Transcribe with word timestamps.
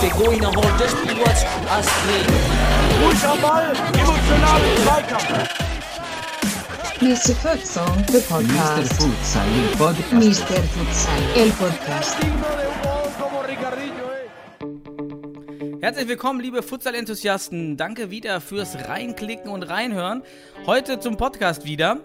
Begoina 0.00 0.48
holt 0.48 0.80
das 0.80 0.94
Pilots 0.94 1.44
Astrid. 1.70 2.26
Ruhig 3.02 3.24
am 3.24 3.40
Ball, 3.40 3.72
emotionalen 3.92 4.76
Zweikampf. 4.82 5.48
Mr. 7.00 7.34
Futsal, 7.36 7.86
the 8.08 8.14
Mr. 8.14 8.22
podcast. 8.28 8.92
Futsal, 8.94 9.46
il 9.54 9.76
podcast. 9.76 10.12
Mr. 10.12 10.62
Futsal, 10.64 11.22
el 11.36 11.50
podcast. 11.52 12.16
Herzlich 15.80 16.08
willkommen, 16.08 16.40
liebe 16.40 16.64
Futsal-Enthusiasten. 16.64 17.76
Danke 17.76 18.10
wieder 18.10 18.40
fürs 18.40 18.88
Reinklicken 18.88 19.50
und 19.50 19.62
Reinhören. 19.62 20.24
Heute 20.66 20.98
zum 20.98 21.16
Podcast 21.16 21.64
wieder. 21.64 22.00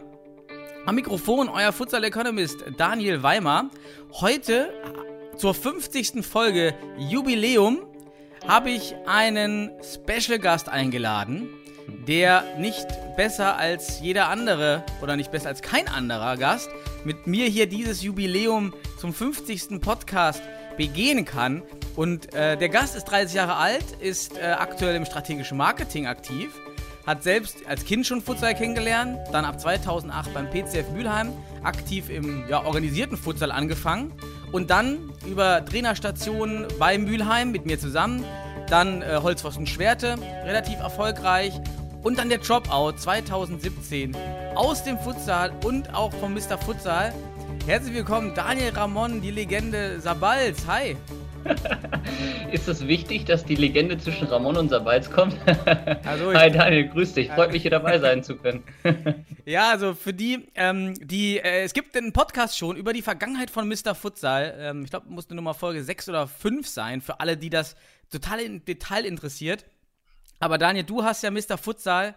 Am 0.85 0.95
Mikrofon 0.95 1.47
euer 1.47 1.71
Futsal-Economist 1.71 2.65
Daniel 2.75 3.23
Weimer. 3.23 3.69
Heute 4.19 4.73
zur 5.37 5.53
50. 5.53 6.25
Folge 6.25 6.73
Jubiläum 6.97 7.85
habe 8.45 8.71
ich 8.71 8.93
einen 9.05 9.71
Special-Gast 9.81 10.67
eingeladen, 10.67 11.47
der 12.05 12.43
nicht 12.57 12.85
besser 13.15 13.55
als 13.55 14.01
jeder 14.01 14.27
andere 14.27 14.83
oder 15.01 15.15
nicht 15.15 15.31
besser 15.31 15.47
als 15.47 15.61
kein 15.61 15.87
anderer 15.87 16.35
Gast 16.35 16.69
mit 17.05 17.27
mir 17.27 17.45
hier 17.45 17.67
dieses 17.67 18.03
Jubiläum 18.03 18.73
zum 18.99 19.13
50. 19.13 19.79
Podcast 19.79 20.43
begehen 20.75 21.23
kann. 21.23 21.63
Und 21.95 22.33
äh, 22.33 22.57
der 22.57 22.67
Gast 22.67 22.97
ist 22.97 23.05
30 23.05 23.35
Jahre 23.35 23.55
alt, 23.55 23.85
ist 24.01 24.37
äh, 24.37 24.41
aktuell 24.41 24.97
im 24.97 25.05
strategischen 25.05 25.57
Marketing 25.57 26.07
aktiv, 26.07 26.49
hat 27.05 27.23
selbst 27.23 27.67
als 27.67 27.85
Kind 27.85 28.07
schon 28.07 28.21
Futsal 28.21 28.55
kennengelernt, 28.55 29.19
dann 29.31 29.45
ab 29.45 29.59
2008 29.59 30.33
beim 30.33 30.49
PCF 30.49 30.91
Mülheim 30.93 31.33
aktiv 31.63 32.09
im 32.09 32.47
ja, 32.47 32.63
organisierten 32.63 33.17
Futsal 33.17 33.51
angefangen 33.51 34.11
und 34.51 34.69
dann 34.69 35.11
über 35.27 35.65
Trainerstationen 35.65 36.67
bei 36.79 36.97
Mülheim 36.97 37.51
mit 37.51 37.65
mir 37.65 37.77
zusammen, 37.77 38.23
dann 38.69 39.01
äh, 39.01 39.19
Holzpfosten 39.21 39.67
Schwerte, 39.67 40.15
relativ 40.45 40.79
erfolgreich 40.79 41.53
und 42.03 42.17
dann 42.17 42.29
der 42.29 42.37
Dropout 42.37 42.93
2017 42.97 44.15
aus 44.55 44.83
dem 44.83 44.97
Futsal 44.99 45.51
und 45.65 45.93
auch 45.93 46.13
vom 46.13 46.33
Mr. 46.33 46.57
Futsal. 46.57 47.13
Herzlich 47.65 47.93
willkommen, 47.93 48.33
Daniel 48.35 48.71
Ramon, 48.71 49.21
die 49.21 49.31
Legende 49.31 49.99
Sabals. 49.99 50.67
Hi. 50.67 50.97
Ist 52.51 52.67
es 52.67 52.87
wichtig, 52.87 53.25
dass 53.25 53.45
die 53.45 53.55
Legende 53.55 53.97
zwischen 53.97 54.27
Ramon 54.27 54.57
und 54.57 54.69
Sabals 54.69 55.09
kommt? 55.09 55.35
Also 56.05 56.33
Hi 56.33 56.51
Daniel, 56.51 56.89
grüß 56.89 57.13
dich. 57.13 57.29
Freut 57.31 57.51
mich, 57.51 57.61
hier 57.61 57.71
dabei 57.71 57.99
sein 57.99 58.23
zu 58.23 58.35
können. 58.35 58.63
Ja, 59.45 59.71
also 59.71 59.93
für 59.93 60.13
die, 60.13 60.47
ähm, 60.55 60.93
die, 61.01 61.37
äh, 61.37 61.63
es 61.63 61.73
gibt 61.73 61.97
einen 61.97 62.13
Podcast 62.13 62.57
schon 62.57 62.77
über 62.77 62.93
die 62.93 63.01
Vergangenheit 63.01 63.49
von 63.49 63.67
Mr. 63.67 63.93
Futsal. 63.93 64.55
Ähm, 64.57 64.83
ich 64.85 64.89
glaube, 64.89 65.09
musste 65.09 65.35
Nummer 65.35 65.53
Folge 65.53 65.83
6 65.83 66.07
oder 66.07 66.27
5 66.27 66.65
sein, 66.65 67.01
für 67.01 67.19
alle, 67.19 67.35
die 67.35 67.49
das 67.49 67.75
total 68.09 68.39
im 68.39 68.63
Detail 68.63 69.03
interessiert. 69.05 69.65
Aber 70.39 70.57
Daniel, 70.57 70.85
du 70.85 71.03
hast 71.03 71.23
ja 71.23 71.31
Mr. 71.31 71.57
Futsal 71.57 72.15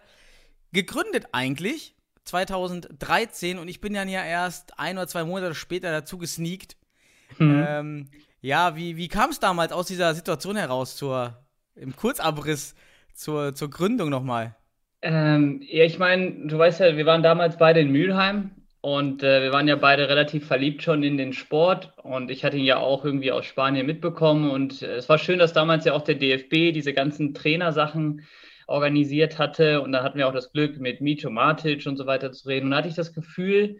gegründet 0.71 1.27
eigentlich, 1.33 1.95
2013, 2.23 3.57
und 3.57 3.67
ich 3.67 3.81
bin 3.81 3.93
dann 3.93 4.07
ja 4.07 4.23
erst 4.23 4.79
ein 4.79 4.97
oder 4.97 5.07
zwei 5.07 5.25
Monate 5.25 5.53
später 5.53 5.91
dazu 5.91 6.17
gesneakt. 6.17 6.77
Ähm, 7.39 8.07
ja, 8.47 8.77
wie, 8.77 8.95
wie 8.95 9.09
kam 9.09 9.29
es 9.29 9.39
damals 9.41 9.73
aus 9.73 9.87
dieser 9.87 10.13
Situation 10.13 10.55
heraus 10.55 10.95
zur, 10.95 11.37
im 11.75 11.93
Kurzabriss 11.95 12.75
zur, 13.13 13.53
zur 13.53 13.69
Gründung 13.69 14.09
nochmal? 14.09 14.55
Ähm, 15.01 15.61
ja, 15.67 15.83
ich 15.83 15.99
meine, 15.99 16.47
du 16.47 16.57
weißt 16.57 16.79
ja, 16.79 16.95
wir 16.95 17.05
waren 17.05 17.23
damals 17.23 17.57
beide 17.57 17.81
in 17.81 17.91
Mülheim 17.91 18.51
und 18.79 19.21
äh, 19.21 19.43
wir 19.43 19.51
waren 19.51 19.67
ja 19.67 19.75
beide 19.75 20.07
relativ 20.07 20.47
verliebt 20.47 20.81
schon 20.81 21.03
in 21.03 21.17
den 21.17 21.33
Sport 21.33 21.91
und 22.03 22.31
ich 22.31 22.45
hatte 22.45 22.55
ihn 22.55 22.63
ja 22.63 22.77
auch 22.77 23.03
irgendwie 23.03 23.33
aus 23.33 23.45
Spanien 23.45 23.85
mitbekommen 23.85 24.49
und 24.49 24.81
äh, 24.81 24.95
es 24.95 25.09
war 25.09 25.17
schön, 25.17 25.39
dass 25.39 25.51
damals 25.51 25.83
ja 25.83 25.91
auch 25.91 26.03
der 26.03 26.15
DFB 26.15 26.73
diese 26.73 26.93
ganzen 26.93 27.33
Trainersachen 27.33 28.25
organisiert 28.65 29.39
hatte 29.39 29.81
und 29.81 29.91
da 29.91 30.03
hatten 30.03 30.17
wir 30.17 30.27
auch 30.27 30.33
das 30.33 30.53
Glück, 30.53 30.79
mit 30.79 31.01
Mito 31.01 31.29
Matic 31.29 31.85
und 31.85 31.97
so 31.97 32.05
weiter 32.05 32.31
zu 32.31 32.47
reden 32.47 32.67
und 32.67 32.71
da 32.71 32.77
hatte 32.77 32.87
ich 32.87 32.95
das 32.95 33.13
Gefühl, 33.13 33.79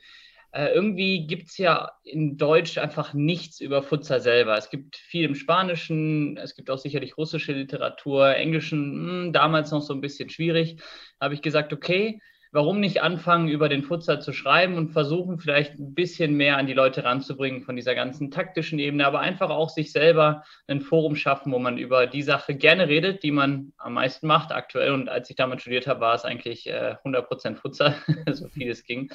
äh, 0.52 0.74
irgendwie 0.74 1.28
gibt 1.28 1.50
es 1.50 1.58
ja 1.58 1.92
in 2.04 2.38
Deutsch 2.38 2.78
einfach 2.78 3.14
nichts 3.14 3.60
über 3.60 3.84
Futsal 3.84 4.22
selber. 4.22 4.58
Es 4.58 4.70
gibt 4.70 4.96
viel 4.96 5.26
im 5.26 5.36
Spanischen, 5.36 6.38
es 6.38 6.56
gibt 6.56 6.70
auch 6.70 6.78
sicherlich 6.78 7.18
russische 7.18 7.54
Literatur, 7.54 8.36
Englischen, 8.36 9.28
mh, 9.28 9.32
damals 9.32 9.72
noch 9.72 9.82
so 9.82 9.94
ein 9.94 10.02
bisschen 10.02 10.30
schwierig. 10.30 10.78
Habe 11.20 11.34
ich 11.34 11.42
gesagt, 11.42 11.74
okay, 11.74 12.22
warum 12.52 12.80
nicht 12.80 13.02
anfangen, 13.02 13.50
über 13.50 13.70
den 13.70 13.84
Futsal 13.84 14.22
zu 14.22 14.34
schreiben 14.34 14.76
und 14.76 14.90
versuchen, 14.90 15.38
vielleicht 15.38 15.76
ein 15.76 15.94
bisschen 15.94 16.36
mehr 16.36 16.58
an 16.58 16.68
die 16.68 16.74
Leute 16.74 17.04
ranzubringen 17.04 17.62
von 17.62 17.76
dieser 17.76 17.94
ganzen 17.94 18.32
taktischen 18.32 18.80
Ebene, 18.80 19.06
aber 19.06 19.20
einfach 19.20 19.50
auch 19.50 19.70
sich 19.70 19.92
selber 19.92 20.44
ein 20.68 20.82
Forum 20.82 21.16
schaffen, 21.16 21.52
wo 21.52 21.60
man 21.60 21.78
über 21.78 22.08
die 22.08 22.24
Sache 22.24 22.56
gerne 22.56 22.88
redet, 22.88 23.24
die 23.24 23.32
man 23.32 23.74
am 23.78 23.94
meisten 23.94 24.28
macht 24.28 24.52
aktuell. 24.52 24.92
Und 24.92 25.10
als 25.10 25.30
ich 25.30 25.36
damals 25.36 25.62
studiert 25.62 25.88
habe, 25.88 26.00
war 26.00 26.16
es 26.16 26.26
eigentlich 26.26 26.68
äh, 26.68 26.96
100% 27.04 27.56
Futsal, 27.56 27.96
so 28.32 28.48
viel 28.48 28.70
es 28.72 28.84
ging. 28.84 29.12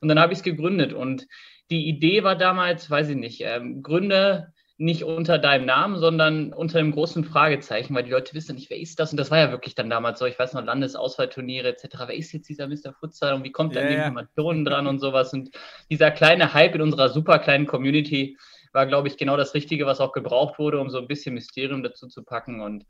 Und 0.00 0.08
dann 0.08 0.18
habe 0.18 0.32
ich 0.32 0.40
es 0.40 0.44
gegründet. 0.44 0.92
Und 0.92 1.26
die 1.70 1.88
Idee 1.88 2.22
war 2.22 2.36
damals, 2.36 2.90
weiß 2.90 3.08
ich 3.10 3.16
nicht, 3.16 3.40
ähm, 3.44 3.82
gründe 3.82 4.52
nicht 4.78 5.04
unter 5.04 5.38
deinem 5.38 5.64
Namen, 5.64 5.98
sondern 5.98 6.52
unter 6.52 6.78
einem 6.78 6.92
großen 6.92 7.24
Fragezeichen, 7.24 7.94
weil 7.94 8.02
die 8.02 8.10
Leute 8.10 8.34
wissen 8.34 8.56
nicht, 8.56 8.68
wer 8.68 8.78
ist 8.78 9.00
das? 9.00 9.10
Und 9.10 9.16
das 9.18 9.30
war 9.30 9.38
ja 9.38 9.50
wirklich 9.50 9.74
dann 9.74 9.88
damals 9.88 10.18
so, 10.18 10.26
ich 10.26 10.38
weiß 10.38 10.52
noch, 10.52 10.64
Landesauswahlturniere 10.64 11.68
etc. 11.68 11.96
Wer 12.06 12.14
ist 12.14 12.32
jetzt 12.32 12.48
dieser 12.48 12.68
Mr. 12.68 12.92
Futsal 12.92 13.34
und 13.34 13.44
wie 13.44 13.52
kommt 13.52 13.74
Ja, 13.74 13.80
an 13.80 13.88
die. 13.88 13.94
Informationen 13.94 14.66
dran 14.66 14.86
und 14.86 14.98
sowas? 14.98 15.32
Und 15.32 15.50
dieser 15.90 16.10
kleine 16.10 16.52
Hype 16.52 16.74
in 16.74 16.82
unserer 16.82 17.08
super 17.08 17.38
kleinen 17.38 17.66
Community 17.66 18.36
war, 18.72 18.86
glaube 18.86 19.08
ich, 19.08 19.16
genau 19.16 19.36
das 19.36 19.54
Richtige, 19.54 19.86
was 19.86 20.00
auch 20.00 20.12
gebraucht 20.12 20.58
wurde, 20.58 20.80
um 20.80 20.90
so 20.90 20.98
ein 20.98 21.06
bisschen 21.06 21.34
Mysterium 21.34 21.82
dazu 21.82 22.08
zu 22.08 22.22
packen. 22.22 22.60
Und 22.60 22.84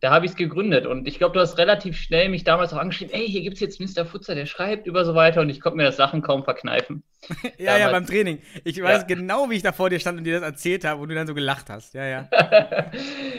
da 0.00 0.10
habe 0.10 0.24
ich 0.24 0.32
es 0.32 0.36
gegründet. 0.36 0.86
Und 0.86 1.06
ich 1.06 1.18
glaube, 1.18 1.34
du 1.34 1.40
hast 1.40 1.58
relativ 1.58 1.96
schnell 1.96 2.28
mich 2.28 2.44
damals 2.44 2.72
auch 2.72 2.78
angeschrieben, 2.78 3.14
ey, 3.14 3.26
hier 3.26 3.42
gibt 3.42 3.54
es 3.54 3.60
jetzt 3.60 3.80
Mr. 3.80 4.06
Futsal, 4.06 4.34
der 4.36 4.46
schreibt 4.46 4.86
über 4.86 5.04
so 5.04 5.14
weiter. 5.14 5.40
Und 5.42 5.50
ich 5.50 5.60
konnte 5.60 5.76
mir 5.76 5.84
das 5.84 5.96
Sachen 5.96 6.22
kaum 6.22 6.44
verkneifen. 6.44 7.02
Ja, 7.58 7.76
ja, 7.76 7.86
Damals. 7.86 7.92
beim 7.92 8.06
Training. 8.06 8.42
Ich 8.64 8.82
weiß 8.82 9.02
Ja. 9.02 9.06
genau, 9.06 9.50
wie 9.50 9.56
ich 9.56 9.62
da 9.62 9.72
vor 9.72 9.90
dir 9.90 10.00
stand 10.00 10.18
und 10.18 10.24
dir 10.24 10.40
das 10.40 10.42
erzählt 10.42 10.84
habe 10.86 11.02
und 11.02 11.10
du 11.10 11.14
dann 11.14 11.26
so 11.26 11.34
gelacht 11.34 11.68
hast. 11.68 11.92
Ja, 11.94 12.06
ja. 12.06 12.30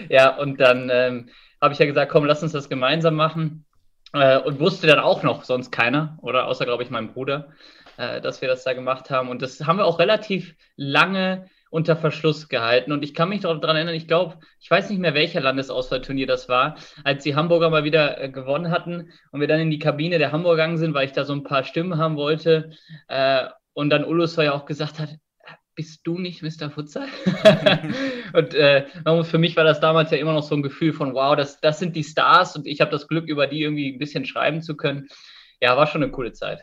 ja, 0.10 0.38
und 0.38 0.60
dann 0.62 0.90
ähm, 0.92 1.30
habe 1.60 1.74
ich 1.74 1.80
ja 1.80 1.88
gesagt, 1.88 2.12
komm, 2.12 2.26
lass 2.26 2.44
uns 2.44 2.52
das 2.52 2.70
gemeinsam 2.70 3.16
machen. 3.16 3.66
Äh, 4.14 4.38
und 4.40 4.60
wusste 4.60 4.88
dann 4.88 5.00
auch 5.00 5.24
noch 5.24 5.44
sonst 5.46 5.72
keiner, 5.72 6.18
oder 6.22 6.48
außer, 6.48 6.66
glaube 6.66 6.84
ich, 6.84 6.90
mein 6.90 7.14
Bruder, 7.14 7.50
äh, 7.98 8.22
dass 8.22 8.42
wir 8.42 8.50
das 8.50 8.64
da 8.64 8.74
gemacht 8.74 9.10
haben. 9.10 9.30
Und 9.30 9.42
das 9.42 9.62
haben 9.66 9.78
wir 9.78 9.86
auch 9.86 10.00
relativ 10.00 10.56
lange 10.76 11.50
unter 11.72 11.96
Verschluss 11.96 12.50
gehalten. 12.50 12.92
Und 12.92 13.04
ich 13.04 13.16
kann 13.16 13.30
mich 13.30 13.42
daran 13.42 13.76
erinnern, 13.76 13.96
ich 13.96 14.08
glaube, 14.08 14.38
ich 14.60 14.70
weiß 14.70 14.90
nicht 14.90 15.00
mehr, 15.00 15.16
welcher 15.16 15.40
Landesauswahlturnier 15.42 16.28
das 16.28 16.48
war, 16.50 16.76
als 17.04 17.24
die 17.24 17.36
Hamburger 17.36 17.70
mal 17.70 17.86
wieder 17.86 18.22
äh, 18.22 18.30
gewonnen 18.30 18.70
hatten 18.70 19.10
und 19.32 19.40
wir 19.40 19.48
dann 19.48 19.62
in 19.62 19.72
die 19.72 19.80
Kabine 19.80 20.20
der 20.20 20.32
Hamburger 20.32 20.58
gegangen 20.58 20.78
sind, 20.78 20.94
weil 20.94 21.08
ich 21.08 21.14
da 21.14 21.24
so 21.24 21.34
ein 21.34 21.44
paar 21.44 21.64
Stimmen 21.64 21.98
haben 21.98 22.18
wollte. 22.18 22.72
Äh, 23.08 23.48
und 23.74 23.90
dann 23.90 24.04
Ulus 24.04 24.36
ja 24.36 24.52
auch 24.52 24.66
gesagt 24.66 25.00
hat, 25.00 25.10
bist 25.74 26.02
du 26.04 26.18
nicht 26.20 26.44
Mr. 26.44 26.70
Futsal? 26.70 27.08
und 28.34 28.54
äh, 28.54 28.86
für 29.24 29.38
mich 29.38 29.56
war 29.56 29.64
das 29.64 29.80
damals 29.80 30.12
ja 30.12 30.18
immer 30.18 30.34
noch 30.34 30.44
so 30.44 30.56
ein 30.56 30.64
Gefühl 30.64 30.92
von, 30.92 31.14
wow, 31.14 31.38
das, 31.38 31.62
das 31.62 31.80
sind 31.80 31.96
die 31.96 32.04
Stars 32.04 32.58
und 32.58 32.68
ich 32.68 32.82
habe 32.82 32.92
das 32.92 33.08
Glück, 33.08 33.30
über 33.30 33.48
die 33.48 33.62
irgendwie 33.62 33.94
ein 33.94 33.98
bisschen 33.98 34.26
schreiben 34.26 34.62
zu 34.62 34.76
können. 34.76 35.08
Ja, 35.62 35.78
war 35.78 35.88
schon 35.88 36.04
eine 36.04 36.12
coole 36.12 36.34
Zeit. 36.34 36.62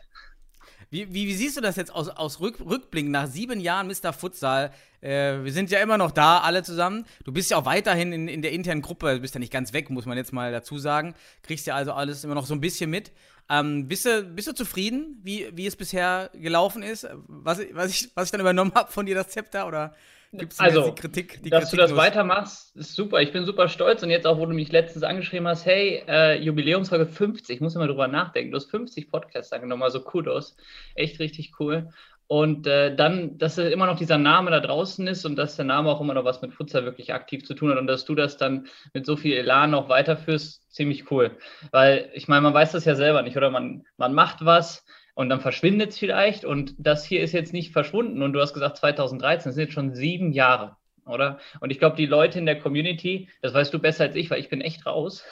Wie, 0.91 1.13
wie, 1.13 1.27
wie 1.27 1.33
siehst 1.33 1.57
du 1.57 1.61
das 1.61 1.75
jetzt 1.75 1.93
aus, 1.93 2.09
aus 2.09 2.39
Rück, 2.39 2.59
Rückblick 2.59 3.07
nach 3.07 3.27
sieben 3.27 3.59
Jahren 3.59 3.87
Mr. 3.87 4.13
Futsal? 4.13 4.71
Äh, 5.01 5.43
wir 5.43 5.51
sind 5.53 5.71
ja 5.71 5.79
immer 5.79 5.97
noch 5.97 6.11
da, 6.11 6.39
alle 6.39 6.63
zusammen. 6.63 7.05
Du 7.23 7.31
bist 7.31 7.51
ja 7.51 7.57
auch 7.57 7.65
weiterhin 7.65 8.11
in, 8.13 8.27
in 8.27 8.41
der 8.41 8.51
internen 8.51 8.81
Gruppe, 8.81 9.15
du 9.15 9.19
bist 9.21 9.33
ja 9.33 9.39
nicht 9.39 9.53
ganz 9.53 9.73
weg, 9.73 9.89
muss 9.89 10.05
man 10.05 10.17
jetzt 10.17 10.33
mal 10.33 10.51
dazu 10.51 10.77
sagen. 10.77 11.15
Kriegst 11.43 11.67
ja 11.67 11.75
also 11.75 11.93
alles 11.93 12.23
immer 12.23 12.35
noch 12.35 12.45
so 12.45 12.53
ein 12.53 12.61
bisschen 12.61 12.89
mit. 12.89 13.11
Ähm, 13.49 13.87
bist, 13.87 14.05
du, 14.05 14.23
bist 14.23 14.47
du 14.47 14.53
zufrieden, 14.53 15.19
wie, 15.23 15.49
wie 15.55 15.65
es 15.65 15.75
bisher 15.75 16.29
gelaufen 16.33 16.83
ist? 16.83 17.07
Was, 17.27 17.59
was, 17.73 17.89
ich, 17.91 18.11
was 18.15 18.25
ich 18.25 18.31
dann 18.31 18.41
übernommen 18.41 18.73
habe 18.75 18.91
von 18.91 19.05
dir, 19.05 19.15
das 19.15 19.29
Zepter? 19.29 19.67
Oder 19.67 19.95
gibt 20.37 20.53
es 20.53 20.59
Also, 20.59 20.81
die 20.81 20.93
Kritik? 20.93 21.41
Die 21.43 21.49
Dass 21.49 21.69
Kritik 21.69 21.71
du 21.71 21.77
das 21.77 21.91
los? 21.91 21.97
weitermachst, 21.97 22.75
ist 22.75 22.95
super. 22.95 23.21
Ich 23.21 23.31
bin 23.33 23.45
super 23.45 23.67
stolz. 23.69 24.03
Und 24.03 24.11
jetzt 24.11 24.27
auch, 24.27 24.37
wo 24.37 24.45
du 24.45 24.53
mich 24.53 24.71
letztens 24.71 25.03
angeschrieben 25.03 25.47
hast, 25.47 25.65
hey, 25.65 26.03
äh, 26.07 26.39
Jubiläumsfolge 26.41 27.07
50, 27.07 27.55
ich 27.55 27.61
muss 27.61 27.75
immer 27.75 27.87
drüber 27.87 28.07
nachdenken. 28.07 28.51
Du 28.51 28.57
hast 28.57 28.69
50 28.69 29.09
Podcasts 29.09 29.51
angenommen, 29.53 29.83
also 29.83 30.01
Kudos. 30.03 30.55
Echt 30.95 31.19
richtig 31.19 31.53
cool. 31.59 31.89
Und 32.29 32.67
äh, 32.67 32.95
dann, 32.95 33.39
dass 33.39 33.57
immer 33.57 33.87
noch 33.87 33.97
dieser 33.97 34.19
Name 34.19 34.51
da 34.51 34.59
draußen 34.59 35.07
ist 35.07 35.25
und 35.25 35.35
dass 35.35 35.55
der 35.55 35.65
Name 35.65 35.89
auch 35.89 35.99
immer 35.99 36.13
noch 36.13 36.25
was 36.25 36.43
mit 36.43 36.53
Futsal 36.53 36.85
wirklich 36.85 37.11
aktiv 37.11 37.43
zu 37.43 37.55
tun 37.55 37.71
hat 37.71 37.79
und 37.79 37.87
dass 37.87 38.05
du 38.05 38.13
das 38.13 38.37
dann 38.37 38.67
mit 38.93 39.07
so 39.07 39.17
viel 39.17 39.35
Elan 39.35 39.71
noch 39.71 39.89
weiterführst, 39.89 40.71
ziemlich 40.71 41.09
cool. 41.09 41.35
Weil 41.71 42.11
ich 42.13 42.27
meine, 42.27 42.41
man 42.41 42.53
weiß 42.53 42.73
das 42.73 42.85
ja 42.85 42.93
selber 42.93 43.23
nicht, 43.23 43.35
oder? 43.35 43.49
Man, 43.49 43.83
man 43.97 44.13
macht 44.13 44.45
was 44.45 44.85
und 45.15 45.29
dann 45.29 45.41
verschwindet 45.41 45.89
es 45.89 45.97
vielleicht 45.97 46.45
und 46.45 46.75
das 46.77 47.03
hier 47.03 47.23
ist 47.23 47.31
jetzt 47.31 47.51
nicht 47.51 47.73
verschwunden 47.73 48.21
und 48.21 48.33
du 48.33 48.41
hast 48.41 48.53
gesagt 48.53 48.77
2013, 48.77 49.49
das 49.49 49.55
sind 49.55 49.63
jetzt 49.63 49.73
schon 49.73 49.95
sieben 49.95 50.31
Jahre, 50.31 50.77
oder? 51.07 51.39
Und 51.61 51.71
ich 51.71 51.79
glaube, 51.79 51.95
die 51.95 52.05
Leute 52.05 52.37
in 52.37 52.45
der 52.45 52.59
Community, 52.59 53.27
das 53.41 53.55
weißt 53.55 53.73
du 53.73 53.79
besser 53.79 54.03
als 54.03 54.15
ich, 54.15 54.29
weil 54.29 54.39
ich 54.39 54.49
bin 54.49 54.61
echt 54.61 54.85
raus, 54.85 55.25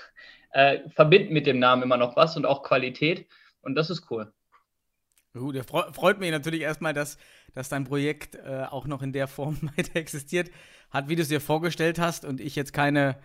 äh, 0.51 0.79
verbinden 0.89 1.31
mit 1.31 1.45
dem 1.45 1.59
Namen 1.59 1.83
immer 1.83 1.97
noch 1.97 2.15
was 2.15 2.35
und 2.37 2.47
auch 2.47 2.63
Qualität 2.63 3.27
und 3.61 3.75
das 3.75 3.91
ist 3.91 4.09
cool. 4.09 4.33
Gut, 5.33 5.55
der 5.55 5.63
freut 5.63 6.19
mich 6.19 6.31
natürlich 6.31 6.61
erstmal, 6.61 6.93
dass, 6.93 7.17
dass 7.53 7.69
dein 7.69 7.83
Projekt 7.83 8.35
äh, 8.35 8.63
auch 8.69 8.87
noch 8.87 9.01
in 9.01 9.13
der 9.13 9.27
Form 9.27 9.57
weiter 9.77 9.95
existiert 9.95 10.49
hat, 10.89 11.09
wie 11.09 11.15
du 11.15 11.21
es 11.21 11.27
dir 11.27 11.41
vorgestellt 11.41 11.99
hast 11.99 12.25
und 12.25 12.41
ich 12.41 12.55
jetzt 12.55 12.73
keine, 12.73 13.17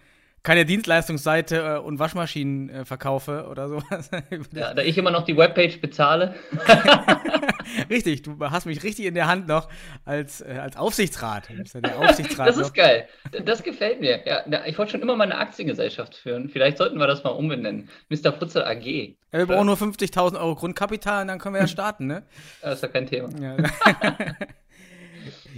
keine 0.43 0.64
Dienstleistungsseite 0.64 1.76
äh, 1.76 1.78
und 1.78 1.99
Waschmaschinen 1.99 2.69
äh, 2.69 2.84
verkaufe 2.84 3.46
oder 3.50 3.69
sowas. 3.70 4.10
ja, 4.52 4.75
da 4.75 4.82
ich 4.82 4.99
immer 4.99 5.10
noch 5.10 5.25
die 5.25 5.37
Webpage 5.37 5.81
bezahle. 5.81 6.34
richtig, 7.91 8.23
du 8.23 8.38
hast 8.41 8.67
mich 8.67 8.82
richtig 8.82 9.06
in 9.06 9.14
der 9.14 9.26
Hand 9.26 9.49
noch 9.49 9.69
als, 10.05 10.41
äh, 10.41 10.59
als 10.61 10.76
Aufsichtsrat. 10.76 11.49
Ja 11.50 11.97
Aufsichtsrat 11.97 12.49
das 12.49 12.56
ist 12.56 12.69
noch. 12.69 12.75
geil. 12.75 13.09
Das 13.44 13.62
gefällt 13.62 14.00
mir. 14.00 14.20
Ja, 14.26 14.44
ich 14.67 14.79
wollte 14.79 14.93
schon 14.93 15.03
immer 15.03 15.17
mal 15.17 15.25
eine 15.25 15.38
Aktiengesellschaft 15.38 16.14
führen. 16.14 16.49
Vielleicht 16.49 16.79
sollten 16.79 16.99
wir 16.99 17.06
das 17.06 17.25
mal 17.25 17.31
umbenennen. 17.31 17.88
Mr. 18.09 18.32
Futzel 18.32 18.64
AG. 18.64 18.85
Ja, 18.85 19.38
wir 19.38 19.47
brauchen 19.47 19.67
nur 19.67 19.76
50.000 19.76 20.38
Euro 20.38 20.55
Grundkapital 20.55 21.23
und 21.23 21.29
dann 21.29 21.38
können 21.38 21.55
wir 21.55 21.62
ja 21.62 21.67
starten, 21.69 22.06
ne? 22.06 22.25
Das 22.61 22.75
ist 22.75 22.82
ja 22.82 22.88
kein 22.88 23.06
Thema. 23.06 23.29
Ja. 23.41 23.56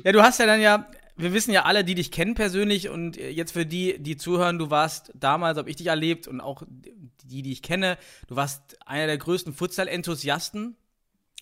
ja, 0.05 0.12
du 0.12 0.23
hast 0.23 0.39
ja 0.39 0.47
dann 0.47 0.61
ja 0.61 0.87
wir 1.17 1.33
wissen 1.33 1.53
ja 1.53 1.62
alle, 1.62 1.85
die 1.85 1.95
dich 1.95 2.11
kennen 2.11 2.35
persönlich 2.35 2.89
und 2.89 3.17
jetzt 3.17 3.53
für 3.53 3.67
die, 3.67 3.97
die 4.00 4.17
zuhören, 4.17 4.59
du 4.59 4.71
warst 4.71 5.12
damals, 5.15 5.59
habe 5.59 5.71
ich 5.71 5.77
dich 5.77 5.87
erlebt 5.87 6.27
und 6.27 6.41
auch 6.41 6.65
die, 7.25 7.43
die 7.43 7.53
ich 7.53 7.62
kenne, 7.62 7.97
du 8.27 8.37
warst 8.37 8.77
einer 8.87 9.07
der 9.07 9.19
größten 9.19 9.55
Futsal-Enthusiasten, 9.55 10.77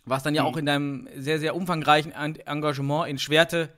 was 0.05 0.23
dann 0.23 0.35
ja 0.35 0.43
mhm. 0.43 0.49
auch 0.49 0.57
in 0.57 0.67
deinem 0.67 1.09
sehr, 1.17 1.39
sehr 1.39 1.55
umfangreichen 1.55 2.13
Engagement 2.13 3.09
in 3.09 3.19
Schwerte 3.19 3.71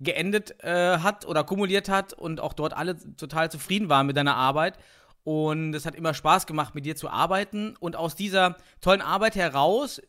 geendet 0.00 0.62
äh, 0.64 0.98
hat 0.98 1.26
oder 1.26 1.44
kumuliert 1.44 1.88
hat 1.88 2.12
und 2.12 2.40
auch 2.40 2.54
dort 2.54 2.72
alle 2.72 2.96
total 3.16 3.50
zufrieden 3.50 3.88
waren 3.88 4.06
mit 4.06 4.16
deiner 4.16 4.36
Arbeit. 4.36 4.78
Und 5.22 5.74
es 5.74 5.84
hat 5.84 5.94
immer 5.94 6.14
Spaß 6.14 6.46
gemacht, 6.46 6.74
mit 6.74 6.86
dir 6.86 6.96
zu 6.96 7.10
arbeiten. 7.10 7.76
Und 7.78 7.94
aus 7.94 8.16
dieser 8.16 8.56
tollen 8.80 9.02
Arbeit 9.02 9.36
heraus, 9.36 10.00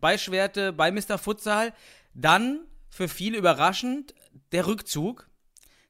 bei 0.00 0.18
Schwerte, 0.18 0.72
bei 0.72 0.92
Mr. 0.92 1.16
Futsal, 1.16 1.72
dann 2.14 2.60
für 2.90 3.08
viele 3.08 3.38
überraschend 3.38 4.14
der 4.52 4.66
Rückzug 4.66 5.28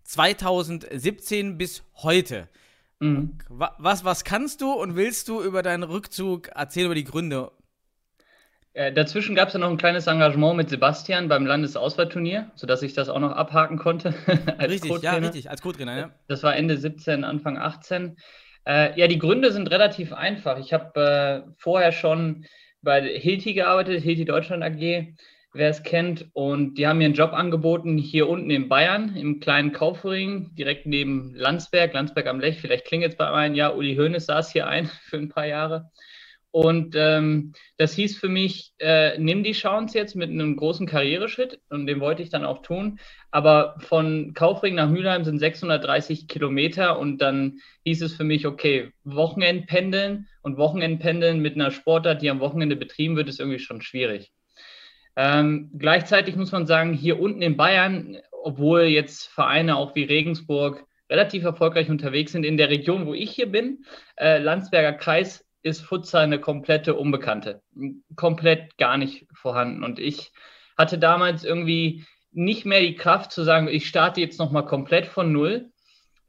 2017 0.04 1.58
bis 1.58 1.82
heute. 1.96 2.48
Mhm. 3.00 3.38
Was, 3.48 4.04
was 4.04 4.24
kannst 4.24 4.60
du 4.60 4.72
und 4.72 4.94
willst 4.94 5.28
du 5.28 5.42
über 5.42 5.62
deinen 5.62 5.82
Rückzug 5.82 6.48
erzählen, 6.48 6.86
über 6.86 6.94
die 6.94 7.04
Gründe? 7.04 7.50
Äh, 8.72 8.92
dazwischen 8.92 9.34
gab 9.34 9.48
es 9.48 9.54
ja 9.54 9.60
noch 9.60 9.70
ein 9.70 9.76
kleines 9.76 10.06
Engagement 10.06 10.56
mit 10.56 10.70
Sebastian 10.70 11.28
beim 11.28 11.44
Landesauswahlturnier, 11.44 12.50
sodass 12.54 12.82
ich 12.82 12.92
das 12.92 13.08
auch 13.08 13.18
noch 13.18 13.32
abhaken 13.32 13.78
konnte. 13.78 14.14
richtig, 14.60 15.02
ja, 15.02 15.14
richtig, 15.14 15.50
als 15.50 15.60
Co-Trainer, 15.60 15.98
ja. 15.98 16.10
Das 16.28 16.42
war 16.42 16.54
Ende 16.54 16.76
17, 16.76 17.24
Anfang 17.24 17.58
18. 17.58 18.16
Äh, 18.66 18.98
ja, 18.98 19.08
die 19.08 19.18
Gründe 19.18 19.52
sind 19.52 19.70
relativ 19.70 20.12
einfach. 20.12 20.58
Ich 20.58 20.72
habe 20.72 21.44
äh, 21.48 21.52
vorher 21.56 21.92
schon 21.92 22.46
bei 22.82 23.02
Hilti 23.02 23.54
gearbeitet, 23.54 24.02
Hilti 24.02 24.24
Deutschland 24.24 24.62
AG 24.62 25.14
wer 25.52 25.70
es 25.70 25.82
kennt. 25.82 26.28
Und 26.32 26.76
die 26.76 26.86
haben 26.86 26.98
mir 26.98 27.06
einen 27.06 27.14
Job 27.14 27.32
angeboten 27.32 27.98
hier 27.98 28.28
unten 28.28 28.50
in 28.50 28.68
Bayern, 28.68 29.16
im 29.16 29.40
kleinen 29.40 29.72
Kaufring, 29.72 30.54
direkt 30.54 30.86
neben 30.86 31.34
Landsberg, 31.34 31.92
Landsberg 31.92 32.26
am 32.26 32.40
Lech. 32.40 32.60
Vielleicht 32.60 32.86
klingelt 32.86 33.12
es 33.12 33.18
bei 33.18 33.30
einem, 33.30 33.54
ja, 33.54 33.70
Uli 33.70 33.96
Hoeneß 33.96 34.26
saß 34.26 34.52
hier 34.52 34.66
ein 34.66 34.86
für 35.02 35.16
ein 35.16 35.28
paar 35.28 35.46
Jahre. 35.46 35.90
Und 36.52 36.96
ähm, 36.96 37.52
das 37.76 37.94
hieß 37.94 38.18
für 38.18 38.28
mich, 38.28 38.72
äh, 38.78 39.16
nimm 39.18 39.44
die 39.44 39.52
Chance 39.52 39.96
jetzt 39.96 40.16
mit 40.16 40.30
einem 40.30 40.56
großen 40.56 40.86
Karriereschritt 40.86 41.60
und 41.68 41.86
den 41.86 42.00
wollte 42.00 42.22
ich 42.22 42.30
dann 42.30 42.44
auch 42.44 42.62
tun. 42.62 42.98
Aber 43.30 43.76
von 43.78 44.34
Kaufring 44.34 44.74
nach 44.74 44.88
Mülheim 44.88 45.24
sind 45.24 45.38
630 45.38 46.26
Kilometer 46.26 46.98
und 46.98 47.18
dann 47.18 47.60
hieß 47.84 48.02
es 48.02 48.14
für 48.14 48.24
mich, 48.24 48.46
okay, 48.46 48.90
Wochenendpendeln 49.04 50.26
und 50.42 50.56
Wochenendpendeln 50.56 51.40
mit 51.40 51.54
einer 51.54 51.70
Sportart, 51.70 52.20
die 52.20 52.30
am 52.30 52.40
Wochenende 52.40 52.74
betrieben 52.74 53.16
wird, 53.16 53.28
ist 53.28 53.38
irgendwie 53.38 53.60
schon 53.60 53.80
schwierig. 53.80 54.32
Ähm, 55.14 55.70
gleichzeitig 55.78 56.34
muss 56.34 56.50
man 56.50 56.66
sagen, 56.66 56.94
hier 56.94 57.20
unten 57.20 57.42
in 57.42 57.56
Bayern, 57.56 58.18
obwohl 58.42 58.82
jetzt 58.82 59.28
Vereine 59.28 59.76
auch 59.76 59.94
wie 59.94 60.04
Regensburg 60.04 60.84
relativ 61.08 61.44
erfolgreich 61.44 61.90
unterwegs 61.90 62.32
sind, 62.32 62.44
in 62.44 62.56
der 62.56 62.70
Region, 62.70 63.06
wo 63.06 63.14
ich 63.14 63.30
hier 63.30 63.50
bin, 63.50 63.84
äh, 64.16 64.38
Landsberger 64.38 64.94
Kreis, 64.94 65.44
ist 65.62 65.80
Futsal 65.80 66.24
eine 66.24 66.40
komplette 66.40 66.94
Unbekannte. 66.94 67.62
Komplett 68.16 68.76
gar 68.78 68.96
nicht 68.96 69.26
vorhanden. 69.32 69.84
Und 69.84 69.98
ich 69.98 70.32
hatte 70.76 70.98
damals 70.98 71.44
irgendwie 71.44 72.04
nicht 72.32 72.64
mehr 72.64 72.80
die 72.80 72.94
Kraft 72.94 73.32
zu 73.32 73.42
sagen, 73.42 73.68
ich 73.68 73.88
starte 73.88 74.20
jetzt 74.20 74.38
nochmal 74.38 74.64
komplett 74.64 75.06
von 75.06 75.32
Null, 75.32 75.70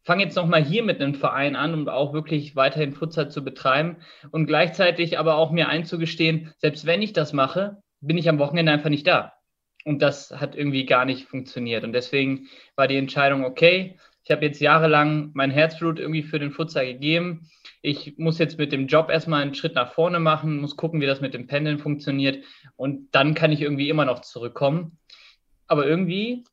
fange 0.03 0.23
jetzt 0.23 0.35
nochmal 0.35 0.63
hier 0.63 0.83
mit 0.83 1.01
einem 1.01 1.15
Verein 1.15 1.55
an, 1.55 1.73
um 1.73 1.87
auch 1.87 2.13
wirklich 2.13 2.55
weiterhin 2.55 2.93
Futsal 2.93 3.29
zu 3.29 3.43
betreiben 3.43 3.97
und 4.31 4.47
gleichzeitig 4.47 5.19
aber 5.19 5.35
auch 5.35 5.51
mir 5.51 5.69
einzugestehen, 5.69 6.53
selbst 6.57 6.85
wenn 6.85 7.01
ich 7.01 7.13
das 7.13 7.33
mache, 7.33 7.81
bin 7.99 8.17
ich 8.17 8.27
am 8.27 8.39
Wochenende 8.39 8.71
einfach 8.71 8.89
nicht 8.89 9.07
da. 9.07 9.33
Und 9.83 10.01
das 10.01 10.31
hat 10.31 10.55
irgendwie 10.55 10.85
gar 10.85 11.05
nicht 11.05 11.27
funktioniert. 11.27 11.83
Und 11.83 11.93
deswegen 11.93 12.47
war 12.75 12.87
die 12.87 12.97
Entscheidung, 12.97 13.45
okay, 13.45 13.97
ich 14.31 14.33
habe 14.33 14.45
jetzt 14.45 14.61
jahrelang 14.61 15.31
mein 15.33 15.51
Herzblut 15.51 15.99
irgendwie 15.99 16.23
für 16.23 16.39
den 16.39 16.51
Futsal 16.51 16.85
gegeben. 16.85 17.49
Ich 17.81 18.17
muss 18.17 18.39
jetzt 18.39 18.57
mit 18.57 18.71
dem 18.71 18.87
Job 18.87 19.09
erstmal 19.09 19.41
einen 19.41 19.55
Schritt 19.55 19.75
nach 19.75 19.91
vorne 19.91 20.21
machen, 20.21 20.61
muss 20.61 20.77
gucken, 20.77 21.01
wie 21.01 21.05
das 21.05 21.19
mit 21.19 21.33
dem 21.33 21.47
Pendeln 21.47 21.79
funktioniert. 21.79 22.41
Und 22.77 23.13
dann 23.13 23.33
kann 23.33 23.51
ich 23.51 23.61
irgendwie 23.61 23.89
immer 23.89 24.05
noch 24.05 24.21
zurückkommen. 24.21 24.97
Aber 25.67 25.85
irgendwie 25.85 26.45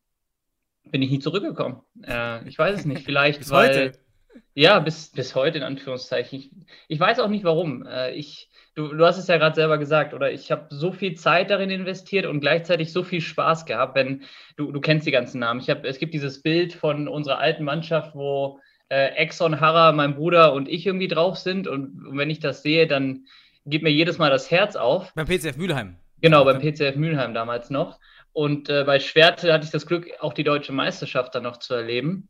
bin 0.91 1.03
ich 1.03 1.11
nie 1.11 1.21
zurückgekommen. 1.21 1.83
Äh, 2.05 2.49
ich 2.49 2.59
weiß 2.59 2.81
es 2.81 2.85
nicht. 2.85 3.03
Vielleicht, 3.05 3.39
bis 3.39 3.51
weil. 3.51 3.69
Heute. 3.69 4.08
Ja, 4.55 4.79
bis, 4.81 5.11
bis 5.11 5.35
heute 5.35 5.59
in 5.59 5.65
Anführungszeichen. 5.65 6.39
Ich, 6.39 6.51
ich 6.89 7.01
weiß 7.01 7.21
auch 7.21 7.29
nicht 7.29 7.45
warum. 7.45 7.87
Äh, 7.87 8.13
ich 8.15 8.49
du, 8.79 8.95
du 8.95 9.05
hast 9.05 9.19
es 9.19 9.27
ja 9.27 9.37
gerade 9.39 9.57
selber 9.57 9.77
gesagt, 9.77 10.15
oder 10.15 10.31
ich 10.31 10.53
habe 10.53 10.67
so 10.71 10.93
viel 10.93 11.17
Zeit 11.17 11.51
darin 11.51 11.71
investiert 11.71 12.27
und 12.27 12.41
gleichzeitig 12.41 12.93
so 12.93 13.03
viel 13.03 13.21
Spaß 13.21 13.67
gehabt, 13.67 13.97
wenn 13.97 14.23
du, 14.57 14.71
du 14.71 14.81
kennst 14.81 15.07
die 15.07 15.11
ganzen 15.11 15.41
Namen. 15.41 15.61
Ich 15.61 15.69
hab, 15.69 15.85
es 15.85 15.99
gibt 15.99 16.15
dieses 16.15 16.43
Bild 16.43 16.73
von 16.73 17.09
unserer 17.09 17.39
alten 17.39 17.65
Mannschaft, 17.65 18.15
wo 18.15 18.61
äh, 18.89 19.09
Exxon, 19.17 19.61
Harrer, 19.61 19.93
mein 19.93 20.15
Bruder 20.15 20.53
und 20.53 20.69
ich 20.69 20.87
irgendwie 20.87 21.09
drauf 21.09 21.37
sind. 21.37 21.67
Und, 21.67 22.07
und 22.07 22.17
wenn 22.17 22.31
ich 22.31 22.39
das 22.39 22.63
sehe, 22.63 22.87
dann 22.87 23.27
geht 23.67 23.83
mir 23.83 23.91
jedes 23.91 24.19
Mal 24.19 24.31
das 24.31 24.51
Herz 24.51 24.77
auf. 24.77 25.13
Beim 25.15 25.27
PCF 25.27 25.57
Mülheim. 25.57 25.97
Genau, 26.21 26.45
beim 26.45 26.61
PCF 26.61 26.97
Mülheim 26.97 27.35
damals 27.35 27.71
noch. 27.71 27.99
Und 28.33 28.69
äh, 28.69 28.85
bei 28.85 29.01
Schwerte 29.01 29.53
hatte 29.53 29.65
ich 29.65 29.73
das 29.73 29.87
Glück, 29.87 30.09
auch 30.21 30.33
die 30.33 30.45
deutsche 30.45 30.73
Meisterschaft 30.73 31.35
dann 31.35 31.43
noch 31.43 31.57
zu 31.57 31.75
erleben. 31.75 32.29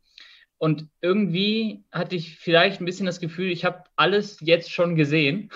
Und 0.59 0.87
irgendwie 1.01 1.85
hatte 1.91 2.15
ich 2.15 2.37
vielleicht 2.37 2.79
ein 2.79 2.85
bisschen 2.85 3.05
das 3.05 3.19
Gefühl, 3.19 3.49
ich 3.49 3.65
habe 3.65 3.85
alles 3.95 4.37
jetzt 4.41 4.71
schon 4.71 4.95
gesehen. 4.95 5.49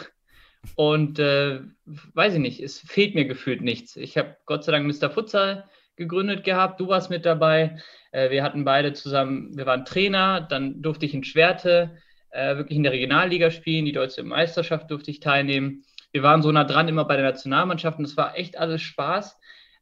Und 0.76 1.20
äh, 1.20 1.60
weiß 1.86 2.36
ich 2.36 2.40
nicht, 2.40 2.62
es 2.62 2.80
fehlt 2.80 3.14
mir 3.14 3.26
gefühlt 3.26 3.62
nichts. 3.62 3.98
Ich 3.98 4.18
habe 4.18 4.38
Gott 4.46 4.64
sei 4.64 4.72
Dank 4.72 4.88
Mr. 4.88 5.10
Futsal 5.10 5.66
gegründet 5.98 6.44
gehabt, 6.44 6.80
du 6.80 6.88
warst 6.88 7.10
mit 7.10 7.26
dabei. 7.26 7.78
Äh, 8.12 8.32
wir 8.32 8.44
hatten 8.44 8.64
beide 8.64 8.94
zusammen, 8.94 9.56
wir 9.58 9.66
waren 9.66 9.86
Trainer, 9.86 10.42
dann 10.42 10.82
durfte 10.82 11.06
ich 11.06 11.14
in 11.14 11.26
Schwerte 11.26 11.98
äh, 12.32 12.56
wirklich 12.56 12.78
in 12.78 12.84
der 12.84 12.94
Regionalliga 12.94 13.52
spielen, 13.52 13.86
die 13.86 13.92
deutsche 13.92 14.24
Meisterschaft 14.24 14.90
durfte 14.90 15.12
ich 15.12 15.20
teilnehmen. 15.20 15.84
Wir 16.14 16.24
waren 16.24 16.42
so 16.42 16.52
nah 16.52 16.64
dran 16.64 16.88
immer 16.88 17.06
bei 17.06 17.16
der 17.16 17.26
Nationalmannschaft 17.26 18.00
und 18.00 18.06
es 18.06 18.18
war 18.18 18.38
echt 18.38 18.58
alles 18.58 18.82
Spaß. 18.82 19.38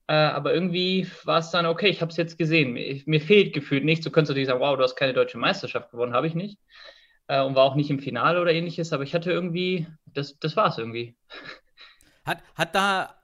Äh, 0.08 0.14
aber 0.14 0.54
irgendwie 0.54 1.08
war 1.24 1.40
es 1.40 1.52
dann, 1.52 1.66
okay, 1.66 1.88
ich 1.88 2.02
habe 2.02 2.12
es 2.12 2.18
jetzt 2.18 2.38
gesehen. 2.38 2.74
Mir, 2.74 3.02
mir, 3.06 3.22
fehlt 3.22 3.54
gefühlt 3.54 3.84
nichts. 3.84 4.04
Du 4.04 4.12
könntest 4.12 4.32
natürlich 4.32 4.48
sagen, 4.48 4.60
wow, 4.60 4.76
du 4.78 4.84
hast 4.84 4.96
keine 4.96 5.14
deutsche 5.14 5.38
Meisterschaft 5.38 5.92
gewonnen, 5.92 6.14
habe 6.14 6.28
ich 6.28 6.36
nicht 6.36 6.58
äh, 7.32 7.42
und 7.42 7.56
war 7.56 7.64
auch 7.64 7.76
nicht 7.76 7.90
im 7.90 8.00
Finale 8.00 8.42
oder 8.42 8.52
ähnliches, 8.52 8.92
aber 8.92 9.04
ich 9.04 9.14
hatte 9.14 9.32
irgendwie, 9.32 9.88
das, 10.06 10.38
das 10.40 10.58
war 10.58 10.68
es 10.68 10.78
irgendwie. 10.78 11.16
Hat, 12.26 12.44
hat 12.56 12.76
da 12.76 13.16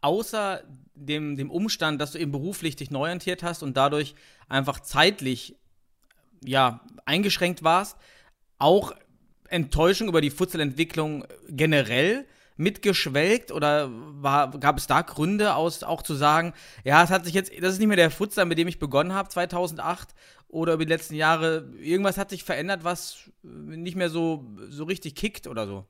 außer 0.00 0.62
dem, 0.94 1.36
dem 1.36 1.50
Umstand, 1.50 2.00
dass 2.00 2.12
du 2.12 2.18
eben 2.18 2.32
beruflich 2.32 2.74
dich 2.74 2.90
neu 2.90 3.02
orientiert 3.02 3.42
hast 3.44 3.62
und 3.62 3.76
dadurch 3.76 4.16
einfach 4.48 4.80
zeitlich 4.80 5.56
ja, 6.44 6.80
eingeschränkt 7.06 7.62
warst, 7.62 7.96
auch 8.58 8.92
Enttäuschung 9.48 10.08
über 10.08 10.20
die 10.20 10.30
Futsalentwicklung 10.30 11.24
generell 11.48 12.26
mitgeschwelgt 12.56 13.50
oder 13.52 13.90
war, 13.90 14.50
gab 14.58 14.78
es 14.78 14.86
da 14.86 15.02
Gründe 15.02 15.54
aus, 15.54 15.82
auch 15.82 16.02
zu 16.02 16.14
sagen, 16.14 16.52
ja, 16.84 17.02
es 17.02 17.10
hat 17.10 17.24
sich 17.24 17.34
jetzt, 17.34 17.52
das 17.60 17.74
ist 17.74 17.78
nicht 17.78 17.88
mehr 17.88 17.96
der 17.96 18.10
Futsal, 18.10 18.46
mit 18.46 18.58
dem 18.58 18.68
ich 18.68 18.78
begonnen 18.78 19.12
habe 19.12 19.28
2008 19.28 20.14
oder 20.48 20.74
über 20.74 20.84
die 20.84 20.92
letzten 20.92 21.14
Jahre, 21.14 21.68
irgendwas 21.80 22.16
hat 22.16 22.30
sich 22.30 22.44
verändert, 22.44 22.84
was 22.84 23.30
nicht 23.42 23.96
mehr 23.96 24.08
so, 24.08 24.46
so 24.68 24.84
richtig 24.84 25.16
kickt 25.16 25.46
oder 25.46 25.66
so? 25.66 25.84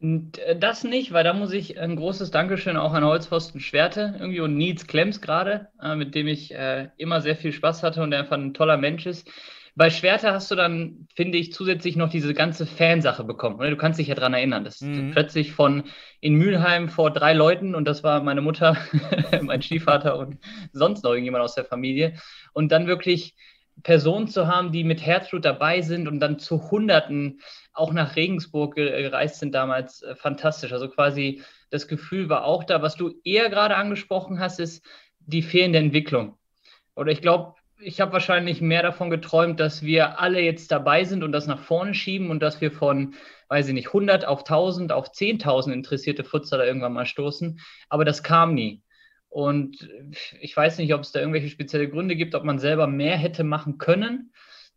Äh, 0.00 0.56
das 0.56 0.84
nicht, 0.84 1.12
weil 1.12 1.24
da 1.24 1.32
muss 1.32 1.52
ich 1.52 1.78
ein 1.78 1.96
großes 1.96 2.30
Dankeschön 2.30 2.76
auch 2.76 2.92
an 2.92 3.04
Holzpfosten 3.04 3.60
Schwerte 3.60 4.14
irgendwie 4.18 4.40
und 4.40 4.56
Nils 4.56 4.86
Klemms 4.86 5.20
gerade, 5.20 5.68
äh, 5.82 5.96
mit 5.96 6.14
dem 6.14 6.28
ich 6.28 6.54
äh, 6.54 6.88
immer 6.96 7.20
sehr 7.20 7.36
viel 7.36 7.52
Spaß 7.52 7.82
hatte 7.82 8.02
und 8.02 8.10
der 8.10 8.20
einfach 8.20 8.36
ein 8.36 8.54
toller 8.54 8.76
Mensch 8.76 9.06
ist. 9.06 9.28
Bei 9.78 9.90
Schwerte 9.90 10.32
hast 10.32 10.50
du 10.50 10.56
dann, 10.56 11.06
finde 11.14 11.38
ich, 11.38 11.52
zusätzlich 11.52 11.94
noch 11.94 12.10
diese 12.10 12.34
ganze 12.34 12.66
Fansache 12.66 13.22
bekommen. 13.22 13.60
Du 13.60 13.76
kannst 13.76 14.00
dich 14.00 14.08
ja 14.08 14.16
daran 14.16 14.34
erinnern. 14.34 14.64
Das 14.64 14.80
mhm. 14.80 15.12
plötzlich 15.12 15.52
von 15.52 15.84
in 16.20 16.34
Mülheim 16.34 16.88
vor 16.88 17.12
drei 17.12 17.32
Leuten 17.32 17.76
und 17.76 17.84
das 17.84 18.02
war 18.02 18.20
meine 18.24 18.40
Mutter, 18.40 18.76
mein 19.40 19.62
Stiefvater 19.62 20.18
und 20.18 20.38
sonst 20.72 21.04
noch 21.04 21.12
irgendjemand 21.12 21.44
aus 21.44 21.54
der 21.54 21.64
Familie. 21.64 22.14
Und 22.52 22.72
dann 22.72 22.88
wirklich 22.88 23.36
Personen 23.84 24.26
zu 24.26 24.48
haben, 24.48 24.72
die 24.72 24.82
mit 24.82 25.06
Herzblut 25.06 25.44
dabei 25.44 25.80
sind 25.80 26.08
und 26.08 26.18
dann 26.18 26.40
zu 26.40 26.72
Hunderten 26.72 27.40
auch 27.72 27.92
nach 27.92 28.16
Regensburg 28.16 28.74
gereist 28.74 29.38
sind 29.38 29.54
damals, 29.54 30.02
äh, 30.02 30.16
fantastisch. 30.16 30.72
Also 30.72 30.88
quasi 30.88 31.40
das 31.70 31.86
Gefühl 31.86 32.28
war 32.28 32.42
auch 32.42 32.64
da. 32.64 32.82
Was 32.82 32.96
du 32.96 33.14
eher 33.22 33.48
gerade 33.48 33.76
angesprochen 33.76 34.40
hast, 34.40 34.58
ist 34.58 34.84
die 35.20 35.42
fehlende 35.42 35.78
Entwicklung. 35.78 36.36
Oder 36.96 37.12
ich 37.12 37.22
glaube, 37.22 37.54
ich 37.80 38.00
habe 38.00 38.12
wahrscheinlich 38.12 38.60
mehr 38.60 38.82
davon 38.82 39.10
geträumt, 39.10 39.60
dass 39.60 39.82
wir 39.82 40.18
alle 40.20 40.40
jetzt 40.40 40.70
dabei 40.72 41.04
sind 41.04 41.22
und 41.22 41.32
das 41.32 41.46
nach 41.46 41.60
vorne 41.60 41.94
schieben 41.94 42.30
und 42.30 42.40
dass 42.40 42.60
wir 42.60 42.72
von, 42.72 43.14
weiß 43.48 43.68
ich 43.68 43.74
nicht, 43.74 43.88
100 43.88 44.24
auf 44.24 44.40
1000 44.40 44.92
auf 44.92 45.12
10.000 45.12 45.72
interessierte 45.72 46.24
Futsaler 46.24 46.66
irgendwann 46.66 46.92
mal 46.92 47.06
stoßen. 47.06 47.60
Aber 47.88 48.04
das 48.04 48.22
kam 48.22 48.54
nie. 48.54 48.82
Und 49.28 49.88
ich 50.40 50.56
weiß 50.56 50.78
nicht, 50.78 50.92
ob 50.94 51.02
es 51.02 51.12
da 51.12 51.20
irgendwelche 51.20 51.50
spezielle 51.50 51.88
Gründe 51.88 52.16
gibt, 52.16 52.34
ob 52.34 52.44
man 52.44 52.58
selber 52.58 52.86
mehr 52.86 53.16
hätte 53.16 53.44
machen 53.44 53.78
können, 53.78 54.32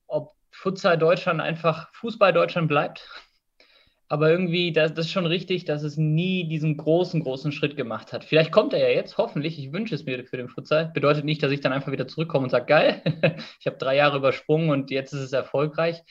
ob 0.07 0.33
Futsal 0.51 0.97
Deutschland 0.97 1.41
einfach 1.41 1.91
Fußball 1.93 2.33
Deutschland 2.33 2.67
bleibt. 2.67 3.07
Aber 4.11 4.29
irgendwie, 4.29 4.73
das, 4.73 4.93
das, 4.93 5.05
ist 5.05 5.13
schon 5.13 5.25
richtig, 5.25 5.63
dass 5.63 5.83
es 5.83 5.95
nie 5.95 6.43
diesen 6.49 6.75
großen, 6.75 7.23
großen 7.23 7.53
Schritt 7.53 7.77
gemacht 7.77 8.11
hat. 8.11 8.25
Vielleicht 8.25 8.51
kommt 8.51 8.73
er 8.73 8.79
ja 8.79 8.93
jetzt, 8.93 9.17
hoffentlich. 9.17 9.57
Ich 9.57 9.71
wünsche 9.71 9.95
es 9.95 10.03
mir 10.03 10.25
für 10.25 10.35
den 10.35 10.49
Futsal. 10.49 10.91
Bedeutet 10.93 11.23
nicht, 11.23 11.41
dass 11.41 11.49
ich 11.53 11.61
dann 11.61 11.71
einfach 11.71 11.93
wieder 11.93 12.09
zurückkomme 12.09 12.43
und 12.43 12.49
sage, 12.49 12.65
geil, 12.65 13.01
ich 13.61 13.67
habe 13.67 13.77
drei 13.77 13.95
Jahre 13.95 14.17
übersprungen 14.17 14.69
und 14.69 14.91
jetzt 14.91 15.13
ist 15.13 15.21
es 15.21 15.31
erfolgreich. 15.31 16.01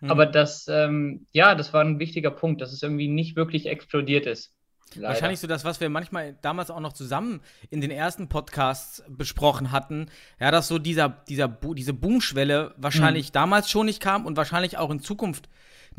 Mhm. 0.00 0.08
Aber 0.08 0.26
das, 0.26 0.68
ähm, 0.68 1.26
ja, 1.32 1.56
das 1.56 1.72
war 1.72 1.80
ein 1.80 1.98
wichtiger 1.98 2.30
Punkt, 2.30 2.60
dass 2.60 2.72
es 2.72 2.80
irgendwie 2.80 3.08
nicht 3.08 3.34
wirklich 3.34 3.66
explodiert 3.66 4.26
ist. 4.26 4.54
Leider. 4.94 5.08
Wahrscheinlich 5.08 5.40
so 5.40 5.48
das, 5.48 5.64
was 5.64 5.80
wir 5.80 5.88
manchmal 5.88 6.38
damals 6.40 6.70
auch 6.70 6.78
noch 6.78 6.92
zusammen 6.92 7.40
in 7.70 7.80
den 7.80 7.90
ersten 7.90 8.28
Podcasts 8.28 9.02
besprochen 9.08 9.72
hatten. 9.72 10.06
Ja, 10.38 10.52
dass 10.52 10.68
so 10.68 10.78
dieser, 10.78 11.08
dieser, 11.28 11.48
diese 11.48 11.92
Boomschwelle 11.92 12.76
wahrscheinlich 12.76 13.30
mhm. 13.30 13.32
damals 13.32 13.68
schon 13.68 13.86
nicht 13.86 14.00
kam 14.00 14.26
und 14.26 14.36
wahrscheinlich 14.36 14.78
auch 14.78 14.90
in 14.90 15.00
Zukunft 15.00 15.48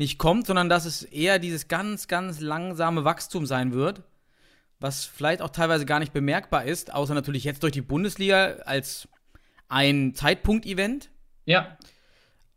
nicht 0.00 0.18
kommt, 0.18 0.46
sondern 0.46 0.70
dass 0.70 0.86
es 0.86 1.02
eher 1.02 1.38
dieses 1.38 1.68
ganz, 1.68 2.08
ganz 2.08 2.40
langsame 2.40 3.04
Wachstum 3.04 3.44
sein 3.44 3.74
wird, 3.74 4.02
was 4.80 5.04
vielleicht 5.04 5.42
auch 5.42 5.50
teilweise 5.50 5.84
gar 5.84 6.00
nicht 6.00 6.14
bemerkbar 6.14 6.64
ist, 6.64 6.92
außer 6.92 7.12
natürlich 7.12 7.44
jetzt 7.44 7.62
durch 7.62 7.72
die 7.72 7.82
Bundesliga 7.82 8.56
als 8.64 9.08
ein 9.68 10.14
Zeitpunkt-Event. 10.14 11.10
Ja. 11.44 11.76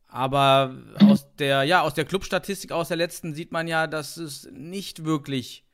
Aber 0.08 0.78
aus 1.02 1.36
der, 1.36 1.64
ja, 1.64 1.82
aus 1.82 1.94
der 1.94 2.06
Clubstatistik 2.06 2.72
aus 2.72 2.88
der 2.88 2.98
letzten 2.98 3.34
sieht 3.34 3.52
man 3.52 3.68
ja, 3.68 3.88
dass 3.88 4.16
es 4.16 4.50
nicht 4.52 5.04
wirklich 5.04 5.66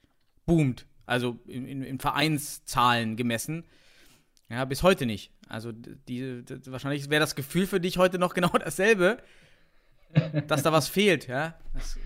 boomt. 0.48 0.88
Also 1.06 1.40
in, 1.46 1.68
in, 1.68 1.84
in 1.84 2.00
Vereinszahlen 2.00 3.16
gemessen. 3.16 3.64
Ja, 4.50 4.66
bis 4.66 4.82
heute 4.82 5.06
nicht. 5.06 5.32
Also 5.48 5.72
die, 5.72 6.44
die 6.44 6.72
wahrscheinlich 6.72 7.12
wäre 7.12 7.20
das 7.20 7.36
Gefühl 7.36 7.68
für 7.68 7.80
dich 7.80 8.00
heute 8.00 8.18
noch 8.18 8.34
genau 8.34 8.58
dasselbe, 8.58 9.20
dass 10.48 10.63
da 10.63 10.72
was 10.72 10.88
fehlt, 10.88 11.28
ja. 11.28 11.56
Das 11.74 11.98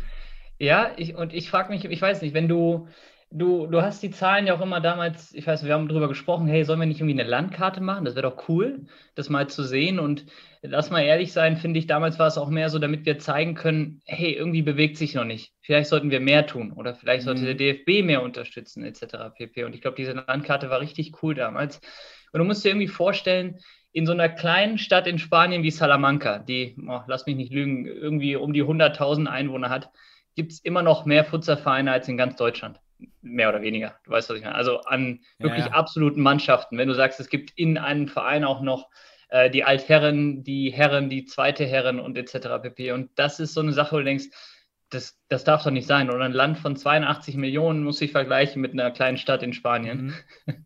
ja, 0.64 0.92
ich, 0.98 1.16
und 1.16 1.34
ich 1.34 1.50
frage 1.50 1.74
mich, 1.74 1.84
ich 1.84 2.02
weiß 2.02 2.22
nicht, 2.22 2.34
wenn 2.34 2.48
du, 2.48 2.88
du, 3.32 3.68
du 3.68 3.82
hast 3.82 4.02
die 4.04 4.12
Zahlen 4.12 4.48
ja 4.48 4.56
auch 4.56 4.62
immer 4.62 4.80
damals, 4.80 5.34
ich 5.34 5.46
weiß, 5.46 5.66
wir 5.66 5.74
haben 5.74 5.88
darüber 5.88 6.08
gesprochen, 6.08 6.48
hey, 6.48 6.64
sollen 6.64 6.80
wir 6.80 6.86
nicht 6.86 7.02
irgendwie 7.02 7.20
eine 7.20 7.30
Landkarte 7.30 7.82
machen? 7.82 8.06
Das 8.06 8.16
wäre 8.16 8.30
doch 8.30 8.48
cool, 8.48 8.86
das 9.16 9.30
mal 9.30 9.50
zu 9.50 9.64
sehen. 9.64 10.00
Und 10.00 10.26
lass 10.62 10.90
mal 10.90 11.02
ehrlich 11.02 11.34
sein, 11.34 11.58
finde 11.58 11.80
ich, 11.80 11.88
damals 11.88 12.20
war 12.20 12.28
es 12.28 12.38
auch 12.38 12.50
mehr 12.50 12.70
so, 12.70 12.80
damit 12.80 13.06
wir 13.06 13.20
zeigen 13.20 13.56
können, 13.56 14.02
hey, 14.06 14.32
irgendwie 14.34 14.62
bewegt 14.62 14.98
sich 14.98 15.16
noch 15.16 15.26
nicht. 15.26 15.54
Vielleicht 15.62 15.90
sollten 15.90 16.12
wir 16.12 16.20
mehr 16.20 16.46
tun 16.46 16.72
oder 16.72 16.96
vielleicht 16.96 17.24
sollte 17.24 17.42
mhm. 17.42 17.46
der 17.46 17.56
DFB 17.56 18.06
mehr 18.06 18.24
unterstützen, 18.24 18.86
etc. 18.86 19.36
pp. 19.36 19.66
Und 19.66 19.76
ich 19.76 19.82
glaube, 19.82 19.98
diese 19.98 20.14
Landkarte 20.14 20.70
war 20.70 20.80
richtig 20.80 21.22
cool 21.24 21.36
damals. 21.36 21.82
Und 22.32 22.40
du 22.40 22.46
musst 22.46 22.64
dir 22.64 22.70
irgendwie 22.70 22.88
vorstellen, 22.88 23.60
in 23.94 24.08
so 24.08 24.12
einer 24.12 24.28
kleinen 24.28 24.80
Stadt 24.80 25.08
in 25.08 25.20
Spanien 25.20 25.64
wie 25.64 25.72
Salamanca, 25.72 26.40
die, 26.40 26.76
oh, 26.88 27.02
lass 27.08 27.28
mich 27.28 27.36
nicht 27.36 27.54
lügen, 27.54 27.86
irgendwie 27.86 28.36
um 28.36 28.52
die 28.52 28.64
100.000 28.64 29.28
Einwohner 29.28 29.70
hat, 29.70 29.92
gibt 30.36 30.52
es 30.52 30.60
immer 30.60 30.82
noch 30.82 31.06
mehr 31.06 31.24
Futsal-Vereine 31.24 31.92
als 31.92 32.08
in 32.08 32.18
ganz 32.18 32.36
Deutschland. 32.36 32.80
Mehr 33.22 33.50
oder 33.50 33.62
weniger. 33.62 33.96
Du 34.04 34.12
weißt, 34.12 34.30
was 34.30 34.38
ich 34.38 34.44
meine. 34.44 34.56
Also 34.56 34.82
an 34.82 35.20
wirklich 35.38 35.66
ja, 35.66 35.72
ja. 35.72 35.74
absoluten 35.74 36.22
Mannschaften. 36.22 36.78
Wenn 36.78 36.88
du 36.88 36.96
sagst, 36.96 37.20
es 37.20 37.30
gibt 37.30 37.52
in 37.56 37.78
einem 37.78 38.08
Verein 38.08 38.44
auch 38.46 38.62
noch 38.62 38.90
äh, 39.30 39.52
die 39.52 39.64
Altherren, 39.64 40.44
die 40.44 40.72
Herren, 40.72 41.10
die 41.10 41.26
zweite 41.26 41.66
Herren 41.66 42.00
und 42.00 42.18
etc. 42.18 42.62
pp. 42.62 42.94
Und 42.94 43.12
das 43.16 43.40
ist 43.40 43.54
so 43.54 43.62
eine 43.62 43.74
Sache, 43.74 43.96
wo 43.96 44.00
du 44.00 44.06
denkst, 44.06 44.30
das, 44.90 45.20
das 45.28 45.44
darf 45.44 45.64
doch 45.64 45.72
nicht 45.72 45.88
sein. 45.88 46.10
Oder 46.10 46.24
ein 46.24 46.34
Land 46.34 46.58
von 46.58 46.76
82 46.76 47.36
Millionen 47.36 47.84
muss 47.84 48.00
sich 48.00 48.12
vergleichen 48.12 48.62
mit 48.62 48.74
einer 48.74 48.90
kleinen 48.90 49.18
Stadt 49.18 49.44
in 49.44 49.54
Spanien. 49.54 50.16
Mhm. 50.46 50.66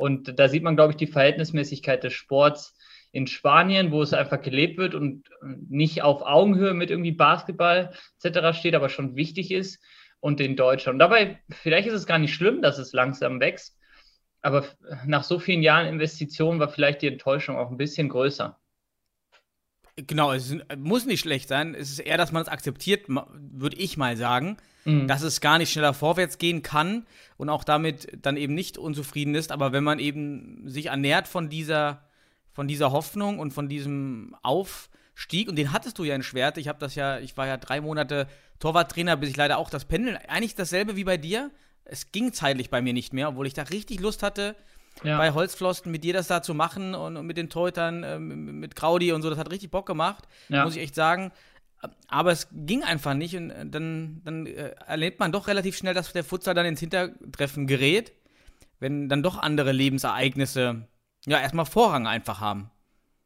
Und 0.00 0.38
da 0.38 0.48
sieht 0.48 0.62
man, 0.62 0.76
glaube 0.76 0.92
ich, 0.92 0.96
die 0.96 1.06
Verhältnismäßigkeit 1.06 2.02
des 2.02 2.12
Sports 2.12 2.76
in 3.12 3.26
Spanien, 3.26 3.90
wo 3.90 4.02
es 4.02 4.12
einfach 4.12 4.40
gelebt 4.40 4.78
wird 4.78 4.94
und 4.94 5.28
nicht 5.68 6.02
auf 6.02 6.22
Augenhöhe 6.22 6.74
mit 6.74 6.90
irgendwie 6.90 7.12
Basketball 7.12 7.92
etc. 8.22 8.56
steht, 8.56 8.74
aber 8.74 8.88
schon 8.88 9.16
wichtig 9.16 9.50
ist 9.50 9.82
und 10.20 10.40
in 10.40 10.56
Deutschland. 10.56 10.94
Und 10.94 10.98
dabei, 11.00 11.40
vielleicht 11.50 11.88
ist 11.88 11.94
es 11.94 12.06
gar 12.06 12.18
nicht 12.18 12.34
schlimm, 12.34 12.62
dass 12.62 12.78
es 12.78 12.92
langsam 12.92 13.40
wächst, 13.40 13.76
aber 14.42 14.64
nach 15.06 15.24
so 15.24 15.38
vielen 15.38 15.62
Jahren 15.62 15.86
Investitionen 15.86 16.60
war 16.60 16.68
vielleicht 16.68 17.02
die 17.02 17.08
Enttäuschung 17.08 17.56
auch 17.56 17.70
ein 17.70 17.76
bisschen 17.76 18.08
größer. 18.08 18.59
Genau, 20.06 20.32
es 20.32 20.54
muss 20.76 21.06
nicht 21.06 21.20
schlecht 21.20 21.48
sein. 21.48 21.74
Es 21.74 21.90
ist 21.90 21.98
eher, 21.98 22.16
dass 22.16 22.32
man 22.32 22.42
es 22.42 22.48
akzeptiert, 22.48 23.06
würde 23.08 23.76
ich 23.76 23.96
mal 23.96 24.16
sagen, 24.16 24.56
mhm. 24.84 25.08
dass 25.08 25.22
es 25.22 25.40
gar 25.40 25.58
nicht 25.58 25.72
schneller 25.72 25.94
vorwärts 25.94 26.38
gehen 26.38 26.62
kann 26.62 27.06
und 27.36 27.48
auch 27.48 27.64
damit 27.64 28.18
dann 28.22 28.36
eben 28.36 28.54
nicht 28.54 28.78
unzufrieden 28.78 29.34
ist. 29.34 29.52
Aber 29.52 29.72
wenn 29.72 29.84
man 29.84 29.98
eben 29.98 30.68
sich 30.68 30.86
ernährt 30.86 31.28
von 31.28 31.48
dieser, 31.48 32.04
von 32.52 32.68
dieser 32.68 32.92
Hoffnung 32.92 33.38
und 33.38 33.52
von 33.52 33.68
diesem 33.68 34.36
Aufstieg, 34.42 35.48
und 35.48 35.56
den 35.56 35.72
hattest 35.72 35.98
du 35.98 36.04
ja 36.04 36.14
in 36.14 36.22
Schwert, 36.22 36.58
ich 36.58 36.68
habe 36.68 36.78
das 36.78 36.94
ja, 36.94 37.18
ich 37.18 37.36
war 37.36 37.46
ja 37.46 37.56
drei 37.56 37.80
Monate 37.80 38.26
Torwarttrainer, 38.58 39.16
bis 39.16 39.30
ich 39.30 39.36
leider 39.36 39.58
auch 39.58 39.70
das 39.70 39.86
Pendeln, 39.86 40.16
eigentlich 40.28 40.54
dasselbe 40.54 40.96
wie 40.96 41.04
bei 41.04 41.16
dir. 41.16 41.50
Es 41.84 42.12
ging 42.12 42.32
zeitlich 42.32 42.70
bei 42.70 42.82
mir 42.82 42.92
nicht 42.92 43.12
mehr, 43.12 43.30
obwohl 43.30 43.46
ich 43.46 43.54
da 43.54 43.62
richtig 43.62 44.00
Lust 44.00 44.22
hatte, 44.22 44.54
ja. 45.02 45.18
bei 45.18 45.32
Holzflossen 45.32 45.90
mit 45.90 46.04
dir 46.04 46.12
das 46.12 46.28
da 46.28 46.42
zu 46.42 46.54
machen 46.54 46.94
und, 46.94 47.16
und 47.16 47.26
mit 47.26 47.36
den 47.36 47.48
Teutern, 47.48 48.02
äh, 48.02 48.18
mit 48.18 48.76
Kraudi 48.76 49.12
und 49.12 49.22
so. 49.22 49.30
Das 49.30 49.38
hat 49.38 49.50
richtig 49.50 49.70
Bock 49.70 49.86
gemacht, 49.86 50.24
ja. 50.48 50.64
muss 50.64 50.76
ich 50.76 50.82
echt 50.82 50.94
sagen. 50.94 51.32
Aber 52.08 52.30
es 52.30 52.48
ging 52.52 52.82
einfach 52.82 53.14
nicht 53.14 53.36
und 53.36 53.50
äh, 53.50 53.66
dann, 53.66 54.20
dann 54.24 54.46
äh, 54.46 54.74
erlebt 54.86 55.18
man 55.18 55.32
doch 55.32 55.48
relativ 55.48 55.76
schnell, 55.76 55.94
dass 55.94 56.12
der 56.12 56.24
Futsal 56.24 56.54
dann 56.54 56.66
ins 56.66 56.80
Hintertreffen 56.80 57.66
gerät, 57.66 58.12
wenn 58.78 59.08
dann 59.08 59.22
doch 59.22 59.38
andere 59.38 59.72
Lebensereignisse 59.72 60.86
ja 61.26 61.40
erstmal 61.40 61.66
Vorrang 61.66 62.06
einfach 62.06 62.40
haben. 62.40 62.70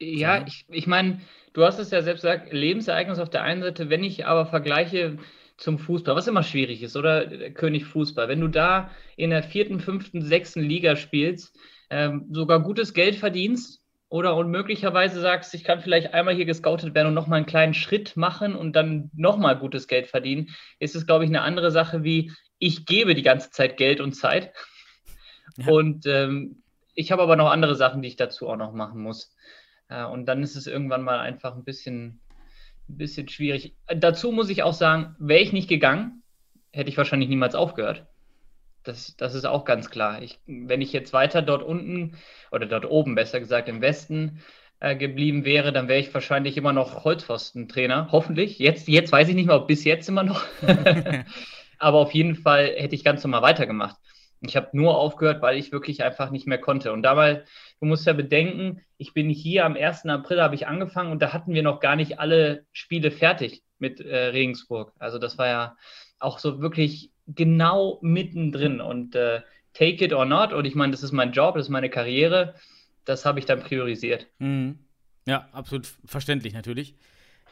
Ja, 0.00 0.40
so. 0.40 0.46
ich, 0.46 0.64
ich 0.68 0.86
meine, 0.86 1.20
du 1.52 1.64
hast 1.64 1.78
es 1.78 1.90
ja 1.90 2.02
selbst 2.02 2.22
gesagt, 2.22 2.52
Lebensereignis 2.52 3.18
auf 3.18 3.30
der 3.30 3.42
einen 3.42 3.62
Seite, 3.62 3.90
wenn 3.90 4.04
ich 4.04 4.26
aber 4.26 4.46
vergleiche 4.46 5.18
zum 5.56 5.78
Fußball, 5.78 6.16
was 6.16 6.26
immer 6.26 6.42
schwierig 6.42 6.82
ist, 6.82 6.96
oder 6.96 7.26
König 7.50 7.84
Fußball, 7.84 8.28
wenn 8.28 8.40
du 8.40 8.48
da 8.48 8.90
in 9.16 9.30
der 9.30 9.42
vierten, 9.42 9.80
fünften, 9.80 10.22
sechsten 10.22 10.62
Liga 10.62 10.96
spielst, 10.96 11.56
ähm, 11.90 12.26
sogar 12.30 12.60
gutes 12.60 12.92
Geld 12.92 13.16
verdienst 13.16 13.82
oder 14.08 14.36
und 14.36 14.50
möglicherweise 14.50 15.20
sagst, 15.20 15.54
ich 15.54 15.64
kann 15.64 15.80
vielleicht 15.80 16.14
einmal 16.14 16.34
hier 16.34 16.44
gescoutet 16.44 16.94
werden 16.94 17.08
und 17.08 17.14
nochmal 17.14 17.38
einen 17.38 17.46
kleinen 17.46 17.74
Schritt 17.74 18.16
machen 18.16 18.54
und 18.54 18.74
dann 18.74 19.10
nochmal 19.14 19.58
gutes 19.58 19.86
Geld 19.88 20.06
verdienen, 20.06 20.50
ist 20.78 20.96
es, 20.96 21.06
glaube 21.06 21.24
ich, 21.24 21.30
eine 21.30 21.42
andere 21.42 21.70
Sache 21.70 22.04
wie, 22.04 22.32
ich 22.58 22.86
gebe 22.86 23.14
die 23.14 23.22
ganze 23.22 23.50
Zeit 23.50 23.76
Geld 23.76 24.00
und 24.00 24.12
Zeit. 24.12 24.52
Ja. 25.56 25.68
Und 25.68 26.06
ähm, 26.06 26.62
ich 26.94 27.12
habe 27.12 27.22
aber 27.22 27.36
noch 27.36 27.50
andere 27.50 27.74
Sachen, 27.74 28.02
die 28.02 28.08
ich 28.08 28.16
dazu 28.16 28.48
auch 28.48 28.56
noch 28.56 28.72
machen 28.72 29.00
muss. 29.00 29.34
Äh, 29.88 30.04
und 30.04 30.26
dann 30.26 30.42
ist 30.42 30.56
es 30.56 30.66
irgendwann 30.66 31.02
mal 31.02 31.18
einfach 31.18 31.54
ein 31.54 31.64
bisschen 31.64 32.20
ein 32.88 32.98
bisschen 32.98 33.28
schwierig. 33.28 33.74
Dazu 33.86 34.32
muss 34.32 34.50
ich 34.50 34.62
auch 34.62 34.72
sagen, 34.72 35.16
wäre 35.18 35.40
ich 35.40 35.52
nicht 35.52 35.68
gegangen, 35.68 36.22
hätte 36.72 36.90
ich 36.90 36.96
wahrscheinlich 36.96 37.28
niemals 37.28 37.54
aufgehört. 37.54 38.06
Das, 38.82 39.16
das 39.16 39.34
ist 39.34 39.46
auch 39.46 39.64
ganz 39.64 39.90
klar. 39.90 40.22
Ich, 40.22 40.38
wenn 40.46 40.82
ich 40.82 40.92
jetzt 40.92 41.12
weiter 41.12 41.40
dort 41.40 41.62
unten 41.62 42.16
oder 42.50 42.66
dort 42.66 42.84
oben, 42.84 43.14
besser 43.14 43.40
gesagt, 43.40 43.68
im 43.68 43.80
Westen 43.80 44.42
äh, 44.80 44.94
geblieben 44.94 45.44
wäre, 45.44 45.72
dann 45.72 45.88
wäre 45.88 46.00
ich 46.00 46.12
wahrscheinlich 46.12 46.56
immer 46.58 46.74
noch 46.74 47.04
Holzpfostentrainer. 47.04 48.08
Hoffentlich. 48.12 48.58
Jetzt, 48.58 48.86
jetzt 48.88 49.10
weiß 49.10 49.28
ich 49.28 49.34
nicht 49.34 49.46
mehr, 49.46 49.56
ob 49.56 49.68
bis 49.68 49.84
jetzt 49.84 50.08
immer 50.08 50.22
noch. 50.22 50.44
Aber 51.78 51.98
auf 51.98 52.12
jeden 52.12 52.36
Fall 52.36 52.66
hätte 52.76 52.94
ich 52.94 53.04
ganz 53.04 53.24
normal 53.24 53.42
weitergemacht. 53.42 53.96
Ich 54.46 54.56
habe 54.56 54.68
nur 54.72 54.98
aufgehört, 54.98 55.42
weil 55.42 55.58
ich 55.58 55.72
wirklich 55.72 56.02
einfach 56.02 56.30
nicht 56.30 56.46
mehr 56.46 56.58
konnte. 56.58 56.92
Und 56.92 57.02
dabei, 57.02 57.44
du 57.80 57.86
musst 57.86 58.06
ja 58.06 58.12
bedenken, 58.12 58.80
ich 58.96 59.14
bin 59.14 59.28
hier 59.28 59.64
am 59.64 59.76
1. 59.76 60.06
April 60.06 60.40
habe 60.40 60.54
ich 60.54 60.66
angefangen 60.66 61.12
und 61.12 61.20
da 61.20 61.32
hatten 61.32 61.54
wir 61.54 61.62
noch 61.62 61.80
gar 61.80 61.96
nicht 61.96 62.18
alle 62.18 62.66
Spiele 62.72 63.10
fertig 63.10 63.62
mit 63.78 64.00
äh, 64.00 64.16
Regensburg. 64.26 64.92
Also 64.98 65.18
das 65.18 65.38
war 65.38 65.46
ja 65.46 65.76
auch 66.18 66.38
so 66.38 66.60
wirklich 66.60 67.10
genau 67.26 67.98
mittendrin 68.02 68.80
und 68.80 69.14
äh, 69.14 69.42
take 69.72 70.04
it 70.04 70.12
or 70.12 70.24
not. 70.24 70.52
Und 70.52 70.64
ich 70.64 70.74
meine, 70.74 70.92
das 70.92 71.02
ist 71.02 71.12
mein 71.12 71.32
Job, 71.32 71.54
das 71.56 71.66
ist 71.66 71.70
meine 71.70 71.90
Karriere. 71.90 72.54
Das 73.04 73.26
habe 73.26 73.38
ich 73.38 73.46
dann 73.46 73.60
priorisiert. 73.60 74.26
Mhm. 74.38 74.78
Ja, 75.26 75.48
absolut 75.52 75.88
verständlich 76.04 76.54
natürlich. 76.54 76.94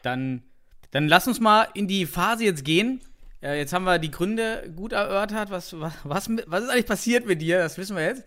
Dann, 0.02 0.42
dann 0.90 1.08
lass 1.08 1.28
uns 1.28 1.40
mal 1.40 1.68
in 1.74 1.88
die 1.88 2.06
Phase 2.06 2.44
jetzt 2.44 2.64
gehen, 2.64 3.00
ja, 3.42 3.54
jetzt 3.54 3.72
haben 3.72 3.84
wir 3.84 3.98
die 3.98 4.10
Gründe 4.10 4.72
gut 4.74 4.92
erörtert. 4.92 5.50
Was, 5.50 5.78
was, 5.78 5.92
was, 6.04 6.30
was 6.46 6.64
ist 6.64 6.70
eigentlich 6.70 6.86
passiert 6.86 7.26
mit 7.26 7.42
dir? 7.42 7.58
Das 7.58 7.76
wissen 7.76 7.96
wir 7.96 8.04
jetzt. 8.04 8.24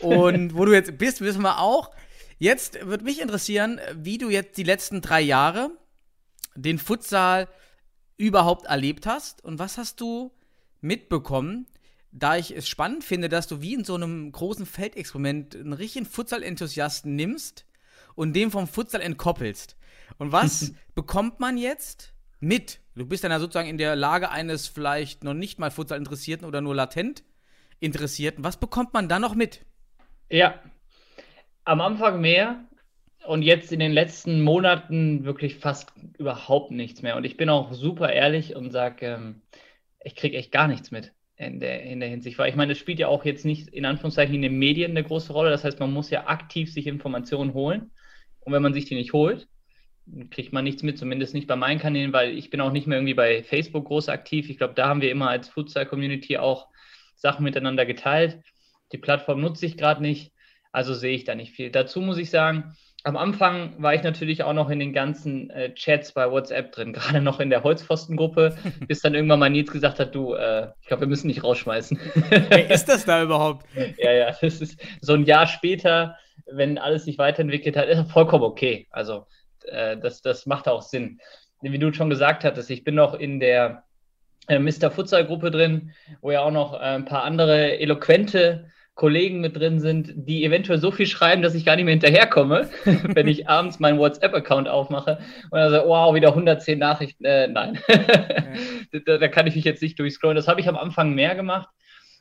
Und 0.00 0.54
wo 0.54 0.66
du 0.66 0.72
jetzt 0.72 0.98
bist, 0.98 1.22
wissen 1.22 1.42
wir 1.42 1.58
auch. 1.58 1.90
Jetzt 2.38 2.86
würde 2.86 3.04
mich 3.04 3.20
interessieren, 3.20 3.80
wie 3.94 4.18
du 4.18 4.28
jetzt 4.28 4.58
die 4.58 4.62
letzten 4.62 5.00
drei 5.00 5.20
Jahre 5.22 5.70
den 6.54 6.78
Futsal 6.78 7.48
überhaupt 8.18 8.66
erlebt 8.66 9.06
hast 9.06 9.42
und 9.42 9.58
was 9.58 9.78
hast 9.78 10.00
du 10.00 10.30
mitbekommen, 10.82 11.66
da 12.12 12.36
ich 12.36 12.54
es 12.54 12.68
spannend 12.68 13.02
finde, 13.02 13.30
dass 13.30 13.46
du 13.46 13.62
wie 13.62 13.74
in 13.74 13.84
so 13.84 13.94
einem 13.94 14.30
großen 14.30 14.66
Feldexperiment 14.66 15.54
einen 15.54 15.72
richtigen 15.72 16.06
Futsal-Enthusiasten 16.06 17.14
nimmst 17.14 17.64
und 18.14 18.34
den 18.34 18.50
vom 18.50 18.66
Futsal 18.66 19.00
entkoppelst. 19.00 19.76
Und 20.18 20.32
was 20.32 20.72
bekommt 20.94 21.40
man 21.40 21.56
jetzt 21.56 22.12
mit? 22.40 22.80
Du 22.94 23.06
bist 23.06 23.24
dann 23.24 23.30
ja 23.30 23.38
sozusagen 23.38 23.68
in 23.68 23.78
der 23.78 23.96
Lage 23.96 24.30
eines 24.30 24.66
vielleicht 24.66 25.24
noch 25.24 25.34
nicht 25.34 25.58
mal 25.58 25.70
Futsal-Interessierten 25.70 26.46
oder 26.46 26.60
nur 26.60 26.74
latent 26.74 27.22
Interessierten. 27.78 28.44
Was 28.44 28.58
bekommt 28.58 28.92
man 28.92 29.08
da 29.08 29.18
noch 29.18 29.34
mit? 29.34 29.64
Ja, 30.28 30.60
am 31.64 31.80
Anfang 31.80 32.20
mehr 32.20 32.64
und 33.26 33.42
jetzt 33.42 33.72
in 33.72 33.80
den 33.80 33.92
letzten 33.92 34.42
Monaten 34.42 35.24
wirklich 35.24 35.56
fast 35.56 35.92
überhaupt 36.18 36.70
nichts 36.70 37.02
mehr. 37.02 37.16
Und 37.16 37.24
ich 37.24 37.36
bin 37.36 37.48
auch 37.48 37.72
super 37.72 38.12
ehrlich 38.12 38.56
und 38.56 38.70
sage, 38.70 39.06
ähm, 39.06 39.42
ich 40.02 40.16
kriege 40.16 40.36
echt 40.36 40.52
gar 40.52 40.68
nichts 40.68 40.90
mit 40.90 41.12
in 41.36 41.60
der, 41.60 41.82
in 41.82 42.00
der 42.00 42.08
Hinsicht. 42.08 42.38
Weil 42.38 42.50
ich 42.50 42.56
meine, 42.56 42.72
es 42.72 42.78
spielt 42.78 42.98
ja 42.98 43.08
auch 43.08 43.24
jetzt 43.24 43.44
nicht 43.44 43.68
in 43.68 43.84
Anführungszeichen 43.84 44.34
in 44.34 44.42
den 44.42 44.58
Medien 44.58 44.90
eine 44.90 45.04
große 45.04 45.32
Rolle. 45.32 45.50
Das 45.50 45.64
heißt, 45.64 45.80
man 45.80 45.92
muss 45.92 46.10
ja 46.10 46.26
aktiv 46.26 46.72
sich 46.72 46.86
Informationen 46.86 47.54
holen. 47.54 47.90
Und 48.40 48.52
wenn 48.52 48.62
man 48.62 48.74
sich 48.74 48.86
die 48.86 48.94
nicht 48.94 49.12
holt, 49.12 49.48
kriegt 50.30 50.52
man 50.52 50.64
nichts 50.64 50.82
mit, 50.82 50.98
zumindest 50.98 51.34
nicht 51.34 51.46
bei 51.46 51.56
meinen 51.56 51.80
Kanälen, 51.80 52.12
weil 52.12 52.36
ich 52.36 52.50
bin 52.50 52.60
auch 52.60 52.72
nicht 52.72 52.86
mehr 52.86 52.98
irgendwie 52.98 53.14
bei 53.14 53.42
Facebook 53.42 53.86
groß 53.86 54.08
aktiv. 54.08 54.50
Ich 54.50 54.58
glaube, 54.58 54.74
da 54.74 54.88
haben 54.88 55.00
wir 55.00 55.10
immer 55.10 55.30
als 55.30 55.48
Futsal-Community 55.48 56.38
auch 56.38 56.68
Sachen 57.14 57.44
miteinander 57.44 57.86
geteilt. 57.86 58.40
Die 58.92 58.98
Plattform 58.98 59.40
nutze 59.40 59.66
ich 59.66 59.76
gerade 59.76 60.02
nicht, 60.02 60.32
also 60.72 60.94
sehe 60.94 61.14
ich 61.14 61.24
da 61.24 61.34
nicht 61.34 61.52
viel. 61.52 61.70
Dazu 61.70 62.00
muss 62.00 62.18
ich 62.18 62.30
sagen, 62.30 62.74
am 63.02 63.16
Anfang 63.16 63.82
war 63.82 63.94
ich 63.94 64.02
natürlich 64.02 64.42
auch 64.42 64.52
noch 64.52 64.68
in 64.68 64.78
den 64.78 64.92
ganzen 64.92 65.48
äh, 65.50 65.72
Chats 65.74 66.12
bei 66.12 66.30
WhatsApp 66.30 66.72
drin, 66.72 66.92
gerade 66.92 67.20
noch 67.20 67.40
in 67.40 67.50
der 67.50 67.62
Holzpfostengruppe, 67.62 68.56
bis 68.88 69.00
dann 69.00 69.14
irgendwann 69.14 69.40
mal 69.40 69.50
Nils 69.50 69.70
gesagt 69.70 70.00
hat, 70.00 70.14
du, 70.14 70.34
äh, 70.34 70.68
ich 70.80 70.88
glaube, 70.88 71.02
wir 71.02 71.08
müssen 71.08 71.28
dich 71.28 71.42
rausschmeißen. 71.42 71.98
Wer 72.30 72.70
ist 72.70 72.86
das 72.86 73.04
da 73.04 73.22
überhaupt? 73.22 73.66
ja, 73.98 74.12
ja, 74.12 74.36
das 74.40 74.60
ist 74.60 74.80
so 75.00 75.14
ein 75.14 75.24
Jahr 75.24 75.46
später, 75.46 76.16
wenn 76.52 76.78
alles 76.78 77.04
sich 77.04 77.18
weiterentwickelt 77.18 77.76
hat, 77.76 77.88
ist 77.88 78.10
vollkommen 78.10 78.44
okay. 78.44 78.88
Also 78.90 79.26
äh, 79.64 79.96
das, 79.96 80.22
das 80.22 80.46
macht 80.46 80.68
auch 80.68 80.82
Sinn. 80.82 81.20
Wie 81.62 81.78
du 81.78 81.92
schon 81.92 82.10
gesagt 82.10 82.44
hattest, 82.44 82.70
ich 82.70 82.84
bin 82.84 82.94
noch 82.94 83.14
in 83.14 83.40
der 83.40 83.84
äh, 84.48 84.58
Mr. 84.58 84.90
Futsal 84.90 85.26
Gruppe 85.26 85.50
drin, 85.50 85.92
wo 86.22 86.30
ja 86.30 86.40
auch 86.40 86.50
noch 86.50 86.74
äh, 86.74 86.78
ein 86.78 87.04
paar 87.04 87.24
andere 87.24 87.78
eloquente 87.78 88.70
Kollegen 88.94 89.40
mit 89.40 89.56
drin 89.56 89.80
sind, 89.80 90.12
die 90.14 90.44
eventuell 90.44 90.78
so 90.78 90.90
viel 90.90 91.06
schreiben, 91.06 91.40
dass 91.40 91.54
ich 91.54 91.64
gar 91.64 91.76
nicht 91.76 91.84
mehr 91.84 91.92
hinterherkomme, 91.92 92.68
wenn 92.84 93.28
ich 93.28 93.48
abends 93.48 93.80
meinen 93.80 93.98
WhatsApp-Account 93.98 94.68
aufmache 94.68 95.20
und 95.50 95.58
dann 95.58 95.70
sage, 95.70 95.88
wow, 95.88 96.14
wieder 96.14 96.28
110 96.28 96.78
Nachrichten. 96.78 97.24
Äh, 97.24 97.48
nein, 97.48 97.78
da, 99.06 99.16
da, 99.16 99.28
kann 99.28 99.46
ich 99.46 99.54
mich 99.54 99.64
jetzt 99.64 99.82
nicht 99.82 99.98
durchscrollen. 99.98 100.36
Das 100.36 100.48
habe 100.48 100.60
ich 100.60 100.68
am 100.68 100.76
Anfang 100.76 101.14
mehr 101.14 101.34
gemacht 101.34 101.68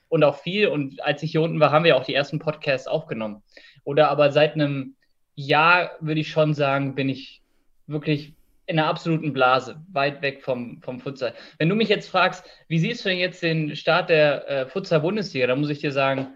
und 0.08 0.24
auch 0.24 0.38
viel. 0.38 0.68
Und 0.68 1.04
als 1.04 1.22
ich 1.24 1.32
hier 1.32 1.42
unten 1.42 1.60
war, 1.60 1.72
haben 1.72 1.84
wir 1.84 1.98
auch 1.98 2.06
die 2.06 2.16
ersten 2.16 2.40
Podcasts 2.40 2.88
aufgenommen. 2.88 3.44
Oder 3.84 4.10
aber 4.10 4.32
seit 4.32 4.54
einem 4.54 4.96
Jahr 5.40 5.92
würde 6.00 6.22
ich 6.22 6.30
schon 6.30 6.54
sagen, 6.54 6.96
bin 6.96 7.10
ich 7.10 7.42
wirklich 7.88 8.34
in 8.66 8.78
einer 8.78 8.88
absoluten 8.88 9.34
Blase, 9.34 9.82
weit 9.92 10.22
weg 10.22 10.44
vom, 10.44 10.82
vom 10.82 11.00
Futsal. 11.00 11.34
Wenn 11.58 11.70
du 11.70 11.76
mich 11.76 11.90
jetzt 11.90 12.10
fragst, 12.10 12.46
wie 12.68 12.78
siehst 12.78 13.04
du 13.04 13.10
denn 13.10 13.18
jetzt 13.18 13.42
den 13.42 13.76
Start 13.76 14.10
der 14.10 14.48
äh, 14.48 14.66
Futsal-Bundesliga, 14.68 15.48
dann 15.48 15.60
muss 15.60 15.72
ich 15.72 15.80
dir 15.80 15.92
sagen, 15.92 16.28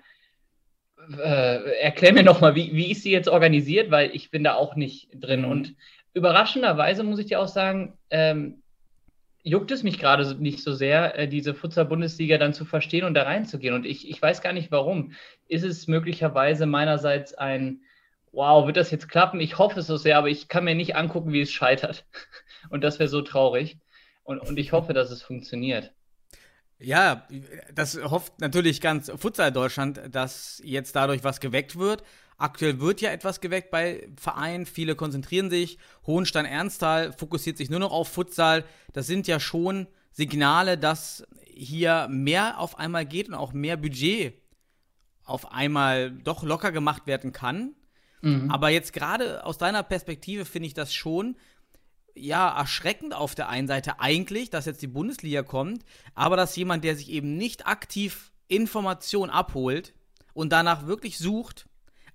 äh, 1.22 1.82
erklär 1.82 2.14
mir 2.14 2.24
nochmal, 2.24 2.56
wie, 2.56 2.74
wie 2.74 2.92
ist 2.92 3.04
sie 3.04 3.12
jetzt 3.12 3.28
organisiert, 3.28 3.92
weil 3.92 4.10
ich 4.16 4.32
bin 4.32 4.44
da 4.44 4.56
auch 4.56 4.76
nicht 4.76 5.10
drin. 5.14 5.42
Mhm. 5.42 5.52
Und 5.52 5.76
überraschenderweise 6.14 7.04
muss 7.04 7.20
ich 7.20 7.28
dir 7.28 7.40
auch 7.40 7.48
sagen, 7.48 7.98
ähm, 8.10 8.64
juckt 9.44 9.72
es 9.72 9.84
mich 9.84 10.00
gerade 10.00 10.34
nicht 10.36 10.64
so 10.64 10.74
sehr, 10.74 11.20
äh, 11.20 11.28
diese 11.28 11.54
Futsal-Bundesliga 11.54 12.38
dann 12.38 12.54
zu 12.54 12.66
verstehen 12.66 13.04
und 13.04 13.14
da 13.14 13.24
reinzugehen. 13.24 13.76
Und 13.76 13.86
ich, 13.86 14.10
ich 14.10 14.20
weiß 14.20 14.42
gar 14.42 14.54
nicht 14.54 14.72
warum. 14.72 15.12
Ist 15.48 15.66
es 15.66 15.88
möglicherweise 15.88 16.66
meinerseits 16.66 17.34
ein, 17.34 17.82
wow, 18.34 18.66
wird 18.66 18.78
das 18.78 18.92
jetzt 18.92 19.08
klappen? 19.08 19.40
Ich 19.40 19.58
hoffe 19.58 19.80
es 19.80 19.88
so 19.88 19.96
sehr, 19.96 20.18
aber 20.18 20.28
ich 20.28 20.50
kann 20.50 20.66
mir 20.66 20.76
nicht 20.76 20.96
angucken, 20.96 21.32
wie 21.32 21.42
es 21.42 21.52
scheitert. 21.52 22.06
Und 22.70 22.84
das 22.84 23.00
wäre 23.00 23.08
so 23.10 23.22
traurig. 23.22 23.78
Und, 24.24 24.40
und 24.40 24.58
ich 24.58 24.72
hoffe, 24.72 24.94
dass 24.94 25.12
es 25.12 25.22
funktioniert. 25.22 25.92
Ja, 26.80 27.28
das 27.74 28.02
hofft 28.02 28.40
natürlich 28.40 28.80
ganz 28.80 29.12
Futsal 29.18 29.52
Deutschland, 29.52 30.00
dass 30.10 30.62
jetzt 30.64 30.96
dadurch 30.96 31.26
was 31.26 31.42
geweckt 31.42 31.78
wird. 31.78 32.04
Aktuell 32.38 32.80
wird 32.80 33.02
ja 33.02 33.12
etwas 33.12 33.42
geweckt 33.42 33.70
bei 33.70 34.08
Vereinen. 34.16 34.66
Viele 34.66 34.96
konzentrieren 34.96 35.50
sich. 35.50 35.78
Hohenstein-Ernsthal 36.08 37.12
fokussiert 37.12 37.58
sich 37.58 37.70
nur 37.70 37.82
noch 37.82 37.92
auf 37.92 38.08
Futsal. 38.08 38.64
Das 38.94 39.08
sind 39.08 39.28
ja 39.28 39.42
schon 39.42 39.88
Signale, 40.12 40.78
dass 40.78 41.28
hier 41.46 42.08
mehr 42.10 42.60
auf 42.60 42.80
einmal 42.80 43.06
geht 43.06 43.28
und 43.28 43.36
auch 43.36 43.52
mehr 43.52 43.76
Budget 43.76 44.36
auf 45.26 45.52
einmal 45.52 46.12
doch 46.12 46.44
locker 46.44 46.72
gemacht 46.72 47.08
werden 47.08 47.34
kann. 47.34 47.76
Mhm. 48.24 48.50
Aber 48.50 48.70
jetzt 48.70 48.94
gerade 48.94 49.46
aus 49.46 49.58
deiner 49.58 49.84
Perspektive 49.84 50.46
finde 50.46 50.68
ich 50.68 50.74
das 50.74 50.94
schon 50.94 51.36
ja, 52.16 52.58
erschreckend 52.58 53.14
auf 53.14 53.36
der 53.36 53.50
einen 53.50 53.68
Seite 53.68 54.00
eigentlich, 54.00 54.50
dass 54.50 54.66
jetzt 54.66 54.82
die 54.82 54.88
Bundesliga 54.88 55.44
kommt, 55.44 55.84
aber 56.16 56.38
dass 56.38 56.56
jemand, 56.56 56.84
der 56.84 56.96
sich 56.96 57.10
eben 57.10 57.36
nicht 57.38 57.68
aktiv 57.68 58.32
Information 58.48 59.30
abholt 59.30 59.94
und 60.34 60.52
danach 60.52 60.88
wirklich 60.88 61.18
sucht, 61.18 61.68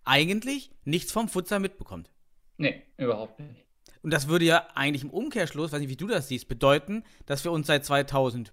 eigentlich 0.04 0.70
nichts 0.84 1.12
vom 1.12 1.28
Futsal 1.28 1.60
mitbekommt. 1.60 2.10
Nee, 2.56 2.82
überhaupt 2.96 3.38
nicht. 3.40 3.66
Und 4.02 4.12
das 4.12 4.28
würde 4.28 4.46
ja 4.46 4.68
eigentlich 4.74 5.02
im 5.02 5.10
Umkehrschluss, 5.10 5.72
weiß 5.72 5.80
nicht, 5.80 5.90
wie 5.90 5.96
du 5.96 6.06
das 6.06 6.28
siehst, 6.28 6.48
bedeuten, 6.48 7.04
dass 7.26 7.44
wir 7.44 7.52
uns 7.52 7.66
seit 7.66 7.84
2008 7.84 8.52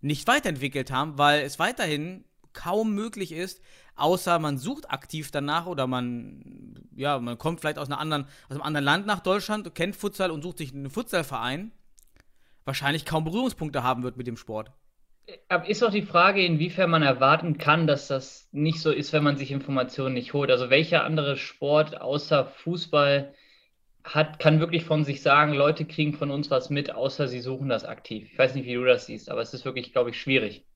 nicht 0.00 0.26
weiterentwickelt 0.26 0.90
haben, 0.90 1.16
weil 1.16 1.42
es 1.42 1.58
weiterhin 1.58 2.24
kaum 2.54 2.94
möglich 2.94 3.32
ist, 3.32 3.60
außer 3.96 4.38
man 4.38 4.58
sucht 4.58 4.90
aktiv 4.90 5.30
danach 5.30 5.66
oder 5.66 5.86
man, 5.86 6.88
ja, 6.96 7.18
man 7.18 7.38
kommt 7.38 7.60
vielleicht 7.60 7.78
aus, 7.78 7.88
einer 7.88 7.98
anderen, 8.00 8.24
aus 8.48 8.52
einem 8.52 8.62
anderen 8.62 8.84
Land 8.84 9.06
nach 9.06 9.20
Deutschland, 9.20 9.74
kennt 9.74 9.96
Futsal 9.96 10.30
und 10.30 10.42
sucht 10.42 10.58
sich 10.58 10.72
einen 10.72 10.90
Futsalverein, 10.90 11.72
wahrscheinlich 12.64 13.04
kaum 13.04 13.24
Berührungspunkte 13.24 13.82
haben 13.82 14.02
wird 14.02 14.16
mit 14.16 14.26
dem 14.26 14.36
Sport. 14.36 14.72
Ist 15.66 15.80
doch 15.80 15.90
die 15.90 16.02
Frage, 16.02 16.44
inwiefern 16.44 16.90
man 16.90 17.02
erwarten 17.02 17.56
kann, 17.56 17.86
dass 17.86 18.08
das 18.08 18.48
nicht 18.52 18.80
so 18.80 18.90
ist, 18.90 19.14
wenn 19.14 19.24
man 19.24 19.38
sich 19.38 19.52
Informationen 19.52 20.14
nicht 20.14 20.34
holt. 20.34 20.50
Also 20.50 20.68
welcher 20.68 21.04
andere 21.04 21.38
Sport 21.38 21.98
außer 21.98 22.44
Fußball 22.44 23.34
hat, 24.04 24.38
kann 24.38 24.60
wirklich 24.60 24.84
von 24.84 25.02
sich 25.02 25.22
sagen, 25.22 25.54
Leute 25.54 25.86
kriegen 25.86 26.12
von 26.12 26.30
uns 26.30 26.50
was 26.50 26.68
mit, 26.68 26.94
außer 26.94 27.26
sie 27.26 27.40
suchen 27.40 27.70
das 27.70 27.86
aktiv. 27.86 28.28
Ich 28.30 28.38
weiß 28.38 28.54
nicht, 28.54 28.66
wie 28.66 28.74
du 28.74 28.84
das 28.84 29.06
siehst, 29.06 29.30
aber 29.30 29.40
es 29.40 29.54
ist 29.54 29.64
wirklich, 29.64 29.92
glaube 29.92 30.10
ich, 30.10 30.20
schwierig. 30.20 30.66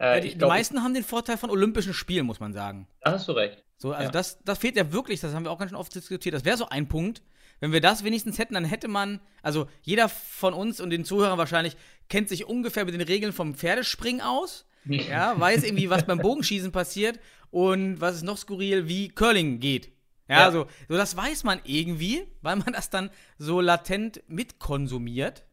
Äh, 0.00 0.22
die, 0.22 0.28
glaub, 0.30 0.50
die, 0.50 0.56
meisten 0.56 0.82
haben 0.82 0.94
den 0.94 1.04
Vorteil 1.04 1.36
von 1.36 1.50
Olympischen 1.50 1.92
Spielen, 1.92 2.24
muss 2.24 2.40
man 2.40 2.54
sagen. 2.54 2.88
Da 3.02 3.12
hast 3.12 3.28
du 3.28 3.32
recht. 3.32 3.62
So, 3.76 3.92
also 3.92 4.04
ja. 4.04 4.10
das, 4.10 4.42
das 4.42 4.58
fehlt 4.58 4.76
ja 4.76 4.92
wirklich, 4.92 5.20
das 5.20 5.34
haben 5.34 5.44
wir 5.44 5.50
auch 5.50 5.58
ganz 5.58 5.70
schön 5.70 5.78
oft 5.78 5.94
diskutiert. 5.94 6.34
Das 6.34 6.46
wäre 6.46 6.56
so 6.56 6.68
ein 6.70 6.88
Punkt. 6.88 7.22
Wenn 7.60 7.72
wir 7.72 7.82
das 7.82 8.02
wenigstens 8.02 8.38
hätten, 8.38 8.54
dann 8.54 8.64
hätte 8.64 8.88
man, 8.88 9.20
also 9.42 9.68
jeder 9.82 10.08
von 10.08 10.54
uns 10.54 10.80
und 10.80 10.88
den 10.88 11.04
Zuhörern 11.04 11.36
wahrscheinlich 11.36 11.76
kennt 12.08 12.30
sich 12.30 12.46
ungefähr 12.46 12.86
mit 12.86 12.94
den 12.94 13.02
Regeln 13.02 13.34
vom 13.34 13.54
Pferdespringen 13.54 14.22
aus. 14.22 14.64
ja, 14.86 15.38
weiß 15.38 15.64
irgendwie, 15.64 15.90
was 15.90 16.06
beim 16.06 16.18
Bogenschießen 16.18 16.72
passiert 16.72 17.20
und 17.50 18.00
was 18.00 18.16
ist 18.16 18.22
noch 18.22 18.38
skurril, 18.38 18.88
wie 18.88 19.10
Curling 19.10 19.60
geht. 19.60 19.92
Ja, 20.28 20.38
ja. 20.38 20.52
So, 20.52 20.66
so 20.88 20.96
das 20.96 21.14
weiß 21.14 21.44
man 21.44 21.60
irgendwie, 21.64 22.26
weil 22.40 22.56
man 22.56 22.72
das 22.72 22.88
dann 22.88 23.10
so 23.36 23.60
latent 23.60 24.22
mitkonsumiert. 24.28 25.44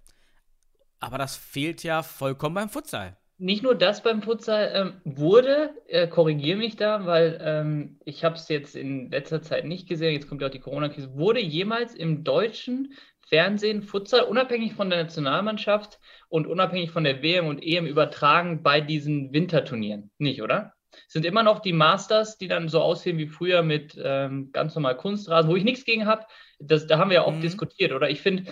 Aber 1.01 1.17
das 1.17 1.35
fehlt 1.35 1.83
ja 1.83 2.01
vollkommen 2.01 2.55
beim 2.55 2.69
Futsal 2.69 3.17
nicht 3.37 3.63
nur 3.63 3.75
das 3.75 4.01
beim 4.01 4.21
Futsal 4.21 4.71
ähm, 4.73 5.01
wurde, 5.03 5.75
äh, 5.87 6.07
korrigiere 6.07 6.57
mich 6.57 6.75
da, 6.75 7.05
weil 7.05 7.39
ähm, 7.41 7.99
ich 8.03 8.23
habe 8.23 8.35
es 8.35 8.49
jetzt 8.49 8.75
in 8.75 9.11
letzter 9.11 9.41
Zeit 9.41 9.65
nicht 9.65 9.87
gesehen, 9.87 10.13
jetzt 10.13 10.27
kommt 10.27 10.41
ja 10.41 10.47
auch 10.47 10.51
die 10.51 10.59
Corona-Krise, 10.59 11.15
wurde 11.15 11.39
jemals 11.39 11.93
im 11.93 12.23
deutschen 12.23 12.93
Fernsehen 13.27 13.83
Futsal 13.83 14.21
unabhängig 14.21 14.73
von 14.73 14.89
der 14.89 15.03
Nationalmannschaft 15.03 15.99
und 16.29 16.47
unabhängig 16.47 16.91
von 16.91 17.03
der 17.03 17.21
WM 17.21 17.47
und 17.47 17.61
EM 17.61 17.85
übertragen 17.85 18.63
bei 18.63 18.81
diesen 18.81 19.33
Winterturnieren? 19.33 20.11
Nicht, 20.17 20.41
oder? 20.41 20.73
Sind 21.07 21.25
immer 21.25 21.43
noch 21.43 21.59
die 21.59 21.73
Masters, 21.73 22.37
die 22.37 22.47
dann 22.47 22.69
so 22.69 22.81
aussehen 22.81 23.17
wie 23.17 23.27
früher 23.27 23.61
mit 23.61 23.99
ähm, 24.01 24.51
ganz 24.51 24.73
normal 24.73 24.97
Kunstrasen, 24.97 25.51
wo 25.51 25.55
ich 25.55 25.63
nichts 25.63 25.85
gegen 25.85 26.07
habe. 26.07 26.25
Da 26.59 26.97
haben 26.97 27.11
wir 27.11 27.15
ja 27.15 27.25
oft 27.25 27.37
mhm. 27.37 27.41
diskutiert, 27.41 27.91
oder? 27.91 28.09
Ich 28.09 28.21
finde, 28.21 28.45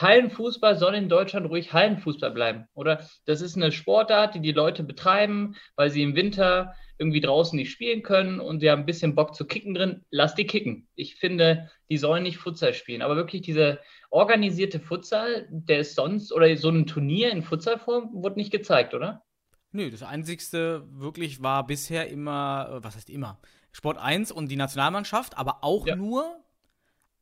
Hallenfußball 0.00 0.76
soll 0.76 0.94
in 0.94 1.08
Deutschland 1.08 1.48
ruhig 1.48 1.72
Hallenfußball 1.72 2.30
bleiben, 2.30 2.68
oder? 2.74 3.08
Das 3.24 3.40
ist 3.40 3.56
eine 3.56 3.72
Sportart, 3.72 4.34
die 4.34 4.40
die 4.40 4.52
Leute 4.52 4.82
betreiben, 4.82 5.56
weil 5.74 5.90
sie 5.90 6.02
im 6.02 6.14
Winter 6.14 6.74
irgendwie 6.98 7.20
draußen 7.20 7.56
nicht 7.56 7.70
spielen 7.70 8.02
können 8.02 8.40
und 8.40 8.60
sie 8.60 8.70
haben 8.70 8.80
ein 8.80 8.86
bisschen 8.86 9.14
Bock 9.14 9.34
zu 9.34 9.46
kicken 9.46 9.74
drin. 9.74 10.04
Lass 10.10 10.34
die 10.34 10.46
kicken. 10.46 10.88
Ich 10.94 11.16
finde, 11.16 11.70
die 11.90 11.98
sollen 11.98 12.22
nicht 12.22 12.38
Futsal 12.38 12.74
spielen. 12.74 13.02
Aber 13.02 13.16
wirklich 13.16 13.42
diese 13.42 13.80
organisierte 14.10 14.80
Futsal, 14.80 15.46
der 15.50 15.80
ist 15.80 15.94
sonst, 15.94 16.32
oder 16.32 16.56
so 16.56 16.70
ein 16.70 16.86
Turnier 16.86 17.30
in 17.30 17.42
Futsalform, 17.42 18.10
wurde 18.14 18.36
nicht 18.36 18.50
gezeigt, 18.50 18.94
oder? 18.94 19.24
Nö, 19.72 19.90
das 19.90 20.02
Einzigste 20.02 20.86
wirklich 20.90 21.42
war 21.42 21.66
bisher 21.66 22.08
immer, 22.08 22.78
äh, 22.78 22.84
was 22.84 22.96
heißt 22.96 23.10
immer, 23.10 23.38
Sport 23.72 23.98
1 23.98 24.32
und 24.32 24.50
die 24.50 24.56
Nationalmannschaft, 24.56 25.36
aber 25.36 25.62
auch 25.62 25.86
ja. 25.86 25.96
nur 25.96 26.42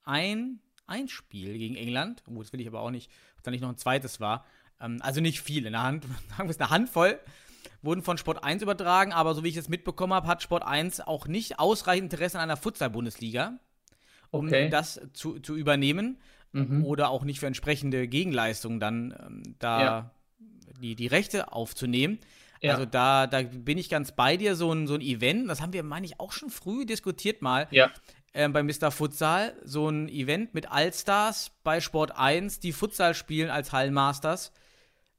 ein 0.04 0.60
ein 0.86 1.08
Spiel 1.08 1.58
gegen 1.58 1.76
England, 1.76 2.22
oh, 2.28 2.42
das 2.42 2.52
will 2.52 2.60
ich 2.60 2.66
aber 2.68 2.80
auch 2.80 2.90
nicht, 2.90 3.10
ob 3.36 3.42
da 3.44 3.50
nicht 3.50 3.60
noch 3.60 3.68
ein 3.70 3.76
zweites 3.76 4.20
war. 4.20 4.44
Ähm, 4.80 4.98
also 5.02 5.20
nicht 5.20 5.40
viele, 5.40 5.68
eine, 5.68 5.82
Hand, 5.82 6.04
sagen 6.30 6.48
wir 6.48 6.50
es, 6.50 6.60
eine 6.60 6.70
Handvoll 6.70 7.18
wurden 7.82 8.02
von 8.02 8.16
Sport 8.16 8.42
1 8.44 8.62
übertragen, 8.62 9.12
aber 9.12 9.34
so 9.34 9.44
wie 9.44 9.48
ich 9.48 9.56
es 9.56 9.68
mitbekommen 9.68 10.14
habe, 10.14 10.26
hat 10.26 10.42
Sport 10.42 10.62
1 10.64 11.00
auch 11.02 11.26
nicht 11.26 11.58
ausreichend 11.58 12.12
Interesse 12.12 12.38
an 12.38 12.44
einer 12.44 12.56
Futsal-Bundesliga, 12.56 13.58
um 14.30 14.46
Okay. 14.46 14.70
das 14.70 15.00
zu, 15.12 15.38
zu 15.40 15.54
übernehmen 15.56 16.18
Mhm. 16.52 16.84
oder 16.84 17.08
auch 17.10 17.24
nicht 17.24 17.40
für 17.40 17.46
entsprechende 17.48 18.06
Gegenleistungen 18.06 18.78
dann 18.78 19.12
ähm, 19.26 19.42
da 19.58 19.82
Ja. 19.82 20.10
die, 20.80 20.94
die 20.94 21.08
Rechte 21.08 21.52
aufzunehmen. 21.52 22.20
Ja. 22.62 22.72
Also 22.74 22.86
da, 22.86 23.26
da 23.26 23.42
bin 23.42 23.76
ich 23.76 23.90
ganz 23.90 24.12
bei 24.12 24.36
dir, 24.36 24.54
so 24.54 24.72
ein, 24.72 24.86
so 24.86 24.94
ein 24.94 25.00
Event, 25.00 25.50
das 25.50 25.60
haben 25.60 25.72
wir, 25.72 25.82
meine 25.82 26.06
ich, 26.06 26.20
auch 26.20 26.30
schon 26.32 26.50
früh 26.50 26.86
diskutiert 26.86 27.42
mal 27.42 27.66
Ja, 27.72 27.90
ähm, 28.34 28.52
bei 28.52 28.62
Mr. 28.62 28.90
Futsal, 28.90 29.54
so 29.64 29.88
ein 29.88 30.08
Event 30.08 30.54
mit 30.54 30.70
Allstars 30.70 31.52
bei 31.62 31.80
Sport 31.80 32.12
1, 32.16 32.58
die 32.58 32.72
Futsal 32.72 33.14
spielen 33.14 33.48
als 33.48 33.72
Hallenmasters. 33.72 34.52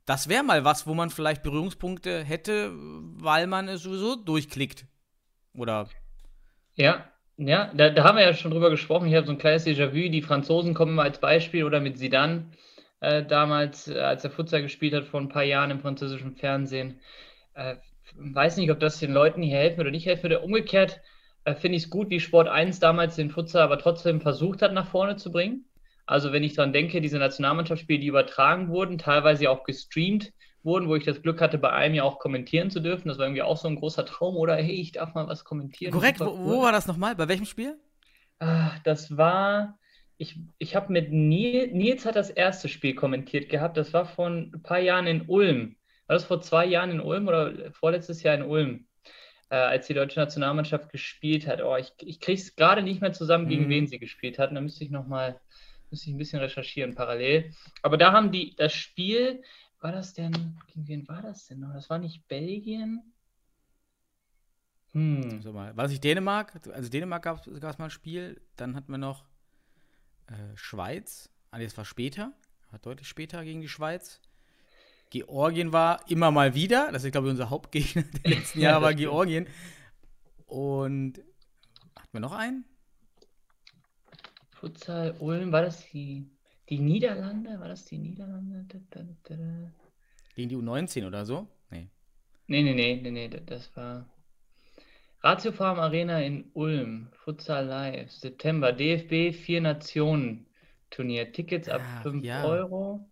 Das 0.05 0.29
wäre 0.29 0.43
mal 0.43 0.65
was, 0.65 0.85
wo 0.85 0.93
man 0.93 1.09
vielleicht 1.09 1.41
Berührungspunkte 1.41 2.23
hätte, 2.23 2.71
weil 2.73 3.47
man 3.47 3.69
es 3.69 3.81
sowieso 3.81 4.15
durchklickt. 4.17 4.85
Oder 5.55 5.87
ja, 6.75 7.09
ja, 7.37 7.71
da, 7.73 7.89
da 7.89 8.03
haben 8.03 8.17
wir 8.17 8.25
ja 8.25 8.33
schon 8.33 8.51
drüber 8.51 8.69
gesprochen. 8.69 9.07
Ich 9.07 9.15
habe 9.15 9.25
so 9.25 9.31
ein 9.31 9.39
kleines 9.39 9.65
Déjà-vu. 9.65 10.09
Die 10.09 10.21
Franzosen 10.21 10.73
kommen 10.73 10.99
als 10.99 11.19
Beispiel 11.19 11.63
oder 11.63 11.79
mit 11.79 11.97
Zidane 11.97 12.51
äh, 12.99 13.23
damals, 13.23 13.87
äh, 13.87 13.99
als 13.99 14.23
er 14.25 14.29
Futsal 14.29 14.61
gespielt 14.61 14.93
hat 14.93 15.05
vor 15.05 15.21
ein 15.21 15.29
paar 15.29 15.43
Jahren 15.43 15.71
im 15.71 15.79
französischen 15.79 16.35
Fernsehen. 16.35 16.99
Äh, 17.53 17.77
weiß 18.15 18.57
nicht, 18.57 18.71
ob 18.71 18.79
das 18.79 18.99
den 18.99 19.13
Leuten 19.13 19.41
hier 19.41 19.57
helfen 19.57 19.79
oder 19.79 19.91
nicht 19.91 20.05
helfen 20.05 20.23
würde. 20.23 20.41
Umgekehrt 20.41 20.97
äh, 20.97 21.14
finde 21.53 21.77
ich 21.77 21.83
es 21.83 21.89
gut, 21.89 22.09
wie 22.09 22.19
Sport 22.19 22.47
1 22.47 22.79
damals 22.79 23.15
den 23.15 23.29
Futsal 23.29 23.61
aber 23.61 23.77
trotzdem 23.77 24.21
versucht 24.21 24.61
hat, 24.61 24.73
nach 24.73 24.87
vorne 24.87 25.15
zu 25.15 25.31
bringen. 25.31 25.65
Also 26.07 26.31
wenn 26.31 26.43
ich 26.43 26.53
daran 26.53 26.73
denke, 26.73 27.01
diese 27.01 27.17
Nationalmannschaftsspiele, 27.17 27.99
die 27.99 28.07
übertragen 28.07 28.69
wurden, 28.69 28.97
teilweise 28.97 29.49
auch 29.49 29.63
gestreamt 29.63 30.33
wurden, 30.63 30.87
wo 30.87 30.95
ich 30.95 31.03
das 31.03 31.21
Glück 31.21 31.41
hatte, 31.41 31.57
bei 31.57 31.71
einem 31.71 31.95
ja 31.95 32.03
auch 32.03 32.19
kommentieren 32.19 32.71
zu 32.71 32.79
dürfen. 32.79 33.07
Das 33.07 33.17
war 33.17 33.25
irgendwie 33.25 33.43
auch 33.43 33.57
so 33.57 33.67
ein 33.67 33.75
großer 33.75 34.05
Traum. 34.05 34.35
Oder 34.35 34.55
hey, 34.55 34.75
ich 34.75 34.93
darf 34.93 35.13
mal 35.13 35.27
was 35.27 35.43
kommentieren. 35.43 35.91
korrekt, 35.91 36.19
wo, 36.19 36.37
wo 36.37 36.61
war 36.63 36.71
das 36.71 36.87
nochmal? 36.87 37.15
Bei 37.15 37.27
welchem 37.27 37.45
Spiel? 37.45 37.77
Ah, 38.39 38.71
das 38.83 39.15
war, 39.17 39.77
ich, 40.17 40.39
ich 40.57 40.75
habe 40.75 40.91
mit 40.91 41.11
Nils, 41.11 41.71
Nils 41.73 42.05
hat 42.05 42.15
das 42.15 42.29
erste 42.29 42.67
Spiel 42.67 42.95
kommentiert 42.95 43.49
gehabt. 43.49 43.77
Das 43.77 43.93
war 43.93 44.05
vor 44.05 44.27
ein 44.27 44.61
paar 44.63 44.79
Jahren 44.79 45.07
in 45.07 45.23
Ulm. 45.27 45.75
War 46.07 46.15
das 46.15 46.25
vor 46.25 46.41
zwei 46.41 46.65
Jahren 46.65 46.91
in 46.91 46.99
Ulm 46.99 47.27
oder 47.27 47.71
vorletztes 47.71 48.21
Jahr 48.21 48.35
in 48.35 48.43
Ulm, 48.43 48.85
äh, 49.49 49.55
als 49.55 49.87
die 49.87 49.93
deutsche 49.93 50.19
Nationalmannschaft 50.19 50.91
gespielt 50.91 51.47
hat? 51.47 51.61
Oh, 51.61 51.75
ich, 51.77 51.93
ich 52.01 52.19
kriege 52.19 52.39
es 52.41 52.55
gerade 52.55 52.83
nicht 52.83 53.01
mehr 53.01 53.13
zusammen, 53.13 53.47
gegen 53.47 53.67
Mhm. 53.67 53.69
wen 53.69 53.87
sie 53.87 53.99
gespielt 53.99 54.39
hatten. 54.39 54.55
Da 54.55 54.61
müsste 54.61 54.83
ich 54.83 54.89
noch 54.91 55.07
mal, 55.07 55.39
müsste 55.89 56.09
ich 56.09 56.15
ein 56.15 56.17
bisschen 56.19 56.39
recherchieren 56.39 56.95
parallel. 56.95 57.53
Aber 57.81 57.97
da 57.97 58.11
haben 58.13 58.31
die 58.31 58.55
das 58.55 58.73
Spiel, 58.73 59.43
war 59.81 59.91
das 59.91 60.13
denn, 60.13 60.57
gegen 60.67 60.87
wen 60.87 61.07
war 61.07 61.21
das 61.21 61.47
denn 61.47 61.59
noch? 61.59 61.73
Das 61.73 61.89
war 61.89 61.99
nicht 61.99 62.27
Belgien? 62.27 63.13
Hm. 64.93 65.41
So 65.41 65.51
mal. 65.53 65.75
War 65.75 65.83
das 65.83 65.91
nicht 65.91 66.03
Dänemark? 66.03 66.53
Also 66.73 66.89
Dänemark 66.89 67.23
gab 67.23 67.45
es 67.47 67.77
mal 67.77 67.85
ein 67.85 67.89
Spiel. 67.91 68.41
Dann 68.55 68.75
hatten 68.75 68.91
wir 68.91 68.97
noch 68.97 69.25
äh, 70.27 70.55
Schweiz. 70.55 71.29
Ah, 71.51 71.59
das 71.59 71.77
war 71.77 71.85
später. 71.85 72.33
War 72.71 72.79
deutlich 72.79 73.07
später 73.07 73.43
gegen 73.43 73.61
die 73.61 73.69
Schweiz. 73.69 74.21
Georgien 75.09 75.71
war 75.73 76.01
immer 76.09 76.31
mal 76.31 76.55
wieder. 76.55 76.91
Das 76.91 77.03
ist, 77.03 77.11
glaube 77.11 77.27
ich, 77.27 77.31
unser 77.31 77.49
Hauptgegner 77.49 78.03
der 78.23 78.31
letzten 78.31 78.59
Ja, 78.59 78.71
Jahre 78.71 78.83
war. 78.83 78.93
Georgien. 78.93 79.47
Und 80.45 81.19
hatten 81.95 82.09
wir 82.13 82.19
noch 82.19 82.33
einen? 82.33 82.65
Futsal 84.51 85.15
Ulm, 85.19 85.51
war 85.51 85.61
das 85.61 85.85
die, 85.91 86.29
die 86.69 86.79
Niederlande? 86.79 87.59
War 87.59 87.67
das 87.67 87.85
die 87.85 87.97
Niederlande? 87.97 88.65
Da, 88.67 88.79
da, 88.89 89.05
da. 89.35 89.71
Gegen 90.35 90.49
die 90.49 90.57
U19 90.57 91.05
oder 91.07 91.25
so? 91.25 91.47
Nee. 91.69 91.89
Nee, 92.47 92.63
nee, 92.63 92.73
nee, 92.73 92.99
nee, 93.01 93.11
nee, 93.11 93.27
da- 93.27 93.39
das 93.39 93.75
war 93.75 94.05
Ratio 95.21 95.51
Farm 95.51 95.79
Arena 95.79 96.19
in 96.21 96.51
Ulm, 96.53 97.09
Futsal 97.23 97.65
Live, 97.65 98.11
September, 98.11 98.71
DFB 98.71 99.33
Vier 99.35 99.61
Nationen 99.61 100.45
Turnier, 100.91 101.31
Tickets 101.31 101.67
ab 101.67 101.81
Ach, 101.83 102.03
5 102.03 102.23
ja. 102.23 102.43
Euro. 102.45 103.09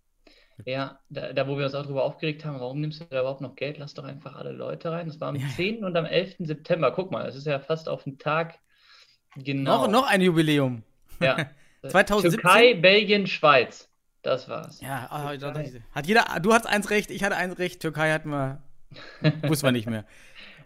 Ja, 0.66 1.00
da, 1.10 1.34
da 1.34 1.48
wo 1.48 1.58
wir 1.58 1.66
uns 1.66 1.76
auch 1.76 1.86
drüber 1.86 2.04
aufgeregt 2.04 2.46
haben, 2.46 2.60
warum 2.60 2.80
nimmst 2.82 3.02
du 3.02 3.06
da 3.10 3.20
überhaupt 3.22 3.42
noch 3.42 3.56
Geld? 3.56 3.78
Lass 3.80 3.94
doch 3.94 4.04
einfach 4.04 4.36
alle 4.36 4.52
Leute 4.52 4.92
rein. 4.92 5.08
Das 5.08 5.20
war 5.20 5.30
am 5.30 5.36
Ja. 5.36 5.48
10. 5.56 5.84
und 5.84 5.96
am 5.98 6.06
11. 6.06 6.36
September. 6.39 6.92
Guck 6.92 7.12
mal, 7.12 7.24
das 7.26 7.36
ist 7.36 7.48
ja 7.48 7.60
fast 7.60 7.89
auf 7.89 8.04
den 8.04 8.18
Tag 8.20 8.60
genau. 9.36 9.84
Noch, 9.86 9.92
noch 9.92 10.08
ein 10.10 10.22
Jubiläum. 10.22 10.84
Ja. 11.20 11.38
2017? 11.88 12.39
Türkei, 12.42 12.74
Belgien, 12.76 13.28
Schweiz. 13.28 13.89
Das 14.22 14.48
war's. 14.48 14.80
Ja, 14.80 15.10
da- 15.38 15.54
hat 15.94 16.08
jeder, 16.08 16.26
du 16.42 16.54
hast 16.54 16.66
eins 16.66 16.89
recht, 16.89 17.12
ich 17.12 17.24
hatte 17.26 17.36
eins 17.36 17.60
recht, 17.60 17.82
Türkei 17.82 18.10
hatten 18.12 18.30
wir, 18.30 18.62
wussten 19.44 19.68
wir 19.68 19.74
nicht 19.74 19.89
mehr. 19.89 20.06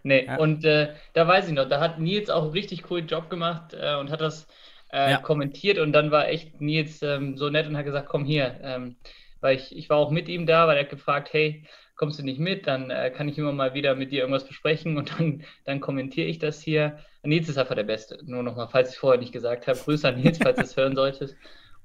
Nee, 0.04 0.26
Ja. 0.26 0.36
und 0.36 0.64
äh, 0.64 0.94
da 1.14 1.26
weiß 1.26 1.48
ich 1.48 1.54
noch, 1.54 1.68
da 1.68 1.80
hat 1.80 1.98
Nils 1.98 2.30
auch 2.30 2.42
einen 2.44 2.52
richtig 2.52 2.84
coolen 2.84 3.08
Job 3.08 3.28
gemacht 3.30 3.74
äh, 3.74 3.96
und 3.96 4.12
hat 4.12 4.20
das 4.20 4.46
äh, 4.92 5.10
Ja. 5.10 5.18
kommentiert 5.18 5.78
und 5.80 5.92
dann 5.92 6.12
war 6.12 6.28
echt 6.28 6.60
Nils 6.60 7.02
ähm, 7.02 7.36
so 7.36 7.50
nett 7.50 7.66
und 7.66 7.76
hat 7.76 7.84
gesagt, 7.84 8.08
komm 8.08 8.24
hier, 8.24 8.60
ähm, 8.62 8.94
weil 9.40 9.56
ich, 9.56 9.76
ich 9.76 9.88
war 9.90 9.98
auch 9.98 10.10
mit 10.10 10.28
ihm 10.28 10.46
da, 10.46 10.66
weil 10.66 10.76
er 10.76 10.84
hat 10.84 10.90
gefragt, 10.90 11.32
hey, 11.32 11.64
kommst 11.96 12.18
du 12.18 12.22
nicht 12.24 12.38
mit, 12.40 12.66
dann 12.66 12.90
äh, 12.90 13.10
kann 13.10 13.28
ich 13.28 13.38
immer 13.38 13.52
mal 13.52 13.74
wieder 13.74 13.94
mit 13.96 14.12
dir 14.12 14.20
irgendwas 14.20 14.46
besprechen 14.46 14.96
und 14.96 15.18
dann, 15.18 15.44
dann 15.64 15.80
kommentiere 15.80 16.28
ich 16.28 16.38
das 16.38 16.60
hier. 16.62 16.98
Nils 17.22 17.48
ist 17.48 17.58
einfach 17.58 17.74
der 17.74 17.82
Beste, 17.84 18.18
nur 18.24 18.42
nochmal, 18.42 18.68
falls 18.68 18.92
ich 18.92 18.98
vorher 18.98 19.20
nicht 19.20 19.32
gesagt 19.32 19.66
habe, 19.66 19.78
Grüße 19.78 20.08
an 20.08 20.16
Nils, 20.20 20.38
falls 20.40 20.58
du 20.60 20.64
es 20.64 20.76
hören 20.76 20.94
solltest. 20.94 21.36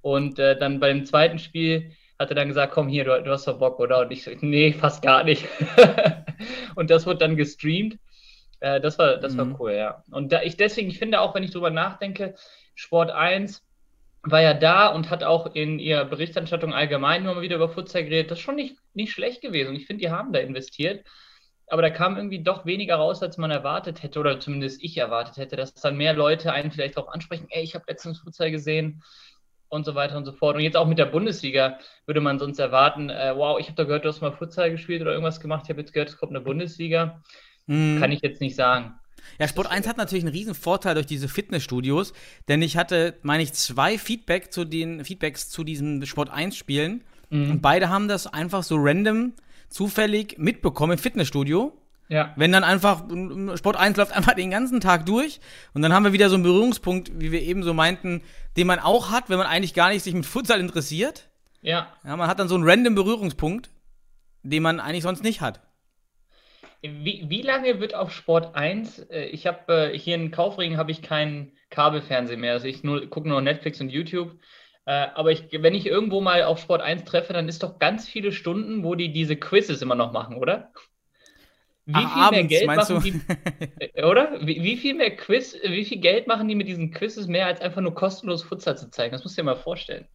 Und 0.01 0.39
äh, 0.39 0.57
dann 0.57 0.79
bei 0.79 0.89
dem 0.89 1.05
zweiten 1.05 1.39
Spiel 1.39 1.91
hat 2.19 2.29
er 2.29 2.35
dann 2.35 2.47
gesagt, 2.47 2.73
komm 2.73 2.87
hier, 2.87 3.05
du, 3.05 3.23
du 3.23 3.31
hast 3.31 3.47
doch 3.47 3.57
Bock, 3.59 3.79
oder? 3.79 3.99
Und 4.01 4.11
ich 4.11 4.23
so, 4.23 4.31
nee, 4.41 4.73
fast 4.73 5.01
gar 5.01 5.23
nicht. 5.23 5.47
und 6.75 6.89
das 6.89 7.05
wurde 7.05 7.19
dann 7.19 7.35
gestreamt. 7.37 7.97
Äh, 8.59 8.81
das 8.81 8.97
war, 8.99 9.17
das 9.17 9.35
Mhm. 9.35 9.37
war 9.37 9.59
cool, 9.59 9.73
ja. 9.73 10.03
Und 10.11 10.31
da 10.31 10.41
ich 10.43 10.57
deswegen 10.57 10.89
ich 10.89 10.99
finde 10.99 11.21
auch, 11.21 11.35
wenn 11.35 11.43
ich 11.43 11.51
drüber 11.51 11.69
nachdenke, 11.71 12.35
Sport 12.75 13.11
1 13.11 13.63
war 14.23 14.41
ja 14.41 14.53
da 14.53 14.87
und 14.87 15.09
hat 15.09 15.23
auch 15.23 15.53
in 15.53 15.79
ihrer 15.79 16.05
Berichterstattung 16.05 16.73
allgemein 16.73 17.23
immer 17.23 17.35
mal 17.35 17.41
wieder 17.41 17.57
über 17.57 17.69
Futsal 17.69 18.05
geredet. 18.05 18.31
Das 18.31 18.39
ist 18.39 18.43
schon 18.43 18.55
nicht, 18.55 18.77
nicht 18.93 19.11
schlecht 19.11 19.41
gewesen. 19.41 19.69
Und 19.69 19.75
ich 19.75 19.85
finde, 19.85 20.01
die 20.01 20.11
haben 20.11 20.31
da 20.31 20.39
investiert. 20.39 21.05
Aber 21.67 21.81
da 21.81 21.89
kam 21.89 22.15
irgendwie 22.15 22.43
doch 22.43 22.65
weniger 22.65 22.95
raus, 22.95 23.21
als 23.21 23.37
man 23.37 23.51
erwartet 23.51 24.03
hätte, 24.03 24.19
oder 24.19 24.39
zumindest 24.39 24.83
ich 24.83 24.97
erwartet 24.97 25.37
hätte, 25.37 25.55
dass 25.55 25.73
dann 25.73 25.97
mehr 25.97 26.13
Leute 26.13 26.53
einen 26.53 26.71
vielleicht 26.71 26.97
darauf 26.97 27.09
ansprechen, 27.09 27.47
ey, 27.49 27.63
ich 27.63 27.75
habe 27.75 27.85
letztens 27.87 28.19
Futsal 28.19 28.51
gesehen 28.51 29.03
und 29.69 29.85
so 29.85 29.95
weiter 29.95 30.17
und 30.17 30.25
so 30.25 30.31
fort. 30.31 30.55
Und 30.55 30.61
jetzt 30.61 30.77
auch 30.77 30.87
mit 30.87 30.99
der 30.99 31.05
Bundesliga 31.05 31.79
würde 32.05 32.21
man 32.21 32.39
sonst 32.39 32.59
erwarten, 32.59 33.09
äh, 33.09 33.33
wow, 33.35 33.59
ich 33.59 33.67
habe 33.67 33.75
da 33.75 33.83
gehört, 33.83 34.05
du 34.05 34.09
hast 34.09 34.21
mal 34.21 34.31
Futsal 34.31 34.71
gespielt 34.71 35.01
oder 35.01 35.11
irgendwas 35.11 35.39
gemacht, 35.39 35.63
ich 35.65 35.69
habe 35.69 35.81
jetzt 35.81 35.93
gehört, 35.93 36.09
es 36.09 36.17
kommt 36.17 36.31
eine 36.31 36.41
Bundesliga. 36.41 37.21
Mhm. 37.65 37.99
Kann 37.99 38.11
ich 38.11 38.21
jetzt 38.21 38.39
nicht 38.39 38.55
sagen. 38.55 38.99
Ja, 39.39 39.47
Sport 39.47 39.67
1 39.67 39.87
hat 39.87 39.97
natürlich 39.97 40.23
einen 40.23 40.33
riesen 40.33 40.55
Vorteil 40.55 40.93
durch 40.95 41.05
diese 41.05 41.27
Fitnessstudios, 41.27 42.13
denn 42.47 42.61
ich 42.61 42.77
hatte, 42.77 43.15
meine 43.23 43.43
ich, 43.43 43.53
zwei 43.53 43.97
Feedback 43.97 44.51
zu 44.53 44.65
den 44.65 45.03
Feedbacks 45.05 45.49
zu 45.49 45.63
diesen 45.63 46.05
Sport 46.05 46.29
1 46.29 46.55
Spielen 46.55 47.03
Mhm. 47.29 47.49
und 47.51 47.61
beide 47.61 47.89
haben 47.89 48.07
das 48.07 48.27
einfach 48.27 48.61
so 48.63 48.75
random 48.77 49.33
zufällig 49.69 50.35
mitbekommen 50.37 50.93
im 50.93 50.97
Fitnessstudio. 50.99 51.73
Ja, 52.09 52.33
Wenn 52.35 52.51
dann 52.51 52.63
einfach 52.63 53.05
Sport 53.55 53.75
1 53.77 53.97
läuft 53.97 54.11
einfach 54.11 54.33
den 54.35 54.51
ganzen 54.51 54.81
Tag 54.81 55.05
durch 55.07 55.39
und 55.73 55.81
dann 55.81 55.93
haben 55.93 56.03
wir 56.03 56.13
wieder 56.13 56.29
so 56.29 56.35
einen 56.35 56.43
Berührungspunkt, 56.43 57.11
wie 57.19 57.31
wir 57.31 57.41
eben 57.41 57.63
so 57.63 57.73
meinten, 57.73 58.21
den 58.55 58.67
man 58.67 58.77
auch 58.79 59.09
hat, 59.09 59.29
wenn 59.29 59.37
man 59.39 59.47
eigentlich 59.47 59.73
gar 59.73 59.89
nicht 59.89 60.03
sich 60.03 60.13
mit 60.13 60.25
Futsal 60.25 60.59
interessiert. 60.59 61.29
ja. 61.61 61.87
Ja, 62.05 62.15
man 62.17 62.27
hat 62.27 62.39
dann 62.39 62.49
so 62.49 62.55
einen 62.55 62.65
random 62.69 62.93
Berührungspunkt, 62.93 63.71
den 64.43 64.61
man 64.61 64.79
eigentlich 64.79 65.03
sonst 65.03 65.23
nicht 65.23 65.41
hat. 65.41 65.61
Wie, 66.85 67.23
wie 67.29 67.41
lange 67.41 67.79
wird 67.79 67.95
auf 67.95 68.11
Sport 68.11 68.55
1, 68.55 68.99
äh, 69.09 69.23
ich 69.27 69.47
habe 69.47 69.91
äh, 69.93 69.97
hier 69.97 70.15
in 70.15 70.31
Kaufringen 70.31 70.77
habe 70.77 70.91
ich 70.91 71.01
keinen 71.01 71.53
Kabelfernsehen 71.69 72.41
mehr, 72.41 72.51
also 72.51 72.67
ich 72.67 72.83
nur, 72.83 73.07
gucke 73.07 73.29
nur 73.29 73.41
Netflix 73.41 73.79
und 73.79 73.87
YouTube. 73.87 74.37
Äh, 74.85 75.07
aber 75.15 75.31
ich, 75.31 75.47
wenn 75.51 75.75
ich 75.75 75.85
irgendwo 75.85 76.19
mal 76.19 76.43
auf 76.43 76.59
Sport 76.59 76.81
1 76.81 77.05
treffe, 77.05 77.31
dann 77.31 77.47
ist 77.47 77.63
doch 77.63 77.79
ganz 77.79 78.09
viele 78.09 78.33
Stunden, 78.33 78.83
wo 78.83 78.95
die 78.95 79.13
diese 79.13 79.37
Quizzes 79.37 79.81
immer 79.81 79.95
noch 79.95 80.11
machen, 80.11 80.35
oder? 80.35 80.73
Wie 81.85 81.93
Ach, 81.95 82.13
viel 82.13 82.21
mehr 82.21 82.39
abends, 82.39 82.49
Geld 82.49 82.67
meinst 82.67 82.89
machen 82.89 83.25
die, 83.95 84.03
oder? 84.03 84.39
Wie, 84.41 84.61
wie 84.61 84.75
viel 84.75 84.95
mehr 84.95 85.15
Quiz, 85.15 85.55
wie 85.63 85.85
viel 85.85 85.99
Geld 85.99 86.27
machen 86.27 86.49
die 86.49 86.55
mit 86.55 86.67
diesen 86.67 86.91
Quizzes 86.91 87.27
mehr, 87.27 87.45
als 87.45 87.61
einfach 87.61 87.81
nur 87.81 87.95
kostenlos 87.95 88.43
Futsal 88.43 88.77
zu 88.77 88.89
zeigen? 88.89 89.13
Das 89.13 89.23
musst 89.23 89.37
du 89.37 89.41
dir 89.41 89.45
mal 89.45 89.55
vorstellen, 89.55 90.07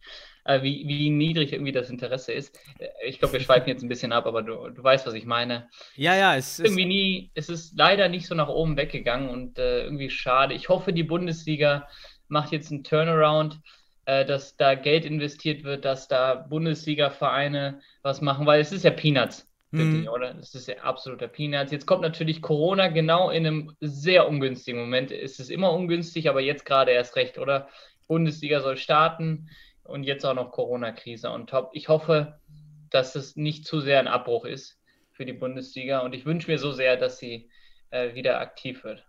wie, 0.63 0.87
wie 0.87 1.09
niedrig 1.09 1.53
irgendwie 1.53 1.71
das 1.71 1.89
Interesse 1.89 2.33
ist. 2.33 2.57
Äh, 2.79 2.87
Ich 3.07 3.19
glaube, 3.19 3.33
wir 3.33 3.39
schweifen 3.41 3.69
jetzt 3.69 3.83
ein 3.83 3.89
bisschen 3.89 4.11
ab, 4.11 4.25
aber 4.25 4.41
du, 4.43 4.69
du 4.69 4.83
weißt, 4.83 5.05
was 5.07 5.13
ich 5.13 5.25
meine 5.25 5.69
Ja, 5.95 6.15
ja, 6.15 6.35
es 6.35 6.59
ist. 6.59 6.65
irgendwie 6.65 6.85
nie, 6.85 7.31
es 7.35 7.49
ist 7.49 7.77
leider 7.77 8.09
nicht 8.09 8.27
so 8.27 8.35
nach 8.35 8.49
oben 8.49 8.77
weggegangen 8.77 9.29
und 9.29 9.59
äh, 9.59 9.83
irgendwie 9.83 10.09
schade. 10.09 10.53
Ich 10.53 10.69
hoffe, 10.69 10.93
die 10.93 11.03
Bundesliga 11.03 11.87
macht 12.27 12.51
jetzt 12.51 12.71
einen 12.71 12.83
Turnaround, 12.83 13.59
äh, 14.05 14.25
dass 14.25 14.55
da 14.57 14.75
Geld 14.75 15.05
investiert 15.05 15.63
wird, 15.63 15.85
dass 15.85 16.07
da 16.07 16.35
Bundesliga-Vereine 16.35 17.81
was 18.01 18.21
machen, 18.21 18.45
weil 18.45 18.61
es 18.61 18.71
ist 18.71 18.83
ja 18.83 18.91
Peanuts. 18.91 19.45
Mhm. 19.71 20.07
oder? 20.07 20.35
Es 20.39 20.55
ist 20.55 20.67
ja 20.67 20.77
absoluter 20.79 21.27
Peanuts. 21.27 21.71
Jetzt 21.71 21.85
kommt 21.85 22.01
natürlich 22.01 22.41
Corona 22.41 22.87
genau 22.87 23.29
in 23.29 23.45
einem 23.45 23.75
sehr 23.81 24.27
ungünstigen 24.27 24.79
Moment. 24.79 25.11
Es 25.11 25.39
ist 25.39 25.51
immer 25.51 25.73
ungünstig, 25.73 26.27
aber 26.27 26.41
jetzt 26.41 26.65
gerade 26.65 26.91
erst 26.91 27.15
recht, 27.15 27.37
oder? 27.37 27.67
Bundesliga 28.07 28.61
soll 28.61 28.77
starten 28.77 29.49
und 29.89 30.03
jetzt 30.03 30.25
auch 30.25 30.33
noch 30.33 30.51
Corona-Krise 30.51 31.29
on 31.29 31.47
top. 31.47 31.71
Ich 31.73 31.89
hoffe, 31.89 32.39
dass 32.89 33.15
es 33.15 33.35
nicht 33.35 33.65
zu 33.65 33.81
sehr 33.81 33.99
ein 33.99 34.07
Abbruch 34.07 34.45
ist 34.45 34.79
für 35.11 35.25
die 35.25 35.33
Bundesliga. 35.33 35.99
Und 35.99 36.13
ich 36.13 36.25
wünsche 36.25 36.49
mir 36.49 36.57
so 36.57 36.71
sehr, 36.71 36.97
dass 36.97 37.17
sie 37.17 37.49
äh, 37.91 38.13
wieder 38.15 38.39
aktiv 38.39 38.83
wird. 38.83 39.05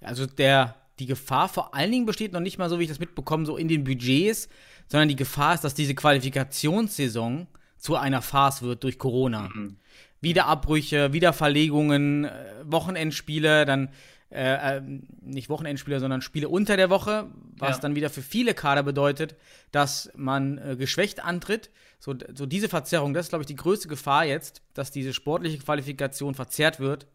Also 0.00 0.26
der, 0.26 0.76
die 0.98 1.06
Gefahr 1.06 1.48
vor 1.48 1.74
allen 1.74 1.90
Dingen 1.90 2.06
besteht 2.06 2.32
noch 2.32 2.40
nicht 2.40 2.58
mal 2.58 2.68
so, 2.68 2.78
wie 2.78 2.84
ich 2.84 2.88
das 2.88 3.00
mitbekomme, 3.00 3.46
so 3.46 3.56
in 3.56 3.68
den 3.68 3.84
Budgets, 3.84 4.48
sondern 4.88 5.08
die 5.08 5.16
Gefahr 5.16 5.54
ist, 5.54 5.64
dass 5.64 5.74
diese 5.74 5.94
Qualifikationssaison 5.94 7.46
zu 7.76 7.96
einer 7.96 8.22
Farce 8.22 8.62
wird 8.62 8.84
durch 8.84 8.98
Corona. 8.98 9.48
Mhm. 9.54 9.76
Wieder 10.20 10.46
Abbrüche, 10.46 11.12
wieder 11.12 11.32
Verlegungen, 11.32 12.26
äh, 12.26 12.30
Wochenendspiele, 12.64 13.64
dann 13.64 13.90
äh, 14.30 14.76
äh, 14.76 14.82
nicht 15.22 15.48
Wochenendspiele, 15.48 15.98
sondern 15.98 16.22
Spiele 16.22 16.48
unter 16.48 16.76
der 16.76 16.88
Woche, 16.88 17.30
was 17.56 17.76
ja. 17.76 17.82
dann 17.82 17.96
wieder 17.96 18.10
für 18.10 18.22
viele 18.22 18.54
Kader 18.54 18.84
bedeutet, 18.84 19.34
dass 19.72 20.10
man 20.14 20.58
äh, 20.58 20.76
geschwächt 20.76 21.24
antritt. 21.24 21.70
So, 21.98 22.14
so 22.34 22.46
diese 22.46 22.68
Verzerrung, 22.68 23.12
das 23.12 23.26
ist, 23.26 23.30
glaube 23.30 23.42
ich, 23.42 23.48
die 23.48 23.56
größte 23.56 23.88
Gefahr 23.88 24.24
jetzt, 24.24 24.62
dass 24.72 24.92
diese 24.92 25.12
sportliche 25.12 25.58
Qualifikation 25.58 26.34
verzerrt 26.34 26.78
wird 26.78 27.08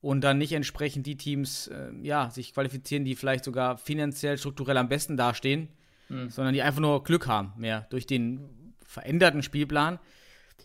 und 0.00 0.22
dann 0.22 0.38
nicht 0.38 0.52
entsprechend 0.52 1.06
die 1.06 1.16
Teams 1.16 1.68
äh, 1.68 1.90
ja, 2.02 2.30
sich 2.30 2.52
qualifizieren, 2.52 3.04
die 3.04 3.14
vielleicht 3.14 3.44
sogar 3.44 3.78
finanziell, 3.78 4.38
strukturell 4.38 4.76
am 4.76 4.88
besten 4.88 5.16
dastehen, 5.16 5.68
mhm. 6.08 6.30
sondern 6.30 6.52
die 6.52 6.62
einfach 6.62 6.80
nur 6.80 7.04
Glück 7.04 7.28
haben, 7.28 7.52
mehr 7.56 7.86
durch 7.90 8.06
den 8.06 8.74
veränderten 8.84 9.44
Spielplan. 9.44 10.00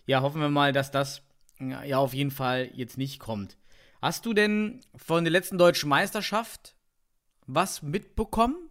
Ja, 0.06 0.20
hoffen 0.20 0.40
wir 0.40 0.48
mal, 0.48 0.72
dass 0.72 0.90
das 0.90 1.22
ja 1.60 1.98
auf 1.98 2.12
jeden 2.12 2.32
Fall 2.32 2.70
jetzt 2.74 2.98
nicht 2.98 3.20
kommt. 3.20 3.56
Hast 4.04 4.26
du 4.26 4.34
denn 4.34 4.80
von 4.94 5.24
der 5.24 5.32
letzten 5.32 5.56
deutschen 5.56 5.88
Meisterschaft 5.88 6.74
was 7.46 7.82
mitbekommen? 7.82 8.68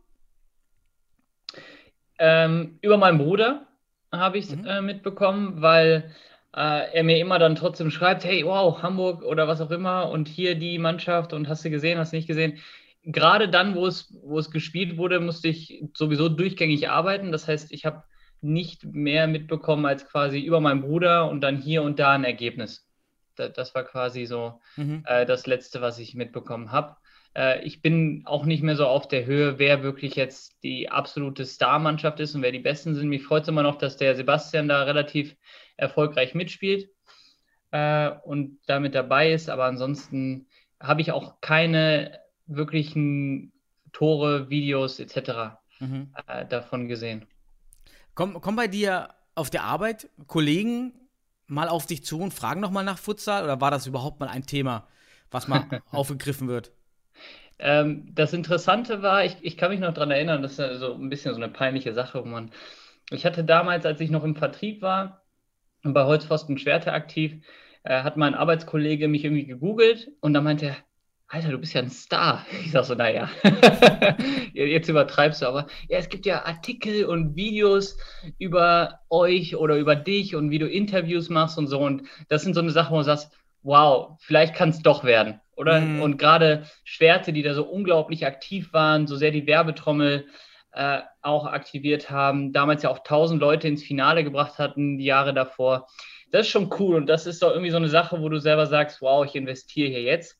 Ähm, 2.19 2.77
über 2.83 2.97
meinen 2.97 3.17
Bruder 3.17 3.65
habe 4.11 4.37
ich 4.37 4.45
es 4.45 4.55
mhm. 4.55 4.67
äh, 4.67 4.81
mitbekommen, 4.81 5.63
weil 5.63 6.13
äh, 6.55 6.93
er 6.93 7.03
mir 7.03 7.17
immer 7.17 7.39
dann 7.39 7.55
trotzdem 7.55 7.89
schreibt, 7.89 8.23
hey, 8.23 8.45
wow, 8.45 8.83
Hamburg 8.83 9.23
oder 9.23 9.47
was 9.47 9.59
auch 9.59 9.71
immer 9.71 10.11
und 10.11 10.27
hier 10.27 10.53
die 10.53 10.77
Mannschaft 10.77 11.33
und 11.33 11.49
hast 11.49 11.65
du 11.65 11.71
gesehen, 11.71 11.97
hast 11.97 12.13
du 12.13 12.17
nicht 12.17 12.27
gesehen. 12.27 12.59
Gerade 13.01 13.49
dann, 13.49 13.73
wo 13.73 13.87
es, 13.87 14.15
wo 14.23 14.37
es 14.37 14.51
gespielt 14.51 14.97
wurde, 14.97 15.19
musste 15.19 15.47
ich 15.47 15.83
sowieso 15.95 16.29
durchgängig 16.29 16.91
arbeiten. 16.91 17.31
Das 17.31 17.47
heißt, 17.47 17.71
ich 17.71 17.87
habe 17.87 18.03
nicht 18.41 18.85
mehr 18.85 19.25
mitbekommen 19.25 19.87
als 19.87 20.07
quasi 20.07 20.41
über 20.41 20.59
meinen 20.59 20.81
Bruder 20.81 21.27
und 21.27 21.41
dann 21.41 21.57
hier 21.57 21.81
und 21.81 21.97
da 21.97 22.11
ein 22.11 22.23
Ergebnis. 22.23 22.87
Das, 23.35 23.75
war 23.75 23.83
quasi 23.83 24.25
so 24.25 24.61
mhm. 24.75 25.03
äh, 25.05 25.25
das 25.25 25.47
Letzte, 25.47 25.81
was 25.81 25.99
ich 25.99 26.15
mitbekommen 26.15 26.71
habe. 26.71 26.97
Äh, 27.35 27.63
ich 27.63 27.81
bin 27.81 28.23
auch 28.25 28.45
nicht 28.45 28.63
mehr 28.63 28.75
so 28.75 28.87
auf 28.87 29.07
der 29.07 29.25
Höhe, 29.25 29.59
wer 29.59 29.83
wirklich 29.83 30.15
jetzt 30.15 30.63
die 30.63 30.89
absolute 30.89 31.45
Star-Mannschaft 31.45 32.19
ist 32.19 32.35
und 32.35 32.41
wer 32.41 32.51
die 32.51 32.59
Besten 32.59 32.95
sind. 32.95 33.09
Mich 33.09 33.23
freut 33.23 33.43
es 33.43 33.49
immer 33.49 33.63
noch, 33.63 33.77
dass 33.77 33.97
der 33.97 34.15
Sebastian 34.15 34.67
da 34.67 34.83
relativ 34.83 35.35
erfolgreich 35.77 36.35
mitspielt 36.35 36.89
äh, 37.71 38.11
und 38.23 38.59
damit 38.67 38.95
dabei 38.95 39.31
ist. 39.31 39.49
Aber 39.49 39.65
ansonsten 39.65 40.47
habe 40.79 41.01
ich 41.01 41.11
auch 41.11 41.41
keine 41.41 42.19
wirklichen 42.45 43.51
Tore, 43.93 44.49
Videos 44.49 44.99
etc. 44.99 45.57
Mhm. 45.79 46.13
Äh, 46.27 46.45
davon 46.45 46.87
gesehen. 46.87 47.25
Kommen 48.15 48.39
komm 48.41 48.55
bei 48.55 48.67
dir 48.67 49.09
auf 49.35 49.49
der 49.49 49.63
Arbeit 49.63 50.09
Kollegen 50.27 50.93
mal 51.53 51.69
auf 51.69 51.85
dich 51.85 52.03
zu 52.03 52.19
und 52.19 52.33
fragen 52.33 52.61
nochmal 52.61 52.83
nach 52.83 52.97
Futsal 52.97 53.43
oder 53.43 53.61
war 53.61 53.71
das 53.71 53.87
überhaupt 53.87 54.19
mal 54.19 54.29
ein 54.29 54.45
Thema, 54.45 54.87
was 55.31 55.47
mal 55.47 55.65
aufgegriffen 55.91 56.47
wird? 56.47 56.71
Ähm, 57.59 58.13
das 58.13 58.33
Interessante 58.33 59.01
war, 59.01 59.23
ich, 59.25 59.37
ich 59.41 59.57
kann 59.57 59.71
mich 59.71 59.79
noch 59.79 59.93
daran 59.93 60.11
erinnern, 60.11 60.41
das 60.41 60.59
ist 60.59 60.79
so 60.79 60.93
ein 60.93 61.09
bisschen 61.09 61.33
so 61.33 61.41
eine 61.41 61.51
peinliche 61.51 61.93
Sache, 61.93 62.23
wo 62.23 62.27
man. 62.27 62.51
Ich 63.11 63.25
hatte 63.25 63.43
damals, 63.43 63.85
als 63.85 64.01
ich 64.01 64.09
noch 64.09 64.23
im 64.23 64.35
Vertrieb 64.35 64.81
war, 64.81 65.23
und 65.83 65.93
bei 65.93 66.05
Holzpfosten 66.05 66.57
Schwerte 66.57 66.93
aktiv, 66.93 67.45
äh, 67.83 68.03
hat 68.03 68.17
mein 68.17 68.35
Arbeitskollege 68.35 69.07
mich 69.07 69.25
irgendwie 69.25 69.45
gegoogelt 69.45 70.11
und 70.21 70.33
dann 70.33 70.43
meinte 70.43 70.67
er, 70.67 70.77
Alter, 71.33 71.49
du 71.49 71.57
bist 71.57 71.73
ja 71.73 71.81
ein 71.81 71.89
Star. 71.89 72.45
Ich 72.63 72.71
sag 72.71 72.85
so, 72.85 72.93
naja, 72.93 73.27
jetzt 74.53 74.87
übertreibst 74.87 75.41
du 75.41 75.47
aber. 75.47 75.65
Ja, 75.89 75.97
es 75.97 76.09
gibt 76.09 76.27
ja 76.27 76.45
Artikel 76.45 77.05
und 77.05 77.35
Videos 77.35 77.97
über 78.37 78.99
euch 79.09 79.55
oder 79.55 79.77
über 79.77 79.95
dich 79.95 80.35
und 80.35 80.51
wie 80.51 80.59
du 80.59 80.69
Interviews 80.69 81.29
machst 81.29 81.57
und 81.57 81.67
so. 81.67 81.79
Und 81.79 82.03
das 82.29 82.43
sind 82.43 82.53
so 82.53 82.59
eine 82.59 82.69
Sache, 82.69 82.91
wo 82.91 82.97
du 82.97 83.03
sagst, 83.03 83.31
wow, 83.63 84.15
vielleicht 84.19 84.53
kann 84.53 84.69
es 84.69 84.83
doch 84.83 85.03
werden. 85.03 85.41
Oder? 85.55 85.81
Mhm. 85.81 86.01
Und 86.03 86.17
gerade 86.19 86.67
Schwerte, 86.83 87.33
die 87.33 87.41
da 87.41 87.55
so 87.55 87.63
unglaublich 87.63 88.27
aktiv 88.27 88.71
waren, 88.71 89.07
so 89.07 89.15
sehr 89.15 89.31
die 89.31 89.47
Werbetrommel 89.47 90.27
äh, 90.73 90.99
auch 91.23 91.47
aktiviert 91.47 92.11
haben, 92.11 92.53
damals 92.53 92.83
ja 92.83 92.91
auch 92.91 92.99
1000 92.99 93.41
Leute 93.41 93.67
ins 93.67 93.83
Finale 93.83 94.23
gebracht 94.23 94.59
hatten, 94.59 94.99
die 94.99 95.05
Jahre 95.05 95.33
davor. 95.33 95.87
Das 96.31 96.41
ist 96.41 96.51
schon 96.51 96.71
cool 96.79 96.95
und 96.95 97.07
das 97.07 97.25
ist 97.25 97.41
doch 97.41 97.49
irgendwie 97.49 97.71
so 97.71 97.77
eine 97.77 97.89
Sache, 97.89 98.21
wo 98.21 98.29
du 98.29 98.39
selber 98.39 98.67
sagst, 98.67 99.01
wow, 99.01 99.25
ich 99.25 99.35
investiere 99.35 99.89
hier 99.89 100.03
jetzt. 100.03 100.37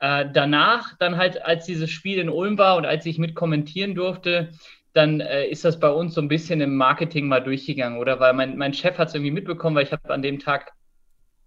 Äh, 0.00 0.26
danach, 0.32 0.96
dann 0.98 1.16
halt, 1.16 1.42
als 1.44 1.66
dieses 1.66 1.90
Spiel 1.90 2.18
in 2.18 2.28
Ulm 2.28 2.56
war 2.58 2.76
und 2.76 2.86
als 2.86 3.04
ich 3.06 3.18
mit 3.18 3.34
kommentieren 3.34 3.94
durfte, 3.94 4.50
dann 4.92 5.20
äh, 5.20 5.46
ist 5.46 5.64
das 5.64 5.80
bei 5.80 5.90
uns 5.90 6.14
so 6.14 6.20
ein 6.20 6.28
bisschen 6.28 6.60
im 6.60 6.76
Marketing 6.76 7.28
mal 7.28 7.40
durchgegangen, 7.40 7.98
oder? 7.98 8.20
Weil 8.20 8.32
mein, 8.32 8.56
mein 8.56 8.74
Chef 8.74 8.98
hat 8.98 9.08
es 9.08 9.14
irgendwie 9.14 9.32
mitbekommen, 9.32 9.76
weil 9.76 9.84
ich 9.84 9.92
habe 9.92 10.12
an 10.12 10.22
dem 10.22 10.38
Tag, 10.38 10.72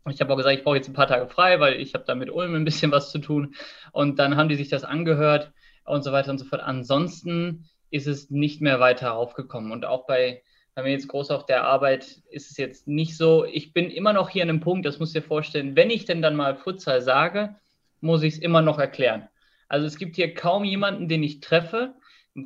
ich 0.09 0.19
habe 0.19 0.33
auch 0.33 0.37
gesagt, 0.37 0.57
ich 0.57 0.63
brauche 0.63 0.77
jetzt 0.77 0.89
ein 0.89 0.93
paar 0.93 1.07
Tage 1.07 1.27
frei, 1.27 1.59
weil 1.59 1.79
ich 1.79 1.93
habe 1.93 2.03
da 2.05 2.15
mit 2.15 2.29
Ulm 2.29 2.55
ein 2.55 2.65
bisschen 2.65 2.91
was 2.91 3.11
zu 3.11 3.19
tun. 3.19 3.55
Und 3.91 4.19
dann 4.19 4.35
haben 4.35 4.49
die 4.49 4.55
sich 4.55 4.69
das 4.69 4.83
angehört 4.83 5.51
und 5.85 6.03
so 6.03 6.11
weiter 6.11 6.31
und 6.31 6.37
so 6.37 6.45
fort. 6.45 6.61
Ansonsten 6.61 7.69
ist 7.89 8.07
es 8.07 8.29
nicht 8.29 8.61
mehr 8.61 8.79
weiter 8.79 9.13
aufgekommen. 9.13 9.71
Und 9.71 9.85
auch 9.85 10.07
bei, 10.07 10.41
bei 10.75 10.83
mir 10.83 10.91
jetzt 10.91 11.07
groß 11.07 11.31
auf 11.31 11.45
der 11.45 11.65
Arbeit 11.65 12.21
ist 12.29 12.51
es 12.51 12.57
jetzt 12.57 12.87
nicht 12.87 13.17
so. 13.17 13.45
Ich 13.45 13.73
bin 13.73 13.89
immer 13.89 14.13
noch 14.13 14.29
hier 14.29 14.43
an 14.43 14.49
einem 14.49 14.59
Punkt, 14.61 14.85
das 14.85 14.99
muss 14.99 15.13
dir 15.13 15.21
vorstellen, 15.21 15.75
wenn 15.75 15.89
ich 15.89 16.05
denn 16.05 16.21
dann 16.21 16.35
mal 16.35 16.55
Futsal 16.55 17.01
sage, 17.01 17.55
muss 18.01 18.23
ich 18.23 18.35
es 18.35 18.39
immer 18.39 18.61
noch 18.61 18.79
erklären. 18.79 19.27
Also 19.67 19.87
es 19.87 19.97
gibt 19.97 20.15
hier 20.15 20.33
kaum 20.33 20.65
jemanden, 20.65 21.07
den 21.07 21.23
ich 21.23 21.39
treffe, 21.39 21.95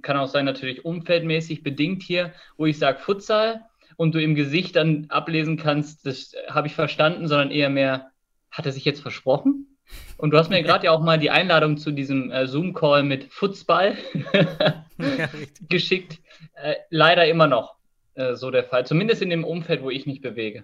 kann 0.01 0.17
auch 0.17 0.27
sein 0.27 0.45
natürlich 0.45 0.85
umfeldmäßig 0.85 1.63
bedingt 1.63 2.03
hier, 2.03 2.33
wo 2.57 2.65
ich 2.65 2.77
sage 2.77 2.99
Futsal 2.99 3.65
und 3.97 4.13
du 4.13 4.21
im 4.21 4.35
Gesicht 4.35 4.75
dann 4.75 5.05
ablesen 5.09 5.57
kannst, 5.57 6.05
das 6.05 6.33
habe 6.49 6.67
ich 6.67 6.73
verstanden, 6.73 7.27
sondern 7.27 7.51
eher 7.51 7.69
mehr, 7.69 8.11
hat 8.51 8.65
er 8.65 8.71
sich 8.71 8.85
jetzt 8.85 9.01
versprochen? 9.01 9.77
Und 10.17 10.31
du 10.31 10.37
hast 10.37 10.49
mir 10.49 10.63
gerade 10.63 10.85
ja 10.85 10.91
auch 10.91 11.01
mal 11.01 11.19
die 11.19 11.31
Einladung 11.31 11.77
zu 11.77 11.91
diesem 11.91 12.31
äh, 12.31 12.47
Zoom-Call 12.47 13.03
mit 13.03 13.25
Fußball 13.33 13.97
ja, 14.97 15.29
geschickt. 15.69 16.19
Äh, 16.55 16.75
leider 16.89 17.27
immer 17.27 17.47
noch 17.47 17.75
äh, 18.15 18.35
so 18.35 18.51
der 18.51 18.63
Fall. 18.63 18.85
Zumindest 18.85 19.21
in 19.21 19.29
dem 19.29 19.43
Umfeld, 19.43 19.81
wo 19.81 19.89
ich 19.89 20.05
mich 20.05 20.21
bewege. 20.21 20.63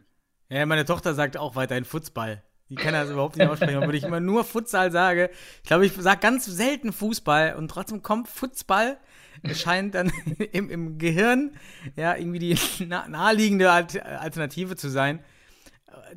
Ja, 0.50 0.66
meine 0.66 0.86
Tochter 0.86 1.14
sagt 1.14 1.38
auch 1.38 1.56
weiterhin 1.56 1.86
Fußball. 1.86 2.44
Die 2.72 2.76
kann 2.76 2.94
das 2.94 3.10
überhaupt 3.10 3.38
nicht 3.38 3.48
aussprechen, 3.48 3.78
obwohl 3.78 3.96
ich 3.96 4.04
immer 4.04 4.20
nur 4.20 4.44
Futsal 4.44 4.92
sage. 4.92 5.30
Ich 5.62 5.68
glaube, 5.68 5.86
ich 5.86 5.94
sage 5.94 6.20
ganz 6.22 6.46
selten 6.46 6.94
Fußball 6.94 7.56
und 7.56 7.70
trotzdem 7.70 8.02
kommt 8.02 8.28
Fußball. 8.28 8.98
Es 9.44 9.62
scheint 9.62 9.94
dann 9.94 10.12
im, 10.52 10.70
im 10.70 10.98
Gehirn 10.98 11.52
ja 11.96 12.16
irgendwie 12.16 12.40
die 12.40 12.86
naheliegende 12.86 13.72
Alternative 13.72 14.76
zu 14.76 14.90
sein 14.90 15.20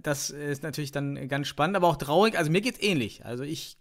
das 0.00 0.30
ist 0.30 0.62
natürlich 0.62 0.92
dann 0.92 1.28
ganz 1.28 1.48
spannend, 1.48 1.76
aber 1.76 1.88
auch 1.88 1.96
traurig. 1.96 2.36
Also 2.38 2.50
mir 2.50 2.60
geht 2.60 2.76
es 2.76 2.82
ähnlich. 2.82 3.24
Also 3.24 3.44
ich, 3.44 3.76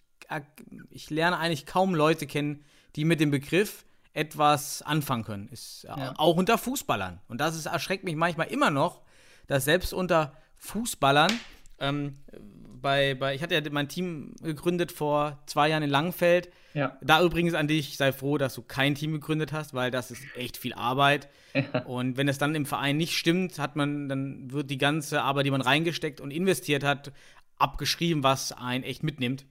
ich 0.89 1.09
lerne 1.09 1.37
eigentlich 1.37 1.65
kaum 1.65 1.95
Leute 1.95 2.27
kennen, 2.27 2.63
die 2.95 3.05
mit 3.05 3.19
dem 3.19 3.31
Begriff 3.31 3.85
etwas 4.13 4.81
anfangen 4.83 5.23
können. 5.23 5.47
Ist 5.49 5.83
ja. 5.83 6.13
auch 6.17 6.35
unter 6.35 6.57
Fußballern. 6.57 7.19
Und 7.27 7.41
das 7.41 7.55
ist, 7.55 7.65
erschreckt 7.65 8.03
mich 8.03 8.15
manchmal 8.15 8.47
immer 8.47 8.69
noch, 8.69 9.01
dass 9.47 9.65
selbst 9.65 9.93
unter 9.93 10.33
Fußballern 10.57 11.31
ähm, 11.79 12.17
bei, 12.83 13.15
bei, 13.15 13.33
ich 13.33 13.41
hatte 13.41 13.55
ja 13.55 13.61
mein 13.71 13.87
Team 13.87 14.35
gegründet 14.43 14.91
vor 14.91 15.39
zwei 15.47 15.69
Jahren 15.69 15.81
in 15.81 15.89
Langfeld. 15.89 16.51
Ja. 16.75 16.97
Da 17.01 17.23
übrigens 17.23 17.55
an 17.55 17.67
dich, 17.67 17.97
sei 17.97 18.11
froh, 18.13 18.37
dass 18.37 18.53
du 18.53 18.61
kein 18.61 18.93
Team 18.93 19.13
gegründet 19.13 19.51
hast, 19.53 19.73
weil 19.73 19.89
das 19.89 20.11
ist 20.11 20.21
echt 20.35 20.57
viel 20.57 20.73
Arbeit. 20.73 21.29
Ja. 21.55 21.83
Und 21.85 22.17
wenn 22.17 22.27
es 22.27 22.37
dann 22.37 22.53
im 22.53 22.67
Verein 22.67 22.97
nicht 22.97 23.17
stimmt, 23.17 23.57
hat 23.57 23.75
man, 23.75 24.09
dann 24.09 24.51
wird 24.51 24.69
die 24.69 24.77
ganze 24.77 25.21
Arbeit, 25.21 25.47
die 25.47 25.51
man 25.51 25.61
reingesteckt 25.61 26.21
und 26.21 26.29
investiert 26.29 26.83
hat, 26.83 27.11
abgeschrieben, 27.57 28.23
was 28.23 28.51
einen 28.51 28.83
echt 28.83 29.01
mitnimmt. 29.01 29.45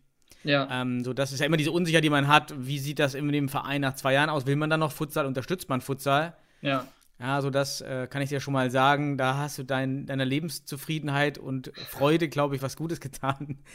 Ja. 0.44 0.68
Ähm, 0.70 1.04
so, 1.04 1.12
das 1.12 1.32
ist 1.32 1.40
ja 1.40 1.46
immer 1.46 1.56
diese 1.56 1.72
Unsicherheit, 1.72 2.04
die 2.04 2.10
man 2.10 2.28
hat. 2.28 2.54
Wie 2.56 2.78
sieht 2.78 2.98
das 2.98 3.14
in 3.14 3.30
dem 3.30 3.48
Verein 3.48 3.80
nach 3.80 3.94
zwei 3.94 4.12
Jahren 4.12 4.30
aus? 4.30 4.46
Will 4.46 4.56
man 4.56 4.70
dann 4.70 4.80
noch 4.80 4.92
Futsal? 4.92 5.26
Unterstützt 5.26 5.68
man 5.68 5.80
Futsal? 5.80 6.36
Ja. 6.60 6.86
Ja, 7.22 7.36
also 7.36 7.50
das 7.50 7.80
äh, 7.82 8.08
kann 8.10 8.20
ich 8.20 8.30
dir 8.30 8.40
schon 8.40 8.52
mal 8.52 8.72
sagen. 8.72 9.16
Da 9.16 9.36
hast 9.36 9.56
du 9.56 9.62
dein, 9.62 10.06
deiner 10.06 10.24
Lebenszufriedenheit 10.24 11.38
und 11.38 11.70
Freude, 11.88 12.28
glaube 12.28 12.56
ich, 12.56 12.62
was 12.62 12.76
Gutes 12.76 13.00
getan. 13.00 13.58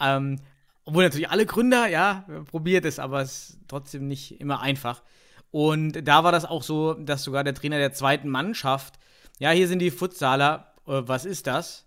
Ähm, 0.00 0.40
obwohl 0.86 1.04
natürlich 1.04 1.30
alle 1.30 1.46
Gründer, 1.46 1.86
ja, 1.86 2.26
probiert 2.50 2.84
es, 2.84 2.98
aber 2.98 3.22
es 3.22 3.50
ist 3.50 3.58
trotzdem 3.68 4.08
nicht 4.08 4.40
immer 4.40 4.60
einfach. 4.60 5.02
Und 5.50 6.06
da 6.06 6.24
war 6.24 6.32
das 6.32 6.44
auch 6.44 6.62
so, 6.62 6.94
dass 6.94 7.22
sogar 7.22 7.44
der 7.44 7.54
Trainer 7.54 7.78
der 7.78 7.92
zweiten 7.92 8.28
Mannschaft, 8.28 8.98
ja, 9.38 9.50
hier 9.50 9.68
sind 9.68 9.78
die 9.78 9.90
Futsaler, 9.90 10.74
äh, 10.86 11.02
was 11.04 11.26
ist 11.26 11.46
das? 11.46 11.86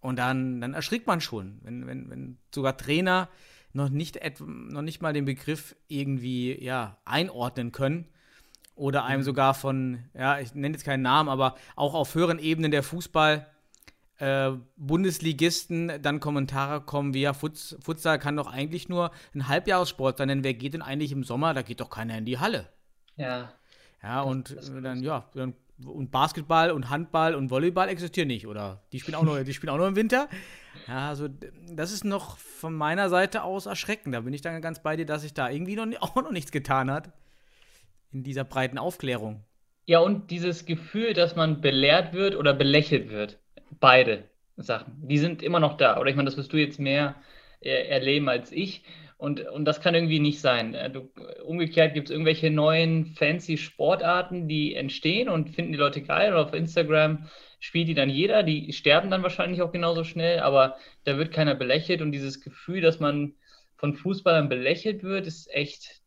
Und 0.00 0.18
dann, 0.18 0.60
dann 0.60 0.74
erschrickt 0.74 1.06
man 1.06 1.20
schon, 1.20 1.58
wenn, 1.62 1.86
wenn, 1.86 2.10
wenn 2.10 2.38
sogar 2.54 2.76
Trainer 2.76 3.28
noch 3.72 3.88
nicht, 3.88 4.20
noch 4.40 4.82
nicht 4.82 5.02
mal 5.02 5.12
den 5.12 5.24
Begriff 5.24 5.74
irgendwie 5.88 6.62
ja, 6.62 6.98
einordnen 7.04 7.72
können 7.72 8.08
oder 8.78 9.04
einem 9.04 9.20
mhm. 9.20 9.24
sogar 9.24 9.54
von, 9.54 10.04
ja, 10.14 10.38
ich 10.38 10.54
nenne 10.54 10.74
jetzt 10.74 10.84
keinen 10.84 11.02
Namen, 11.02 11.28
aber 11.28 11.56
auch 11.76 11.94
auf 11.94 12.14
höheren 12.14 12.38
Ebenen 12.38 12.70
der 12.70 12.82
Fußball 12.82 13.46
äh, 14.18 14.52
Bundesligisten 14.76 15.92
dann 16.02 16.20
Kommentare 16.20 16.80
kommen 16.80 17.14
wie, 17.14 17.22
ja, 17.22 17.32
Futs, 17.32 17.76
Futsal 17.80 18.18
kann 18.18 18.36
doch 18.36 18.46
eigentlich 18.46 18.88
nur 18.88 19.10
ein 19.34 19.48
Halbjahressport 19.48 20.18
sein, 20.18 20.28
denn 20.28 20.44
wer 20.44 20.54
geht 20.54 20.74
denn 20.74 20.82
eigentlich 20.82 21.12
im 21.12 21.24
Sommer? 21.24 21.54
Da 21.54 21.62
geht 21.62 21.80
doch 21.80 21.90
keiner 21.90 22.18
in 22.18 22.24
die 22.24 22.38
Halle. 22.38 22.68
Ja. 23.16 23.52
Ja, 24.02 24.22
und 24.22 24.56
dann, 24.82 25.02
ja, 25.02 25.28
dann, 25.34 25.54
und 25.84 26.10
Basketball 26.10 26.70
und 26.70 26.90
Handball 26.90 27.34
und 27.34 27.50
Volleyball 27.50 27.88
existieren 27.88 28.28
nicht, 28.28 28.46
oder? 28.46 28.82
Die 28.92 29.00
spielen 29.00 29.16
auch 29.16 29.22
nur, 29.22 29.40
die 29.44 29.54
spielen 29.54 29.70
auch 29.70 29.76
nur 29.76 29.88
im 29.88 29.96
Winter. 29.96 30.28
Ja, 30.86 31.08
also 31.08 31.28
das 31.70 31.92
ist 31.92 32.04
noch 32.04 32.38
von 32.38 32.74
meiner 32.74 33.08
Seite 33.08 33.42
aus 33.42 33.66
erschreckend. 33.66 34.14
Da 34.14 34.20
bin 34.20 34.32
ich 34.32 34.40
dann 34.40 34.60
ganz 34.62 34.82
bei 34.82 34.96
dir, 34.96 35.06
dass 35.06 35.22
sich 35.22 35.34
da 35.34 35.48
irgendwie 35.48 35.76
noch, 35.76 35.86
auch 36.00 36.14
noch 36.16 36.30
nichts 36.30 36.52
getan 36.52 36.90
hat. 36.90 37.12
In 38.10 38.22
dieser 38.22 38.44
breiten 38.44 38.78
Aufklärung. 38.78 39.44
Ja, 39.86 40.00
und 40.00 40.30
dieses 40.30 40.66
Gefühl, 40.66 41.14
dass 41.14 41.36
man 41.36 41.60
belehrt 41.60 42.12
wird 42.12 42.36
oder 42.36 42.54
belächelt 42.54 43.10
wird. 43.10 43.38
Beide 43.80 44.24
Sachen. 44.56 44.92
Die 45.08 45.18
sind 45.18 45.42
immer 45.42 45.60
noch 45.60 45.76
da. 45.76 45.98
Oder 45.98 46.10
ich 46.10 46.16
meine, 46.16 46.28
das 46.28 46.36
wirst 46.36 46.52
du 46.52 46.56
jetzt 46.56 46.78
mehr 46.78 47.14
äh, 47.60 47.86
erleben 47.88 48.28
als 48.28 48.52
ich. 48.52 48.82
Und, 49.16 49.40
und 49.48 49.64
das 49.64 49.80
kann 49.80 49.94
irgendwie 49.94 50.20
nicht 50.20 50.40
sein. 50.40 50.74
Äh, 50.74 50.90
Du, 50.90 51.10
umgekehrt 51.44 51.94
gibt 51.94 52.08
es 52.08 52.12
irgendwelche 52.12 52.50
neuen 52.50 53.06
fancy 53.06 53.56
Sportarten, 53.56 54.48
die 54.48 54.74
entstehen 54.74 55.28
und 55.28 55.50
finden 55.50 55.72
die 55.72 55.78
Leute 55.78 56.02
geil. 56.02 56.32
Und 56.32 56.40
auf 56.40 56.54
Instagram 56.54 57.26
spielt 57.58 57.88
die 57.88 57.94
dann 57.94 58.10
jeder. 58.10 58.42
Die 58.42 58.72
sterben 58.72 59.10
dann 59.10 59.22
wahrscheinlich 59.22 59.62
auch 59.62 59.72
genauso 59.72 60.04
schnell, 60.04 60.40
aber 60.40 60.76
da 61.04 61.18
wird 61.18 61.32
keiner 61.32 61.54
belächelt. 61.54 62.00
Und 62.00 62.12
dieses 62.12 62.40
Gefühl, 62.40 62.80
dass 62.80 63.00
man 63.00 63.34
von 63.76 63.94
Fußballern 63.94 64.48
belächelt 64.48 65.02
wird, 65.02 65.26
ist 65.26 65.52
echt 65.52 65.97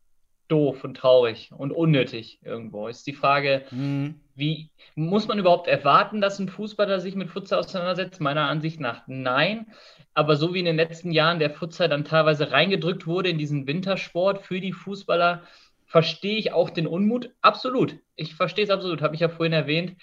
doof 0.52 0.84
und 0.84 0.96
traurig 0.96 1.50
und 1.56 1.72
unnötig 1.72 2.40
irgendwo. 2.44 2.88
Ist 2.88 3.06
die 3.06 3.14
Frage, 3.14 3.64
Mhm. 3.70 4.20
wie 4.34 4.70
muss 4.94 5.28
man 5.28 5.38
überhaupt 5.38 5.68
erwarten, 5.68 6.20
dass 6.20 6.38
ein 6.38 6.48
Fußballer 6.48 7.00
sich 7.00 7.14
mit 7.16 7.30
Futsal 7.30 7.58
auseinandersetzt? 7.60 8.20
Meiner 8.20 8.48
Ansicht 8.48 8.80
nach 8.80 9.02
nein. 9.06 9.66
Aber 10.14 10.36
so 10.36 10.54
wie 10.54 10.58
in 10.60 10.64
den 10.66 10.76
letzten 10.76 11.10
Jahren 11.12 11.38
der 11.38 11.50
Futsal 11.50 11.88
dann 11.88 12.04
teilweise 12.04 12.50
reingedrückt 12.52 13.06
wurde 13.06 13.30
in 13.30 13.38
diesen 13.38 13.66
Wintersport 13.66 14.42
für 14.42 14.60
die 14.60 14.72
Fußballer, 14.72 15.42
verstehe 15.86 16.36
ich 16.36 16.52
auch 16.52 16.70
den 16.70 16.86
Unmut. 16.86 17.30
Absolut. 17.42 17.98
Ich 18.16 18.34
verstehe 18.34 18.64
es 18.64 18.70
absolut. 18.70 19.02
Habe 19.02 19.14
ich 19.14 19.20
ja 19.20 19.28
vorhin 19.28 19.52
erwähnt. 19.52 19.96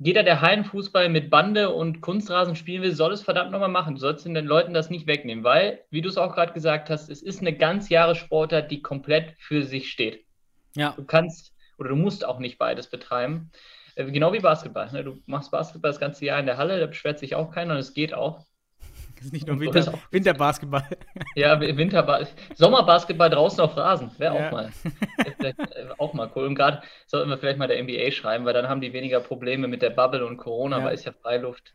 Jeder, 0.00 0.22
der 0.22 0.40
Hallenfußball 0.40 1.08
mit 1.08 1.28
Bande 1.28 1.70
und 1.70 2.00
Kunstrasen 2.00 2.54
spielen 2.54 2.82
will, 2.82 2.94
soll 2.94 3.12
es 3.12 3.22
verdammt 3.22 3.50
nochmal 3.50 3.68
machen. 3.68 3.96
Du 3.96 4.00
sollst 4.00 4.24
den 4.24 4.34
Leuten 4.34 4.72
das 4.72 4.90
nicht 4.90 5.08
wegnehmen, 5.08 5.42
weil, 5.42 5.84
wie 5.90 6.02
du 6.02 6.08
es 6.08 6.16
auch 6.16 6.34
gerade 6.34 6.52
gesagt 6.52 6.88
hast, 6.88 7.08
es 7.10 7.20
ist 7.20 7.40
eine 7.40 7.52
ganz 7.52 7.88
Sportart, 8.14 8.70
die 8.70 8.80
komplett 8.80 9.34
für 9.38 9.64
sich 9.64 9.90
steht. 9.90 10.24
Ja, 10.76 10.92
Du 10.92 11.04
kannst 11.04 11.52
oder 11.78 11.90
du 11.90 11.96
musst 11.96 12.24
auch 12.24 12.38
nicht 12.38 12.58
beides 12.58 12.88
betreiben. 12.88 13.50
Äh, 13.96 14.04
Genau 14.12 14.32
wie 14.32 14.38
Basketball. 14.38 14.90
Ne? 14.92 15.02
Du 15.02 15.18
machst 15.26 15.50
Basketball 15.50 15.90
das 15.90 16.00
ganze 16.00 16.24
Jahr 16.24 16.38
in 16.38 16.46
der 16.46 16.58
Halle, 16.58 16.78
da 16.78 16.86
beschwert 16.86 17.18
sich 17.18 17.34
auch 17.34 17.50
keiner 17.50 17.74
und 17.74 17.80
es 17.80 17.92
geht 17.92 18.14
auch. 18.14 18.47
Das 19.18 19.26
ist 19.26 19.32
nicht 19.32 19.46
nur 19.46 19.60
Winter, 19.60 19.78
das 19.80 19.88
auch. 19.88 19.98
Winterbasketball. 20.10 20.84
Ja, 21.34 21.60
Winter, 21.60 22.26
Sommerbasketball 22.54 23.30
draußen 23.30 23.60
auf 23.60 23.76
Rasen, 23.76 24.10
wäre 24.18 24.36
Ja. 24.36 24.46
auch 24.48 24.52
mal. 24.52 24.70
Wär 25.38 25.50
äh, 25.58 25.88
auch 25.98 26.14
mal 26.14 26.30
cool. 26.34 26.46
Und 26.46 26.54
gerade 26.54 26.82
sollten 27.06 27.28
wir 27.30 27.38
vielleicht 27.38 27.58
mal 27.58 27.68
der 27.68 27.82
NBA 27.82 28.10
schreiben, 28.12 28.44
weil 28.44 28.54
dann 28.54 28.68
haben 28.68 28.80
die 28.80 28.92
weniger 28.92 29.20
Probleme 29.20 29.68
mit 29.68 29.82
der 29.82 29.90
Bubble 29.90 30.24
und 30.26 30.36
Corona, 30.38 30.78
Ja. 30.78 30.84
weil 30.84 30.94
es 30.94 31.04
ja 31.04 31.12
Freiluft. 31.12 31.74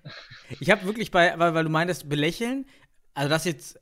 Ich 0.60 0.70
habe 0.72 0.84
wirklich 0.86 1.12
bei, 1.12 1.34
weil, 1.38 1.54
weil 1.54 1.64
du 1.64 1.70
meintest, 1.70 2.10
belächeln, 2.10 2.66
also 3.14 3.30
dass 3.30 3.46
jetzt 3.46 3.80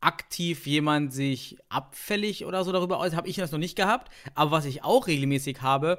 aktiv 0.00 0.66
jemand 0.66 1.12
sich 1.12 1.56
abfällig 1.68 2.44
oder 2.44 2.62
so 2.64 2.70
darüber 2.72 2.98
äußert, 3.00 3.16
habe 3.16 3.28
ich 3.28 3.36
das 3.36 3.50
noch 3.52 3.58
nicht 3.58 3.76
gehabt. 3.76 4.12
Aber 4.34 4.50
was 4.50 4.64
ich 4.66 4.84
auch 4.84 5.06
regelmäßig 5.06 5.62
habe, 5.62 5.98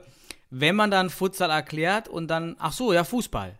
wenn 0.49 0.75
man 0.75 0.91
dann 0.91 1.09
Futsal 1.09 1.49
erklärt 1.49 2.07
und 2.07 2.27
dann, 2.29 2.55
ach 2.59 2.71
so, 2.71 2.93
ja, 2.93 3.03
Fußball. 3.03 3.57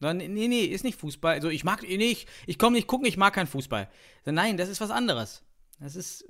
Dann, 0.00 0.18
nee, 0.18 0.48
nee, 0.48 0.62
ist 0.62 0.84
nicht 0.84 0.98
Fußball. 1.00 1.34
Also 1.34 1.48
ich 1.48 1.64
mag, 1.64 1.82
nee, 1.82 1.96
ich, 1.96 2.26
ich 2.46 2.58
komme 2.58 2.76
nicht 2.76 2.86
gucken, 2.86 3.06
ich 3.06 3.16
mag 3.16 3.34
keinen 3.34 3.46
Fußball. 3.46 3.88
Nein, 4.24 4.56
das 4.56 4.68
ist 4.68 4.80
was 4.80 4.90
anderes. 4.90 5.42
Das 5.80 5.94
ist, 5.96 6.24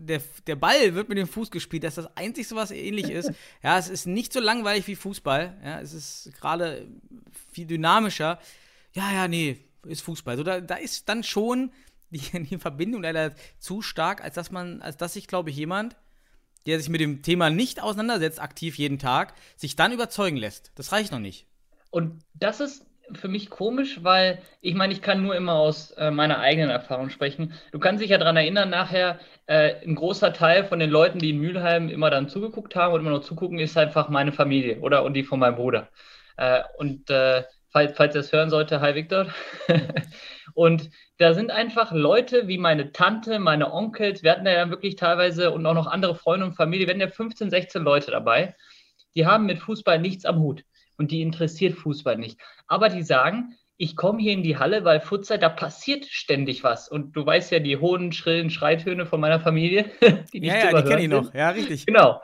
der, 0.00 0.20
der 0.46 0.56
Ball 0.56 0.94
wird 0.94 1.08
mit 1.08 1.18
dem 1.18 1.26
Fuß 1.26 1.50
gespielt, 1.50 1.82
das 1.82 1.98
ist 1.98 2.04
das 2.04 2.16
Einzige, 2.16 2.54
was 2.54 2.70
ähnlich 2.70 3.10
ist. 3.10 3.32
Ja, 3.62 3.78
es 3.78 3.88
ist 3.88 4.06
nicht 4.06 4.32
so 4.32 4.40
langweilig 4.40 4.86
wie 4.86 4.96
Fußball. 4.96 5.60
Ja, 5.64 5.80
es 5.80 5.92
ist 5.92 6.30
gerade 6.40 6.88
viel 7.52 7.66
dynamischer. 7.66 8.38
Ja, 8.92 9.12
ja, 9.12 9.28
nee, 9.28 9.58
ist 9.86 10.02
Fußball. 10.02 10.36
So, 10.36 10.42
da, 10.42 10.60
da 10.60 10.76
ist 10.76 11.08
dann 11.08 11.22
schon 11.22 11.72
die, 12.10 12.18
die 12.44 12.58
Verbindung 12.58 13.02
leider 13.02 13.34
zu 13.58 13.82
stark, 13.82 14.22
als 14.22 14.34
dass 14.34 14.50
man, 14.50 14.82
als 14.82 14.96
dass 14.96 15.14
sich, 15.14 15.26
glaube 15.26 15.50
ich, 15.50 15.56
jemand, 15.56 15.96
der 16.66 16.78
sich 16.78 16.88
mit 16.88 17.00
dem 17.00 17.22
Thema 17.22 17.50
nicht 17.50 17.82
auseinandersetzt, 17.82 18.40
aktiv 18.40 18.78
jeden 18.78 18.98
Tag, 18.98 19.34
sich 19.56 19.74
dann 19.74 19.92
überzeugen 19.92 20.36
lässt. 20.36 20.70
Das 20.76 20.92
reicht 20.92 21.10
noch 21.10 21.18
nicht. 21.18 21.46
Und 21.90 22.24
das 22.34 22.60
ist 22.60 22.86
für 23.12 23.28
mich 23.28 23.50
komisch, 23.50 24.02
weil 24.02 24.40
ich 24.60 24.74
meine, 24.74 24.92
ich 24.92 25.02
kann 25.02 25.22
nur 25.22 25.34
immer 25.34 25.54
aus 25.54 25.90
äh, 25.92 26.10
meiner 26.10 26.38
eigenen 26.38 26.70
Erfahrung 26.70 27.10
sprechen. 27.10 27.54
Du 27.72 27.78
kannst 27.78 28.02
dich 28.02 28.10
ja 28.10 28.18
daran 28.18 28.36
erinnern, 28.36 28.70
nachher 28.70 29.18
äh, 29.46 29.74
ein 29.84 29.94
großer 29.94 30.32
Teil 30.32 30.64
von 30.64 30.78
den 30.78 30.90
Leuten, 30.90 31.18
die 31.18 31.30
in 31.30 31.38
Mülheim 31.38 31.88
immer 31.88 32.10
dann 32.10 32.28
zugeguckt 32.28 32.76
haben 32.76 32.94
und 32.94 33.00
immer 33.00 33.10
noch 33.10 33.22
zugucken, 33.22 33.58
ist 33.58 33.76
einfach 33.76 34.08
meine 34.08 34.32
Familie 34.32 34.80
oder 34.80 35.04
und 35.04 35.14
die 35.14 35.24
von 35.24 35.40
meinem 35.40 35.56
Bruder. 35.56 35.88
Äh, 36.36 36.62
und 36.78 37.10
äh, 37.10 37.44
falls, 37.70 37.96
falls 37.96 38.14
er 38.14 38.20
es 38.20 38.32
hören 38.32 38.50
sollte, 38.50 38.80
hi 38.80 38.94
Victor. 38.94 39.26
und 40.54 40.90
da 41.18 41.34
sind 41.34 41.50
einfach 41.50 41.92
Leute 41.92 42.48
wie 42.48 42.58
meine 42.58 42.92
Tante, 42.92 43.38
meine 43.38 43.72
Onkels, 43.72 44.22
wir 44.22 44.32
hatten 44.32 44.46
ja 44.46 44.70
wirklich 44.70 44.96
teilweise 44.96 45.50
und 45.50 45.64
auch 45.66 45.74
noch 45.74 45.86
andere 45.86 46.14
Freunde 46.14 46.46
und 46.46 46.54
Familie, 46.54 46.86
wir 46.86 46.94
hatten 46.94 47.00
ja 47.00 47.08
15, 47.08 47.50
16 47.50 47.82
Leute 47.82 48.10
dabei, 48.10 48.54
die 49.14 49.26
haben 49.26 49.46
mit 49.46 49.58
Fußball 49.58 49.98
nichts 49.98 50.24
am 50.24 50.38
Hut 50.38 50.64
und 51.02 51.10
die 51.10 51.20
interessiert 51.20 51.74
Fußball 51.74 52.16
nicht. 52.16 52.38
Aber 52.68 52.88
die 52.88 53.02
sagen, 53.02 53.56
ich 53.76 53.96
komme 53.96 54.22
hier 54.22 54.32
in 54.32 54.44
die 54.44 54.56
Halle, 54.56 54.84
weil 54.84 55.00
Futsal, 55.00 55.40
da 55.40 55.48
passiert 55.48 56.06
ständig 56.06 56.62
was. 56.62 56.88
Und 56.88 57.16
du 57.16 57.26
weißt 57.26 57.50
ja 57.50 57.58
die 57.58 57.76
hohen, 57.76 58.12
schrillen 58.12 58.50
Schreitöne 58.50 59.04
von 59.04 59.18
meiner 59.18 59.40
Familie, 59.40 59.90
die 60.32 60.38
nicht 60.38 60.52
Ja, 60.52 60.70
ja, 60.70 60.80
die 60.80 60.88
kenne 60.88 61.02
ich 61.02 61.08
noch. 61.08 61.34
Ja, 61.34 61.50
richtig. 61.50 61.86
Genau. 61.86 62.22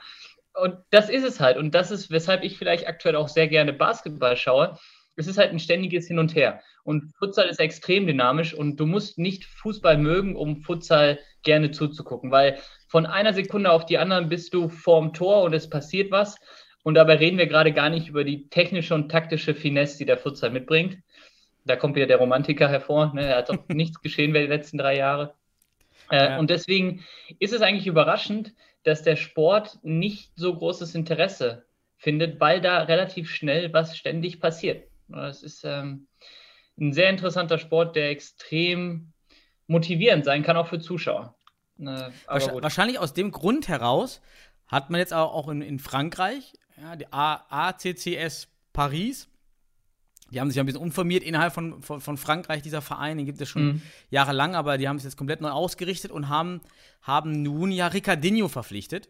Und 0.54 0.76
das 0.90 1.10
ist 1.10 1.24
es 1.24 1.40
halt. 1.40 1.56
Und 1.56 1.74
das 1.74 1.90
ist, 1.90 2.12
weshalb 2.12 2.44
ich 2.44 2.56
vielleicht 2.56 2.86
aktuell 2.86 3.16
auch 3.16 3.26
sehr 3.26 3.48
gerne 3.48 3.72
Basketball 3.72 4.36
schaue. 4.36 4.78
Es 5.16 5.26
ist 5.26 5.38
halt 5.38 5.50
ein 5.50 5.58
ständiges 5.58 6.06
Hin 6.06 6.20
und 6.20 6.36
Her. 6.36 6.60
Und 6.84 7.12
Futsal 7.18 7.48
ist 7.48 7.58
extrem 7.58 8.06
dynamisch 8.06 8.54
und 8.54 8.76
du 8.76 8.86
musst 8.86 9.18
nicht 9.18 9.44
Fußball 9.44 9.98
mögen, 9.98 10.36
um 10.36 10.62
Futsal 10.62 11.18
gerne 11.42 11.72
zuzugucken, 11.72 12.30
weil 12.30 12.58
von 12.86 13.04
einer 13.04 13.34
Sekunde 13.34 13.72
auf 13.72 13.84
die 13.84 13.98
andere 13.98 14.24
bist 14.26 14.54
du 14.54 14.68
vorm 14.68 15.12
Tor 15.12 15.42
und 15.42 15.54
es 15.54 15.68
passiert 15.68 16.12
was. 16.12 16.36
Und 16.84 16.94
dabei 16.94 17.16
reden 17.16 17.38
wir 17.38 17.46
gerade 17.46 17.72
gar 17.72 17.90
nicht 17.90 18.08
über 18.08 18.24
die 18.24 18.48
technische 18.48 18.94
und 18.94 19.10
taktische 19.10 19.54
Finesse, 19.54 19.98
die 19.98 20.06
der 20.06 20.16
Futsal 20.18 20.50
mitbringt. 20.50 20.98
Da 21.64 21.76
kommt 21.76 21.96
wieder 21.96 22.06
der 22.06 22.16
Romantiker 22.18 22.68
hervor. 22.68 23.12
Ne? 23.14 23.26
Er 23.26 23.36
hat 23.38 23.48
doch 23.50 23.58
nichts 23.68 24.00
geschehen 24.00 24.32
während 24.32 24.48
die 24.50 24.54
letzten 24.56 24.78
drei 24.78 24.96
Jahre. 24.96 25.34
Äh, 26.10 26.16
Ja. 26.30 26.38
Und 26.38 26.50
deswegen 26.50 27.04
ist 27.38 27.52
es 27.52 27.60
eigentlich 27.60 27.86
überraschend, 27.86 28.54
dass 28.84 29.02
der 29.02 29.16
Sport 29.16 29.78
nicht 29.82 30.32
so 30.36 30.54
großes 30.56 30.94
Interesse 30.94 31.66
findet, 31.96 32.40
weil 32.40 32.60
da 32.60 32.82
relativ 32.82 33.28
schnell 33.28 33.72
was 33.72 33.96
ständig 33.96 34.40
passiert. 34.40 34.86
Es 35.30 35.42
ist 35.42 35.64
ähm, 35.64 36.06
ein 36.78 36.92
sehr 36.92 37.10
interessanter 37.10 37.58
Sport, 37.58 37.96
der 37.96 38.10
extrem 38.10 39.12
motivierend 39.66 40.24
sein 40.24 40.42
kann, 40.42 40.56
auch 40.56 40.68
für 40.68 40.78
Zuschauer. 40.78 41.34
Äh, 41.80 41.84
aber 41.86 42.12
Wahrsch- 42.28 42.50
gut. 42.52 42.62
Wahrscheinlich 42.62 42.98
aus 42.98 43.12
dem 43.12 43.30
Grund 43.32 43.68
heraus 43.68 44.22
hat 44.68 44.90
man 44.90 45.00
jetzt 45.00 45.12
auch, 45.12 45.34
auch 45.34 45.48
in, 45.48 45.60
in 45.60 45.78
Frankreich, 45.78 46.52
ja, 46.80 46.96
die 46.96 47.06
ACCS 47.10 48.48
Paris, 48.72 49.28
die 50.30 50.40
haben 50.40 50.48
sich 50.50 50.56
ja 50.56 50.62
ein 50.62 50.66
bisschen 50.66 50.82
umformiert 50.82 51.22
innerhalb 51.22 51.52
von, 51.52 51.82
von, 51.82 52.00
von 52.00 52.16
Frankreich, 52.16 52.62
dieser 52.62 52.82
Verein, 52.82 53.16
den 53.16 53.26
gibt 53.26 53.40
es 53.40 53.48
schon 53.48 53.64
Mhm. 53.66 53.82
jahrelang, 54.10 54.54
aber 54.54 54.78
die 54.78 54.88
haben 54.88 54.96
es 54.96 55.04
jetzt 55.04 55.16
komplett 55.16 55.40
neu 55.40 55.50
ausgerichtet 55.50 56.10
und 56.10 56.28
haben, 56.28 56.60
haben 57.02 57.42
nun 57.42 57.70
ja 57.72 57.86
Ricardinho 57.88 58.48
verpflichtet. 58.48 59.08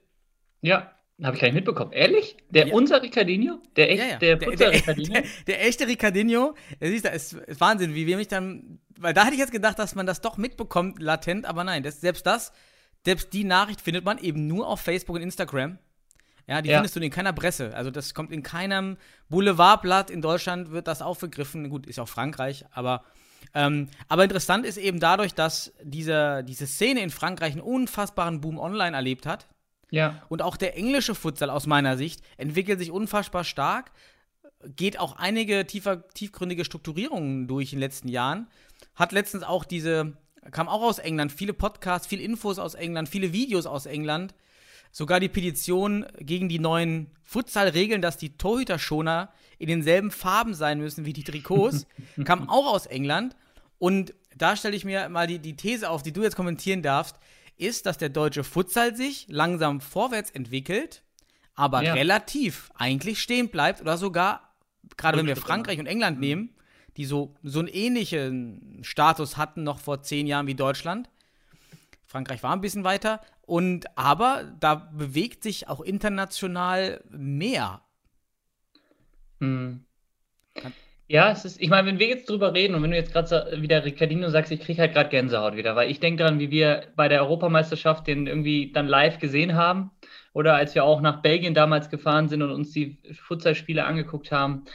Ja, 0.62 0.92
habe 1.22 1.34
ich 1.34 1.40
gar 1.40 1.48
nicht 1.48 1.56
mitbekommen. 1.56 1.92
Ehrlich? 1.92 2.36
Der 2.50 2.68
Ja. 2.68 2.74
unser 2.74 3.02
Ricardinho? 3.02 3.58
Der 3.76 3.90
echt, 3.90 4.02
Ja, 4.02 4.08
ja. 4.10 4.16
der 4.18 4.36
Der, 4.36 4.56
der, 4.56 4.72
Ricardinho? 4.72 5.12
der, 5.12 5.24
der 5.48 5.66
echte 5.66 5.86
Ricardinho, 5.88 6.54
der 6.80 6.88
siehst 6.90 7.04
du, 7.04 7.08
ist, 7.10 7.32
ist 7.32 7.60
Wahnsinn, 7.60 7.94
wie 7.96 8.06
wir 8.06 8.16
mich 8.16 8.28
dann, 8.28 8.78
weil 8.96 9.12
da 9.14 9.24
hätte 9.24 9.34
ich 9.34 9.40
jetzt 9.40 9.52
gedacht, 9.52 9.78
dass 9.78 9.94
man 9.96 10.06
das 10.06 10.20
doch 10.20 10.36
mitbekommt, 10.36 11.02
latent, 11.02 11.46
aber 11.46 11.64
nein, 11.64 11.82
das, 11.82 12.00
selbst 12.00 12.24
das, 12.26 12.52
selbst 13.04 13.32
die 13.32 13.42
Nachricht 13.44 13.80
findet 13.80 14.04
man 14.04 14.18
eben 14.18 14.46
nur 14.46 14.68
auf 14.68 14.80
Facebook 14.80 15.16
und 15.16 15.22
Instagram. 15.22 15.78
Ja, 16.48 16.62
die 16.62 16.70
Ja. 16.70 16.78
findest 16.78 16.96
du 16.96 17.00
in 17.00 17.10
keiner 17.10 17.32
Presse. 17.32 17.74
Also 17.76 17.90
das 17.90 18.14
kommt 18.14 18.32
in 18.32 18.42
keinem 18.42 18.96
Boulevardblatt 19.28 20.10
in 20.10 20.22
Deutschland 20.22 20.70
wird 20.70 20.88
das 20.88 21.02
aufgegriffen. 21.02 21.68
Gut, 21.68 21.86
ist 21.86 22.00
auch 22.00 22.08
Frankreich, 22.08 22.64
aber 22.72 23.04
ähm, 23.54 23.88
aber 24.08 24.24
interessant 24.24 24.66
ist 24.66 24.78
eben 24.78 24.98
dadurch, 24.98 25.32
dass 25.34 25.72
diese, 25.82 26.42
diese 26.44 26.66
Szene 26.66 27.00
in 27.00 27.10
Frankreich 27.10 27.52
einen 27.52 27.60
unfassbaren 27.60 28.40
Boom 28.40 28.58
online 28.58 28.96
erlebt 28.96 29.26
hat. 29.26 29.46
Ja. 29.90 30.22
Und 30.28 30.42
auch 30.42 30.56
der 30.56 30.76
englische 30.76 31.14
Futsal 31.14 31.48
aus 31.48 31.66
meiner 31.66 31.96
Sicht 31.96 32.20
entwickelt 32.36 32.78
sich 32.78 32.90
unfassbar 32.90 33.44
stark, 33.44 33.92
geht 34.76 34.98
auch 34.98 35.16
einige 35.16 35.66
tiefer, 35.66 36.08
tiefgründige 36.08 36.64
Strukturierungen 36.64 37.46
durch 37.46 37.72
in 37.72 37.76
den 37.78 37.84
letzten 37.84 38.08
Jahren. 38.08 38.48
Hat 38.94 39.12
letztens 39.12 39.44
auch 39.44 39.64
diese, 39.64 40.14
kam 40.50 40.68
auch 40.68 40.82
aus 40.82 40.98
England, 40.98 41.30
viele 41.32 41.54
Podcasts, 41.54 42.06
viele 42.08 42.22
Infos 42.22 42.58
aus 42.58 42.74
England, 42.74 43.08
viele 43.08 43.32
Videos 43.32 43.66
aus 43.66 43.86
England. 43.86 44.34
Sogar 44.90 45.20
die 45.20 45.28
Petition 45.28 46.06
gegen 46.18 46.48
die 46.48 46.58
neuen 46.58 47.10
Futsal-Regeln, 47.24 48.02
dass 48.02 48.16
die 48.16 48.36
Torhüterschoner 48.36 49.30
in 49.58 49.68
denselben 49.68 50.10
Farben 50.10 50.54
sein 50.54 50.78
müssen 50.78 51.04
wie 51.04 51.12
die 51.12 51.24
Trikots, 51.24 51.86
kam 52.24 52.48
auch 52.48 52.66
aus 52.66 52.86
England. 52.86 53.36
Und 53.78 54.14
da 54.36 54.56
stelle 54.56 54.76
ich 54.76 54.84
mir 54.84 55.08
mal 55.08 55.26
die, 55.26 55.38
die 55.38 55.56
These 55.56 55.88
auf, 55.90 56.02
die 56.02 56.12
du 56.12 56.22
jetzt 56.22 56.36
kommentieren 56.36 56.82
darfst, 56.82 57.16
ist, 57.56 57.86
dass 57.86 57.98
der 57.98 58.08
deutsche 58.08 58.44
Futsal 58.44 58.94
sich 58.96 59.26
langsam 59.28 59.80
vorwärts 59.80 60.30
entwickelt, 60.30 61.02
aber 61.54 61.82
Ja. 61.82 61.94
relativ 61.94 62.70
eigentlich 62.76 63.20
stehen 63.20 63.48
bleibt 63.48 63.80
oder 63.80 63.98
sogar, 63.98 64.54
gerade 64.96 65.18
wenn 65.18 65.26
wir 65.26 65.36
Frankreich 65.36 65.78
und 65.80 65.86
England 65.86 66.20
nehmen, 66.20 66.50
die 66.96 67.04
so, 67.04 67.34
so 67.42 67.58
einen 67.58 67.68
ähnlichen 67.68 68.78
Status 68.82 69.36
hatten 69.36 69.64
noch 69.64 69.80
vor 69.80 70.02
zehn 70.02 70.26
Jahren 70.26 70.46
wie 70.46 70.54
Deutschland. 70.54 71.08
Frankreich 72.06 72.42
war 72.42 72.52
ein 72.52 72.60
bisschen 72.60 72.84
weiter. 72.84 73.20
Und 73.48 73.86
aber 73.96 74.44
da 74.60 74.74
bewegt 74.74 75.42
sich 75.42 75.68
auch 75.68 75.80
international 75.80 77.02
mehr. 77.08 77.80
Hm. 79.40 79.86
Ja, 81.06 81.30
es 81.30 81.46
ist, 81.46 81.58
ich 81.58 81.70
meine, 81.70 81.88
wenn 81.88 81.98
wir 81.98 82.08
jetzt 82.08 82.28
drüber 82.28 82.52
reden 82.52 82.74
und 82.74 82.82
wenn 82.82 82.90
du 82.90 82.96
jetzt 82.98 83.14
gerade 83.14 83.62
wieder 83.62 83.82
Ricardino 83.82 84.28
sagst, 84.28 84.52
ich 84.52 84.60
kriege 84.60 84.82
halt 84.82 84.92
gerade 84.92 85.08
Gänsehaut 85.08 85.56
wieder, 85.56 85.74
weil 85.74 85.90
ich 85.90 85.98
denke 85.98 86.22
daran, 86.22 86.38
wie 86.38 86.50
wir 86.50 86.88
bei 86.94 87.08
der 87.08 87.22
Europameisterschaft 87.22 88.06
den 88.06 88.26
irgendwie 88.26 88.70
dann 88.70 88.86
live 88.86 89.18
gesehen 89.18 89.54
haben 89.54 89.92
oder 90.34 90.54
als 90.54 90.74
wir 90.74 90.84
auch 90.84 91.00
nach 91.00 91.22
Belgien 91.22 91.54
damals 91.54 91.88
gefahren 91.88 92.28
sind 92.28 92.42
und 92.42 92.50
uns 92.50 92.72
die 92.72 92.98
Futsalspiele 93.14 93.86
angeguckt 93.86 94.30
haben. 94.30 94.66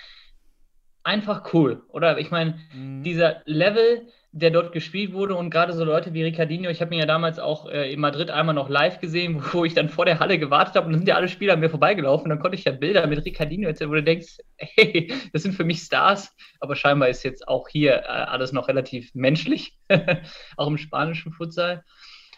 Einfach 1.03 1.53
cool, 1.53 1.83
oder? 1.89 2.17
Ich 2.17 2.31
meine, 2.31 2.57
dieser 2.73 3.43
Level, 3.45 4.07
der 4.35 4.49
dort 4.49 4.71
gespielt 4.71 5.13
wurde 5.13 5.35
und 5.35 5.51
gerade 5.51 5.73
so 5.73 5.83
Leute 5.85 6.13
wie 6.15 6.23
Ricardinho, 6.23 6.69
ich 6.71 6.81
habe 6.81 6.91
ihn 6.93 6.99
ja 6.99 7.05
damals 7.05 7.37
auch 7.37 7.69
äh, 7.69 7.93
in 7.93 7.99
Madrid 7.99 8.31
einmal 8.31 8.55
noch 8.55 8.67
live 8.67 8.99
gesehen, 8.99 9.39
wo 9.53 9.63
ich 9.63 9.75
dann 9.75 9.89
vor 9.89 10.05
der 10.05 10.19
Halle 10.19 10.39
gewartet 10.39 10.75
habe 10.75 10.87
und 10.87 10.93
dann 10.93 10.99
sind 11.01 11.07
ja 11.07 11.15
alle 11.15 11.29
Spieler 11.29 11.53
an 11.53 11.59
mir 11.59 11.69
vorbeigelaufen 11.69 12.23
und 12.25 12.29
dann 12.31 12.39
konnte 12.39 12.55
ich 12.57 12.65
ja 12.65 12.71
Bilder 12.71 13.05
mit 13.05 13.23
Ricardinho 13.23 13.67
erzählen, 13.69 13.91
wo 13.91 13.95
du 13.95 14.03
denkst, 14.03 14.39
hey, 14.57 15.13
das 15.31 15.43
sind 15.43 15.53
für 15.53 15.63
mich 15.63 15.79
Stars, 15.81 16.35
aber 16.59 16.75
scheinbar 16.75 17.09
ist 17.09 17.21
jetzt 17.23 17.47
auch 17.47 17.67
hier 17.69 17.93
äh, 17.93 18.05
alles 18.07 18.51
noch 18.53 18.67
relativ 18.67 19.13
menschlich, 19.13 19.77
auch 20.57 20.67
im 20.67 20.79
spanischen 20.79 21.31
Futsal. 21.31 21.83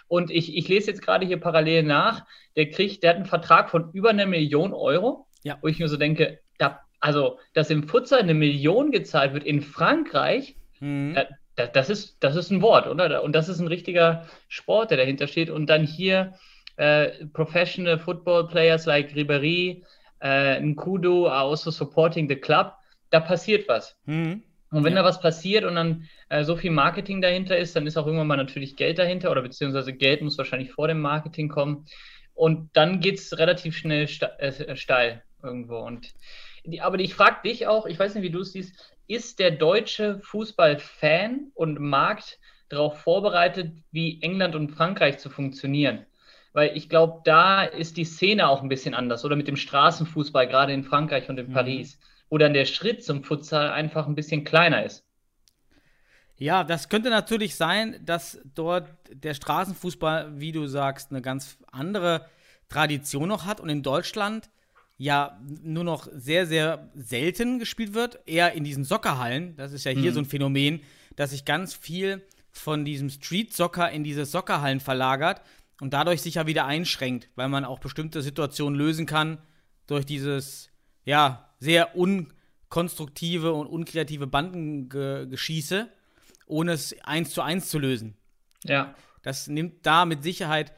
Und 0.08 0.32
ich, 0.32 0.56
ich 0.56 0.68
lese 0.68 0.92
jetzt 0.92 1.02
gerade 1.02 1.26
hier 1.26 1.40
parallel 1.40 1.84
nach, 1.84 2.26
der 2.58 2.70
kriegt, 2.70 3.04
der 3.04 3.12
hat 3.12 3.18
einen 3.18 3.26
Vertrag 3.26 3.70
von 3.70 3.92
über 3.94 4.10
einer 4.10 4.26
Million 4.26 4.74
Euro, 4.74 5.28
Ja. 5.44 5.58
wo 5.62 5.68
ich 5.68 5.80
mir 5.80 5.88
so 5.88 5.98
denke, 5.98 6.40
da, 6.58 6.82
also, 7.00 7.40
dass 7.54 7.70
im 7.70 7.88
Futsal 7.88 8.20
eine 8.20 8.34
Million 8.34 8.92
gezahlt 8.92 9.34
wird 9.34 9.46
in 9.46 9.62
Frankreich, 9.62 10.58
Mhm. 10.82 11.14
ja, 11.16 11.26
das, 11.56 11.72
das, 11.74 11.90
ist, 11.90 12.18
das 12.20 12.36
ist 12.36 12.52
ein 12.52 12.62
Wort, 12.62 12.88
oder? 12.88 13.24
Und 13.24 13.34
das 13.34 13.50
ist 13.50 13.60
ein 13.60 13.68
richtiger 13.68 14.26
Sport, 14.48 14.92
der 14.92 14.98
dahinter 14.98 15.28
steht. 15.28 15.50
Und 15.50 15.68
dann 15.68 15.86
hier 15.86 16.34
äh, 16.78 17.26
Professional 17.34 17.98
Football 17.98 18.48
Players 18.48 18.86
like 18.86 19.12
Ribéry, 19.14 19.84
äh, 20.22 20.60
Nkudu 20.60 21.28
are 21.28 21.50
also 21.50 21.72
supporting 21.72 22.28
the 22.28 22.36
club. 22.36 22.74
Da 23.10 23.20
passiert 23.20 23.68
was. 23.70 23.96
Mhm. 24.06 24.44
Und 24.72 24.84
wenn 24.84 24.94
Ja. 24.94 25.04
da 25.04 25.08
was 25.08 25.22
passiert 25.22 25.64
und 25.64 25.76
dann 25.76 26.10
äh, 26.30 26.44
so 26.44 26.58
viel 26.58 26.72
Marketing 26.72 27.22
dahinter 27.22 27.58
ist, 27.58 27.76
dann 27.76 27.88
ist 27.88 27.96
auch 27.98 28.06
irgendwann 28.06 28.28
mal 28.28 28.36
natürlich 28.36 28.76
Geld 28.76 28.98
dahinter 29.00 29.32
oder 29.32 29.42
beziehungsweise 29.42 29.94
Geld 29.94 30.22
muss 30.22 30.38
wahrscheinlich 30.38 30.72
vor 30.72 30.88
dem 30.88 31.00
Marketing 31.00 31.48
kommen. 31.48 31.86
Und 32.34 32.70
dann 32.74 33.00
geht 33.00 33.16
es 33.16 33.38
relativ 33.38 33.78
schnell 33.78 34.08
sta 34.10 34.28
äh, 34.40 34.76
steil 34.76 35.24
irgendwo. 35.42 35.78
Und 35.78 36.14
die, 36.66 36.82
aber 36.82 37.00
ich 37.00 37.14
frage 37.16 37.42
dich 37.46 37.68
auch, 37.68 37.86
ich 37.86 37.98
weiß 38.00 38.16
nicht, 38.16 38.24
wie 38.24 38.30
du 38.32 38.42
es 38.42 38.52
siehst, 38.54 38.76
ist 39.08 39.40
der 39.40 39.52
deutsche 39.52 40.20
Fußball-Fan 40.20 41.52
und 41.54 41.80
Markt 41.80 42.40
darauf 42.70 43.00
vorbereitet, 43.00 43.74
wie 43.92 44.22
England 44.22 44.56
und 44.56 44.70
Frankreich 44.72 45.20
zu 45.20 45.30
funktionieren? 45.30 46.06
Weil 46.54 46.76
ich 46.76 46.90
glaube, 46.90 47.22
da 47.26 47.64
ist 47.64 47.98
die 47.98 48.06
Szene 48.06 48.48
auch 48.48 48.62
ein 48.64 48.70
bisschen 48.70 48.94
anders 48.96 49.26
oder 49.26 49.36
mit 49.36 49.48
dem 49.48 49.58
Straßenfußball, 49.58 50.48
gerade 50.48 50.74
in 50.74 50.84
Frankreich 50.84 51.30
und 51.30 51.38
in 51.38 51.48
Mhm. 51.48 51.50
Paris, 51.50 52.00
wo 52.30 52.38
dann 52.38 52.54
der 52.54 52.66
Schritt 52.66 53.04
zum 53.04 53.24
Futsal 53.24 53.70
einfach 53.72 54.08
ein 54.08 54.16
bisschen 54.16 54.44
kleiner 54.44 54.84
ist. 54.86 55.06
Ja, 56.38 56.64
das 56.64 56.90
könnte 56.90 57.10
natürlich 57.10 57.56
sein, 57.56 57.98
dass 58.04 58.40
dort 58.44 58.90
der 59.10 59.34
Straßenfußball, 59.34 60.40
wie 60.40 60.52
du 60.52 60.68
sagst, 60.68 61.12
eine 61.12 61.22
ganz 61.22 61.58
andere 61.72 62.26
Tradition 62.68 63.30
noch 63.30 63.46
hat 63.46 63.62
und 63.62 63.70
in 63.70 63.84
Deutschland 63.84 64.50
ja 64.98 65.40
nur 65.62 65.84
noch 65.84 66.08
sehr, 66.14 66.46
sehr 66.48 66.90
selten 66.96 67.60
gespielt 67.60 67.94
wird, 67.94 68.20
eher 68.26 68.54
in 68.54 68.64
diesen 68.64 68.84
Soccerhallen. 68.86 69.56
Das 69.58 69.74
ist 69.74 69.84
ja 69.84 69.92
hier 69.92 70.12
Mhm. 70.12 70.16
so 70.16 70.20
ein 70.22 70.26
Phänomen, 70.26 70.82
dass 71.16 71.32
sich 71.32 71.44
ganz 71.46 71.74
viel 71.74 72.24
von 72.52 72.86
diesem 72.86 73.10
Street-Soccer 73.10 73.92
in 73.92 74.04
diese 74.06 74.26
Soccerhallen 74.26 74.80
verlagert 74.80 75.42
und 75.82 75.94
dadurch 75.94 76.22
sich 76.22 76.36
ja 76.36 76.48
wieder 76.48 76.66
einschränkt, 76.66 77.30
weil 77.36 77.50
man 77.50 77.66
auch 77.66 77.80
bestimmte 77.80 78.22
Situationen 78.22 78.78
lösen 78.80 79.06
kann 79.06 79.40
durch 79.88 80.06
dieses, 80.06 80.70
ja, 81.04 81.54
sehr 81.60 81.96
unkonstruktive 81.98 83.52
und 83.54 83.68
unkreative 83.68 84.28
Bandengeschieße, 84.28 85.90
ohne 86.48 86.72
es 86.74 86.96
eins 87.04 87.32
zu 87.32 87.42
eins 87.42 87.70
zu 87.70 87.80
lösen. 87.80 88.16
Ja, 88.64 88.96
Das 89.24 89.48
nimmt 89.48 89.86
da 89.86 90.06
mit 90.06 90.24
Sicherheit 90.24 90.72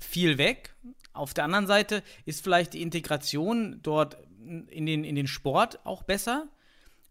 viel 0.00 0.38
weg. 0.38 0.74
Auf 1.18 1.34
der 1.34 1.44
anderen 1.44 1.66
Seite 1.66 2.02
ist 2.24 2.42
vielleicht 2.42 2.72
die 2.74 2.82
Integration 2.82 3.80
dort 3.82 4.16
in 4.40 4.86
den, 4.86 5.04
in 5.04 5.14
den 5.16 5.26
Sport 5.26 5.84
auch 5.84 6.02
besser. 6.02 6.48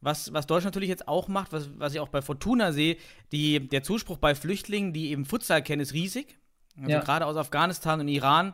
Was, 0.01 0.31
was 0.31 0.45
Deutschland 0.47 0.75
natürlich 0.75 0.89
jetzt 0.89 1.07
auch 1.07 1.27
macht, 1.27 1.51
was, 1.51 1.69
was 1.79 1.93
ich 1.93 1.99
auch 1.99 2.09
bei 2.09 2.21
Fortuna 2.21 2.71
sehe, 2.71 2.97
die, 3.31 3.67
der 3.67 3.83
Zuspruch 3.83 4.17
bei 4.17 4.35
Flüchtlingen, 4.35 4.93
die 4.93 5.09
eben 5.11 5.25
Futsal 5.25 5.61
kennen, 5.63 5.81
ist 5.81 5.93
riesig. 5.93 6.37
Also 6.77 6.91
Ja. 6.91 6.99
gerade 6.99 7.25
aus 7.25 7.35
Afghanistan 7.35 7.99
und 7.99 8.07
Iran, 8.07 8.53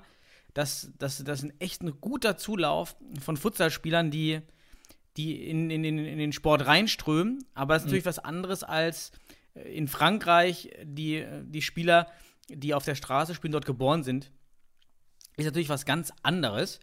das, 0.54 0.92
das, 1.00 1.24
das 1.24 1.44
ist 1.44 1.54
echt 1.60 1.82
ein 1.82 2.00
guter 2.00 2.38
Zulauf 2.38 2.96
von 3.22 3.36
Futsalspielern, 3.38 4.10
die, 4.12 4.40
die 5.18 5.48
in, 5.50 5.70
in, 5.70 5.84
in, 5.84 5.98
in 6.00 6.18
den 6.18 6.32
Sport 6.32 6.66
reinströmen. 6.66 7.44
Aber 7.54 7.76
es 7.76 7.82
ist 7.82 7.88
natürlich 7.88 8.06
was 8.06 8.20
anderes 8.20 8.64
als 8.64 9.12
äh, 9.56 9.62
in 9.76 9.88
Frankreich 9.88 10.70
die, 10.84 11.26
die 11.44 11.62
Spieler, 11.62 12.08
die 12.50 12.74
auf 12.74 12.86
der 12.86 12.96
Straße 12.96 13.36
spielen, 13.36 13.52
dort 13.52 13.66
geboren 13.66 14.04
sind. 14.04 14.32
Ist 15.38 15.46
natürlich 15.46 15.70
was 15.70 15.86
ganz 15.86 16.12
anderes. 16.24 16.80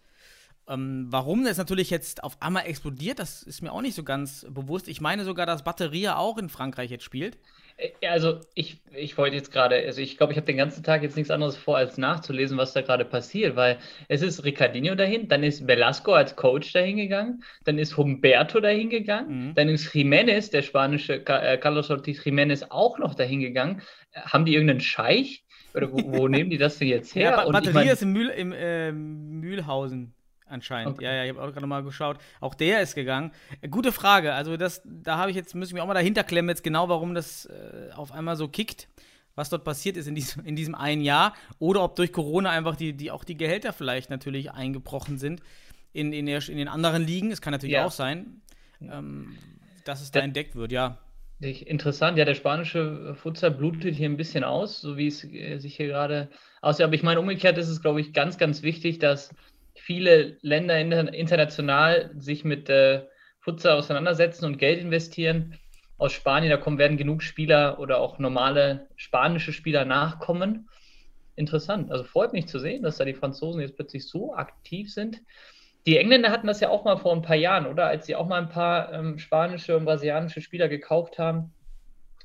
Ähm, 0.69 1.07
warum 1.11 1.45
das 1.45 1.59
natürlich 1.59 1.91
jetzt 1.91 2.23
auf 2.23 2.41
einmal 2.41 2.67
explodiert, 2.67 3.19
das 3.19 3.43
ist 3.43 3.61
mir 3.63 3.73
auch 3.73 3.83
nicht 3.83 3.95
so 3.95 4.05
ganz 4.05 4.47
bewusst. 4.49 4.89
Ich 4.89 5.01
meine 5.01 5.25
sogar, 5.25 5.47
dass 5.47 5.65
Batteria 5.65 6.17
auch 6.17 6.39
in 6.39 6.49
Frankreich 6.49 6.91
jetzt 6.91 7.05
spielt. 7.05 7.39
Äh, 7.77 8.07
also 8.07 8.41
ich, 8.55 8.81
ich 8.95 9.17
wollte 9.19 9.35
jetzt 9.37 9.51
gerade, 9.53 9.77
also 9.77 10.01
ich 10.01 10.17
glaube, 10.17 10.33
ich 10.33 10.37
habe 10.37 10.47
den 10.47 10.57
ganzen 10.57 10.85
Tag 10.85 11.03
jetzt 11.03 11.17
nichts 11.17 11.31
anderes 11.31 11.57
vor, 11.57 11.77
als 11.77 11.99
nachzulesen, 11.99 12.57
was 12.57 12.73
da 12.73 12.83
gerade 12.83 13.05
passiert, 13.05 13.57
weil 13.57 13.79
es 14.09 14.23
ist 14.23 14.45
Ricardinho 14.45 14.95
dahin, 14.95 15.27
dann 15.29 15.43
ist 15.43 15.67
Velasco 15.67 16.13
als 16.13 16.37
Coach 16.37 16.73
dahin 16.73 16.99
gegangen, 16.99 17.43
dann 17.65 17.79
ist 17.79 17.97
Humberto 17.97 18.61
dahin 18.61 18.91
gegangen, 18.91 19.49
Mhm. 19.51 19.55
dann 19.55 19.69
ist 19.69 19.93
Jiménez, 19.95 20.51
der 20.51 20.63
spanische 20.63 21.27
äh, 21.27 21.59
Carlos 21.59 21.91
Ortiz 21.91 22.21
Jiménez, 22.25 22.65
auch 22.71 22.99
noch 22.99 23.15
dahin 23.15 23.41
gegangen. 23.41 23.83
Äh, 24.13 24.21
Haben 24.21 24.45
die 24.45 24.55
irgendeinen 24.55 24.81
Scheich? 24.81 25.45
Oder 25.75 25.93
wo, 25.93 25.99
wo 26.13 26.29
nehmen 26.29 26.51
die 26.51 26.59
das 26.59 26.79
denn 26.79 26.89
jetzt 26.89 27.15
her? 27.15 27.31
Ja, 27.31 27.37
ba 27.37 27.43
Und 27.45 27.49
ich 27.49 27.53
Batteria 27.61 27.75
mein- 27.85 27.89
ist 27.93 28.03
im, 28.03 28.13
Mühl, 28.13 28.29
im 28.29 28.53
äh, 28.53 28.93
Mühlhausen 28.93 30.13
anscheinend. 30.47 30.95
Okay. 30.95 31.05
Ja, 31.05 31.13
ja, 31.15 31.25
ich 31.25 31.31
habe 31.31 31.43
auch 31.43 31.53
gerade 31.53 31.67
mal 31.67 31.83
geschaut. 31.83 32.19
Auch 32.41 32.55
der 32.55 32.81
ist 32.83 32.95
gegangen. 32.95 33.33
Äh, 33.61 33.69
gute 33.69 33.93
Frage. 33.93 34.35
Also 34.35 34.57
das, 34.57 34.83
da 34.85 35.17
habe 35.19 35.31
ich 35.31 35.37
jetzt, 35.37 35.55
muss 35.55 35.69
ich 35.69 35.75
mich 35.75 35.83
auch 35.83 35.87
mal 35.87 35.95
dahinter 35.95 36.25
klemmen, 36.25 36.49
jetzt 36.49 36.65
genau, 36.65 36.89
warum 36.89 37.15
das 37.15 37.47
äh, 37.47 37.91
auf 37.95 38.13
einmal 38.13 38.37
so 38.37 38.49
kickt, 38.49 38.89
was 39.37 39.49
dort 39.49 39.63
passiert 39.65 39.97
ist 39.97 40.09
in 40.09 40.15
diesem, 40.17 40.45
in 40.45 40.57
diesem 40.57 40.75
einen 40.75 41.03
Jahr. 41.03 41.35
Oder 41.61 41.85
ob 41.85 41.95
durch 41.97 42.13
Corona 42.13 42.51
einfach 42.51 42.75
die, 42.77 42.93
die 42.95 43.11
auch 43.11 43.23
die 43.25 43.37
Gehälter 43.37 43.73
vielleicht 43.73 44.11
natürlich 44.11 44.51
eingebrochen 44.53 45.19
sind 45.19 45.41
in, 45.93 46.13
in, 46.13 46.27
der, 46.27 46.47
in 46.49 46.57
den 46.57 46.69
anderen 46.69 47.05
Ligen. 47.07 47.31
Es 47.31 47.41
kann 47.41 47.53
natürlich 47.53 47.75
Ja. 47.75 47.87
auch 47.87 47.93
sein, 47.93 48.41
ähm, 48.81 49.37
dass 49.85 50.01
es 50.03 50.11
da 50.11 50.19
Da- 50.21 50.25
entdeckt 50.25 50.57
wird, 50.57 50.73
ja. 50.73 50.99
Interessant, 51.41 52.19
ja, 52.19 52.27
der 52.27 52.35
spanische 52.35 53.15
Futsal 53.15 53.51
blutet 53.53 53.95
hier 53.95 54.11
ein 54.11 54.19
bisschen 54.19 54.45
aus, 54.45 54.83
so 54.83 54.99
wie 54.99 55.07
es 55.07 55.25
äh, 55.25 55.57
sich 55.57 55.77
hier 55.77 55.87
gerade 55.87 56.29
aussieht. 56.61 56.85
Aber 56.85 56.95
ich 56.95 57.03
meine, 57.03 57.19
umgekehrt 57.19 57.57
ist 57.57 57.69
es, 57.69 57.81
glaube 57.81 58.03
ich, 58.03 58.13
ganz, 58.13 58.37
ganz 58.37 58.63
wichtig, 58.63 58.99
dass 58.99 59.35
viele 59.75 60.37
Länder 60.43 60.79
inter 60.79 61.15
international 61.15 62.11
sich 62.19 62.45
mit 62.45 62.69
äh, 62.69 63.07
Futsal 63.41 63.79
auseinandersetzen 63.79 64.45
und 64.45 64.59
Geld 64.59 64.81
investieren. 64.81 65.59
Aus 65.97 66.13
Spanien, 66.13 66.51
da 66.51 66.59
kommen, 66.59 66.77
werden 66.77 66.99
genug 66.99 67.23
Spieler 67.23 67.79
oder 67.79 68.01
auch 68.01 68.19
normale 68.19 68.89
spanische 68.97 69.55
Spieler 69.55 69.87
nachkommen. 69.87 70.69
Interessant, 71.37 71.91
also 71.91 72.05
freut 72.05 72.35
mich 72.35 72.49
zu 72.49 72.59
sehen, 72.59 72.83
dass 72.83 72.99
da 72.99 73.07
die 73.07 73.15
Franzosen 73.15 73.63
jetzt 73.63 73.77
plötzlich 73.77 74.07
so 74.07 74.35
aktiv 74.35 74.93
sind. 74.93 75.23
Die 75.87 75.97
Engländer 75.97 76.31
hatten 76.31 76.47
das 76.47 76.61
ja 76.61 76.69
auch 76.69 76.85
mal 76.85 76.97
vor 76.97 77.13
ein 77.15 77.23
paar 77.23 77.37
Jahren, 77.37 77.67
oder? 77.67 77.87
Als 77.87 78.07
sie 78.07 78.15
auch 78.15 78.27
mal 78.27 78.41
ein 78.41 78.49
paar 78.49 78.93
ähm, 78.93 79.19
spanische 79.19 79.77
und 79.77 79.85
brasilianische 79.85 80.41
Spieler 80.41 80.69
gekauft 80.69 81.19
haben. 81.19 81.53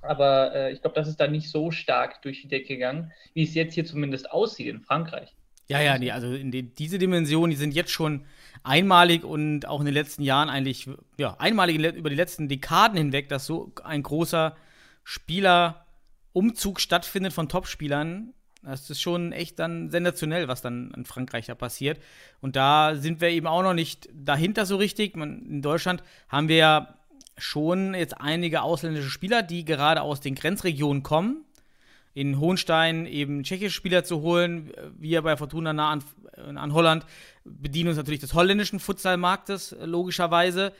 Aber 0.01 0.53
äh, 0.53 0.71
ich 0.71 0.81
glaube, 0.81 0.95
das 0.95 1.07
ist 1.07 1.19
dann 1.19 1.31
nicht 1.31 1.49
so 1.49 1.71
stark 1.71 2.21
durch 2.21 2.41
die 2.41 2.47
Decke 2.47 2.67
gegangen, 2.67 3.11
wie 3.33 3.43
es 3.43 3.53
jetzt 3.53 3.73
hier 3.73 3.85
zumindest 3.85 4.31
aussieht 4.31 4.67
in 4.67 4.81
Frankreich. 4.81 5.33
Ja, 5.67 5.81
ja, 5.81 5.97
nee, 5.97 6.11
also 6.11 6.37
die, 6.37 6.63
diese 6.75 6.99
Dimensionen, 6.99 7.49
die 7.49 7.57
sind 7.57 7.73
jetzt 7.73 7.89
schon 7.89 8.25
einmalig 8.63 9.23
und 9.23 9.67
auch 9.67 9.79
in 9.79 9.85
den 9.85 9.95
letzten 9.95 10.21
Jahren 10.21 10.49
eigentlich, 10.49 10.87
ja, 11.17 11.35
einmalig 11.39 11.77
über 11.77 12.09
die 12.09 12.15
letzten 12.15 12.47
Dekaden 12.47 12.97
hinweg, 12.97 13.29
dass 13.29 13.47
so 13.47 13.71
ein 13.83 14.03
großer 14.03 14.55
Spielerumzug 15.03 16.79
stattfindet 16.79 17.33
von 17.33 17.49
Topspielern 17.49 18.33
Das 18.65 18.89
ist 18.89 19.01
schon 19.01 19.31
echt 19.31 19.59
dann 19.59 19.91
sensationell, 19.91 20.47
was 20.47 20.61
dann 20.61 20.91
in 20.95 21.05
Frankreich 21.05 21.45
da 21.45 21.55
passiert. 21.55 21.99
Und 22.41 22.55
da 22.55 22.95
sind 22.95 23.21
wir 23.21 23.29
eben 23.29 23.47
auch 23.47 23.61
noch 23.61 23.73
nicht 23.73 24.09
dahinter 24.13 24.65
so 24.65 24.75
richtig. 24.75 25.15
In 25.15 25.61
Deutschland 25.61 26.03
haben 26.29 26.47
wir 26.47 26.55
ja 26.55 26.95
schon 27.37 27.93
jetzt 27.93 28.19
einige 28.19 28.61
ausländische 28.61 29.09
Spieler, 29.09 29.43
die 29.43 29.65
gerade 29.65 30.01
aus 30.01 30.19
den 30.19 30.35
Grenzregionen 30.35 31.03
kommen. 31.03 31.43
In 32.13 32.39
Hohenstein 32.39 33.05
eben 33.05 33.43
tschechische 33.43 33.75
Spieler 33.75 34.03
zu 34.03 34.21
holen, 34.21 34.71
wir 34.97 35.21
bei 35.21 35.35
Fortuna 35.35 35.73
nah 35.73 35.91
an, 35.91 36.03
an 36.57 36.73
Holland 36.73 37.05
bedienen 37.43 37.89
uns 37.89 37.97
natürlich 37.97 38.21
des 38.21 38.33
holländischen 38.33 38.79
Futsalmarktes, 38.79 39.75
logischerweise. 39.83 40.73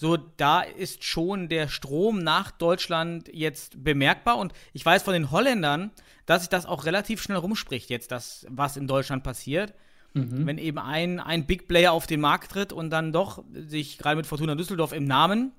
So, 0.00 0.16
da 0.16 0.62
ist 0.62 1.04
schon 1.04 1.48
der 1.48 1.68
Strom 1.68 2.22
nach 2.22 2.50
Deutschland 2.50 3.28
jetzt 3.32 3.82
bemerkbar. 3.84 4.38
Und 4.38 4.52
ich 4.72 4.86
weiß 4.86 5.02
von 5.02 5.12
den 5.12 5.30
Holländern, 5.30 5.90
dass 6.24 6.42
sich 6.42 6.48
das 6.48 6.64
auch 6.64 6.86
relativ 6.86 7.20
schnell 7.20 7.38
rumspricht, 7.38 7.90
jetzt 7.90 8.10
das, 8.10 8.46
was 8.48 8.76
in 8.76 8.86
Deutschland 8.86 9.24
passiert. 9.24 9.74
Mhm. 10.14 10.46
Wenn 10.46 10.58
eben 10.58 10.78
ein, 10.78 11.20
ein 11.20 11.46
Big 11.46 11.68
Player 11.68 11.92
auf 11.92 12.06
den 12.06 12.20
Markt 12.20 12.52
tritt 12.52 12.72
und 12.72 12.90
dann 12.90 13.12
doch 13.12 13.44
sich 13.52 13.98
gerade 13.98 14.16
mit 14.16 14.26
Fortuna 14.26 14.54
Düsseldorf 14.54 14.92
im 14.92 15.04
Namen 15.04 15.52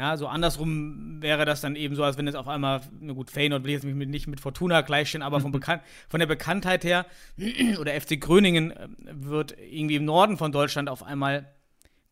ja, 0.00 0.16
so 0.16 0.28
andersrum 0.28 1.20
wäre 1.20 1.44
das 1.44 1.60
dann 1.60 1.76
eben 1.76 1.94
so, 1.94 2.02
als 2.02 2.16
wenn 2.16 2.26
es 2.26 2.34
auf 2.34 2.48
einmal, 2.48 2.80
na 3.00 3.12
gut, 3.12 3.30
Feyenoord 3.30 3.64
will 3.64 3.70
ich 3.70 3.82
jetzt 3.82 3.84
nicht 3.84 4.26
mit 4.28 4.40
Fortuna 4.40 4.80
gleichstellen, 4.80 5.22
aber 5.22 5.40
von, 5.40 5.52
Bekan 5.52 5.80
von 6.08 6.20
der 6.20 6.26
Bekanntheit 6.26 6.84
her, 6.84 7.04
oder 7.78 8.00
FC 8.00 8.18
Gröningen 8.18 8.70
äh, 8.70 8.88
wird 9.12 9.56
irgendwie 9.58 9.96
im 9.96 10.06
Norden 10.06 10.38
von 10.38 10.52
Deutschland 10.52 10.88
auf 10.88 11.02
einmal 11.02 11.52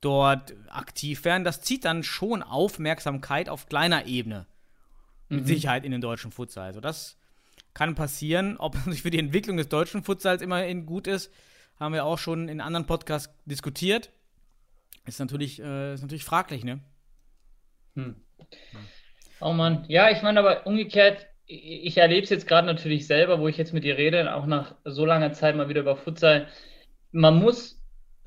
dort 0.00 0.54
aktiv 0.68 1.24
werden. 1.24 1.44
Das 1.44 1.62
zieht 1.62 1.84
dann 1.84 2.02
schon 2.02 2.42
Aufmerksamkeit 2.42 3.48
auf 3.48 3.66
kleiner 3.66 4.06
Ebene. 4.06 4.46
Mit 5.28 5.42
mhm. 5.42 5.46
Sicherheit 5.46 5.84
in 5.84 5.92
den 5.92 6.00
deutschen 6.00 6.30
Futsal. 6.30 6.66
Also 6.66 6.80
das 6.80 7.18
kann 7.74 7.94
passieren. 7.94 8.56
Ob 8.58 8.76
es 8.86 9.00
für 9.00 9.10
die 9.10 9.18
Entwicklung 9.18 9.56
des 9.56 9.68
deutschen 9.68 10.02
Futsals 10.02 10.42
immerhin 10.42 10.86
gut 10.86 11.06
ist, 11.06 11.32
haben 11.78 11.94
wir 11.94 12.04
auch 12.04 12.18
schon 12.18 12.48
in 12.48 12.60
anderen 12.60 12.86
Podcasts 12.86 13.32
diskutiert. 13.44 14.10
Ist 15.06 15.20
natürlich, 15.20 15.60
äh, 15.60 15.94
ist 15.94 16.02
natürlich 16.02 16.24
fraglich, 16.24 16.64
ne? 16.64 16.80
Hm. 17.94 18.16
Oh 19.40 19.52
Mann, 19.52 19.84
ja, 19.88 20.10
ich 20.10 20.22
meine 20.22 20.40
aber 20.40 20.66
umgekehrt, 20.66 21.26
ich 21.46 21.96
erlebe 21.96 22.24
es 22.24 22.30
jetzt 22.30 22.46
gerade 22.46 22.66
natürlich 22.66 23.06
selber, 23.06 23.40
wo 23.40 23.48
ich 23.48 23.56
jetzt 23.56 23.72
mit 23.72 23.84
dir 23.84 23.96
rede, 23.96 24.34
auch 24.34 24.44
nach 24.44 24.74
so 24.84 25.06
langer 25.06 25.32
Zeit 25.32 25.56
mal 25.56 25.68
wieder 25.68 25.80
über 25.80 25.96
Futsal. 25.96 26.48
Man 27.10 27.36
muss 27.36 27.77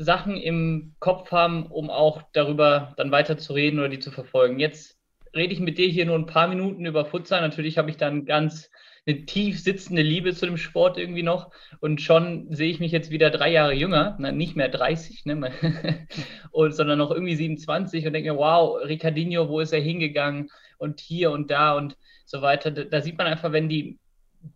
Sachen 0.04 0.38
im 0.38 0.96
Kopf 1.00 1.32
haben, 1.32 1.68
um 1.68 1.90
auch 1.90 2.24
darüber 2.34 2.94
dann 2.98 3.12
weiter 3.12 3.38
zu 3.38 3.54
reden 3.54 3.80
oder 3.80 3.90
die 3.90 4.00
zu 4.00 4.12
verfolgen. 4.12 4.60
Jetzt 4.60 4.98
rede 5.36 5.54
ich 5.54 5.60
mit 5.60 5.78
dir 5.78 5.88
hier 5.88 6.06
nur 6.06 6.18
ein 6.18 6.26
paar 6.26 6.48
Minuten 6.48 6.86
über 6.86 7.06
Futsal. 7.06 7.42
Natürlich 7.42 7.78
habe 7.78 7.90
ich 7.90 7.98
dann 7.98 8.26
ganz 8.26 8.70
eine 9.06 9.26
tief 9.26 9.60
sitzende 9.60 10.02
Liebe 10.02 10.34
zu 10.34 10.46
dem 10.46 10.58
Sport 10.58 10.98
irgendwie 10.98 11.24
noch. 11.24 11.52
Und 11.80 12.02
schon 12.02 12.54
sehe 12.54 12.70
ich 12.70 12.80
mich 12.80 12.92
jetzt 12.92 13.10
wieder 13.10 13.30
drei 13.30 13.52
Jahre 13.52 13.74
jünger, 13.74 14.16
na, 14.20 14.32
nicht 14.32 14.56
mehr 14.56 14.70
30, 14.70 15.26
ne, 15.26 15.52
und, 16.52 16.76
sondern 16.76 17.00
noch 17.00 17.12
irgendwie 17.12 17.36
27 17.36 18.06
und 18.06 18.14
denke 18.14 18.32
mir, 18.32 18.38
wow, 18.38 18.80
Ricardinho, 18.84 19.50
wo 19.50 19.60
ist 19.60 19.74
er 19.74 19.82
hingegangen? 19.82 20.50
Und 20.78 21.00
hier 21.00 21.32
und 21.32 21.52
da 21.52 21.76
und 21.78 21.96
so 22.26 22.42
weiter. 22.42 22.72
Da, 22.72 22.84
da 22.84 23.02
sieht 23.02 23.18
man 23.18 23.28
einfach, 23.28 23.52
wenn 23.52 23.70
die, 23.70 24.00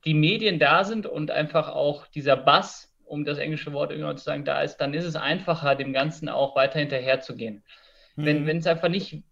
die 0.05 0.13
Medien 0.13 0.59
da 0.59 0.83
sind 0.83 1.05
und 1.05 1.31
einfach 1.31 1.69
auch 1.69 2.07
dieser 2.07 2.35
Bass, 2.35 2.94
um 3.05 3.25
das 3.25 3.37
englische 3.37 3.73
Wort 3.73 3.91
irgendwie 3.91 4.15
zu 4.15 4.23
sagen, 4.23 4.45
da 4.45 4.61
ist, 4.61 4.77
dann 4.77 4.93
ist 4.93 5.05
es 5.05 5.15
einfacher, 5.15 5.75
dem 5.75 5.93
Ganzen 5.93 6.29
auch 6.29 6.55
weiter 6.55 6.79
hinterher 6.79 7.21
zu 7.21 7.35
gehen. 7.35 7.63
Mhm. 8.15 8.25
Wenn, 8.25 8.47
wenn 8.47 8.57
es 8.57 8.67
einfach 8.67 8.89
nicht 8.89 9.23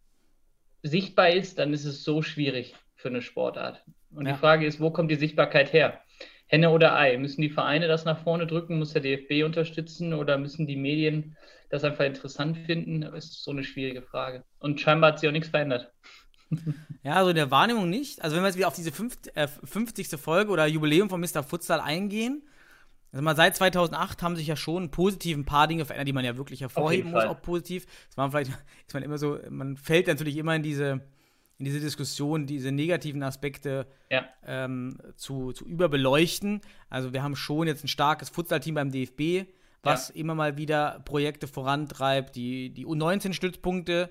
sichtbar 0.84 1.30
ist, 1.30 1.60
dann 1.60 1.74
ist 1.74 1.86
es 1.86 2.04
so 2.04 2.22
schwierig 2.22 2.76
für 2.96 3.10
eine 3.10 3.22
Sportart. 3.22 3.84
Und 4.12 4.26
ja. 4.26 4.34
die 4.34 4.40
Frage 4.40 4.66
ist, 4.66 4.80
wo 4.80 4.92
kommt 4.92 5.12
die 5.12 5.16
Sichtbarkeit 5.16 5.74
her? 5.74 6.00
Henne 6.48 6.70
oder 6.70 6.96
Ei? 6.96 7.18
Müssen 7.18 7.42
die 7.42 7.50
Vereine 7.50 7.88
das 7.88 8.06
nach 8.06 8.24
vorne 8.24 8.46
drücken? 8.46 8.78
Muss 8.78 8.94
der 8.94 9.02
DFB 9.02 9.44
unterstützen 9.44 10.14
oder 10.14 10.38
müssen 10.38 10.68
die 10.68 10.76
Medien 10.76 11.36
das 11.70 11.84
einfach 11.84 12.06
interessant 12.06 12.58
finden? 12.58 13.02
Das 13.02 13.26
ist 13.26 13.44
so 13.44 13.52
eine 13.52 13.64
schwierige 13.64 14.04
Frage. 14.04 14.44
Und 14.60 14.80
scheinbar 14.80 15.14
hat 15.14 15.20
sich 15.20 15.28
auch 15.28 15.34
nichts 15.34 15.50
verändert. 15.50 15.92
Ja, 17.06 17.16
also 17.16 17.32
in 17.32 17.36
der 17.36 17.52
Wahrnehmung 17.52 17.90
nicht. 17.90 18.24
Also 18.24 18.38
wenn 18.38 18.44
wir 18.44 18.48
jetzt 18.48 18.56
wieder 18.56 18.70
auf 18.70 18.76
diese 18.76 18.94
50, 18.94 19.36
äh, 19.36 19.48
50. 19.48 20.08
Folge 20.18 20.52
oder 20.52 20.66
Jubiläum 20.66 21.10
von 21.10 21.20
Mr. 21.20 21.44
Futsal 21.44 21.82
eingehen, 21.82 22.44
also 23.14 23.24
mal 23.24 23.36
seit 23.36 23.56
2008 23.56 24.24
haben 24.24 24.36
sich 24.36 24.48
ja 24.48 24.56
schon 24.56 24.90
positiv 24.90 25.38
ein 25.38 25.46
paar 25.46 25.68
Dinge 25.68 25.86
verändert, 25.86 26.08
die 26.08 26.14
man 26.14 26.26
ja 26.26 26.36
wirklich 26.36 26.62
hervorheben 26.62 27.12
muss, 27.12 27.26
auch 27.26 27.40
positiv. 27.44 27.86
Das 28.08 28.18
war 28.18 28.32
vielleicht, 28.32 28.50
ist 28.88 28.94
man 28.96 29.04
immer 29.04 29.20
so, 29.20 29.38
man 29.52 29.78
fällt 29.78 30.08
natürlich 30.08 30.36
immer 30.36 30.56
in 30.56 30.64
diese, 30.64 31.02
in 31.60 31.66
diese 31.66 31.80
Diskussion 31.80 32.48
diese 32.48 32.72
negativen 32.72 33.22
Aspekte 33.22 33.86
ja. 34.10 34.26
ähm, 34.48 34.98
zu, 35.16 35.52
zu 35.52 35.64
überbeleuchten. 35.64 36.62
Also 36.90 37.14
wir 37.14 37.22
haben 37.22 37.36
schon 37.36 37.68
jetzt 37.68 37.84
ein 37.84 37.88
starkes 37.88 38.30
Futsal-Team 38.30 38.74
beim 38.74 38.92
DFB, 38.92 39.48
was 39.84 40.10
ja. 40.10 40.16
immer 40.16 40.34
mal 40.34 40.58
wieder 40.58 41.00
Projekte 41.06 41.48
vorantreibt. 41.48 42.36
Die, 42.36 42.72
die 42.74 42.88
U19-Stützpunkte 42.88 44.10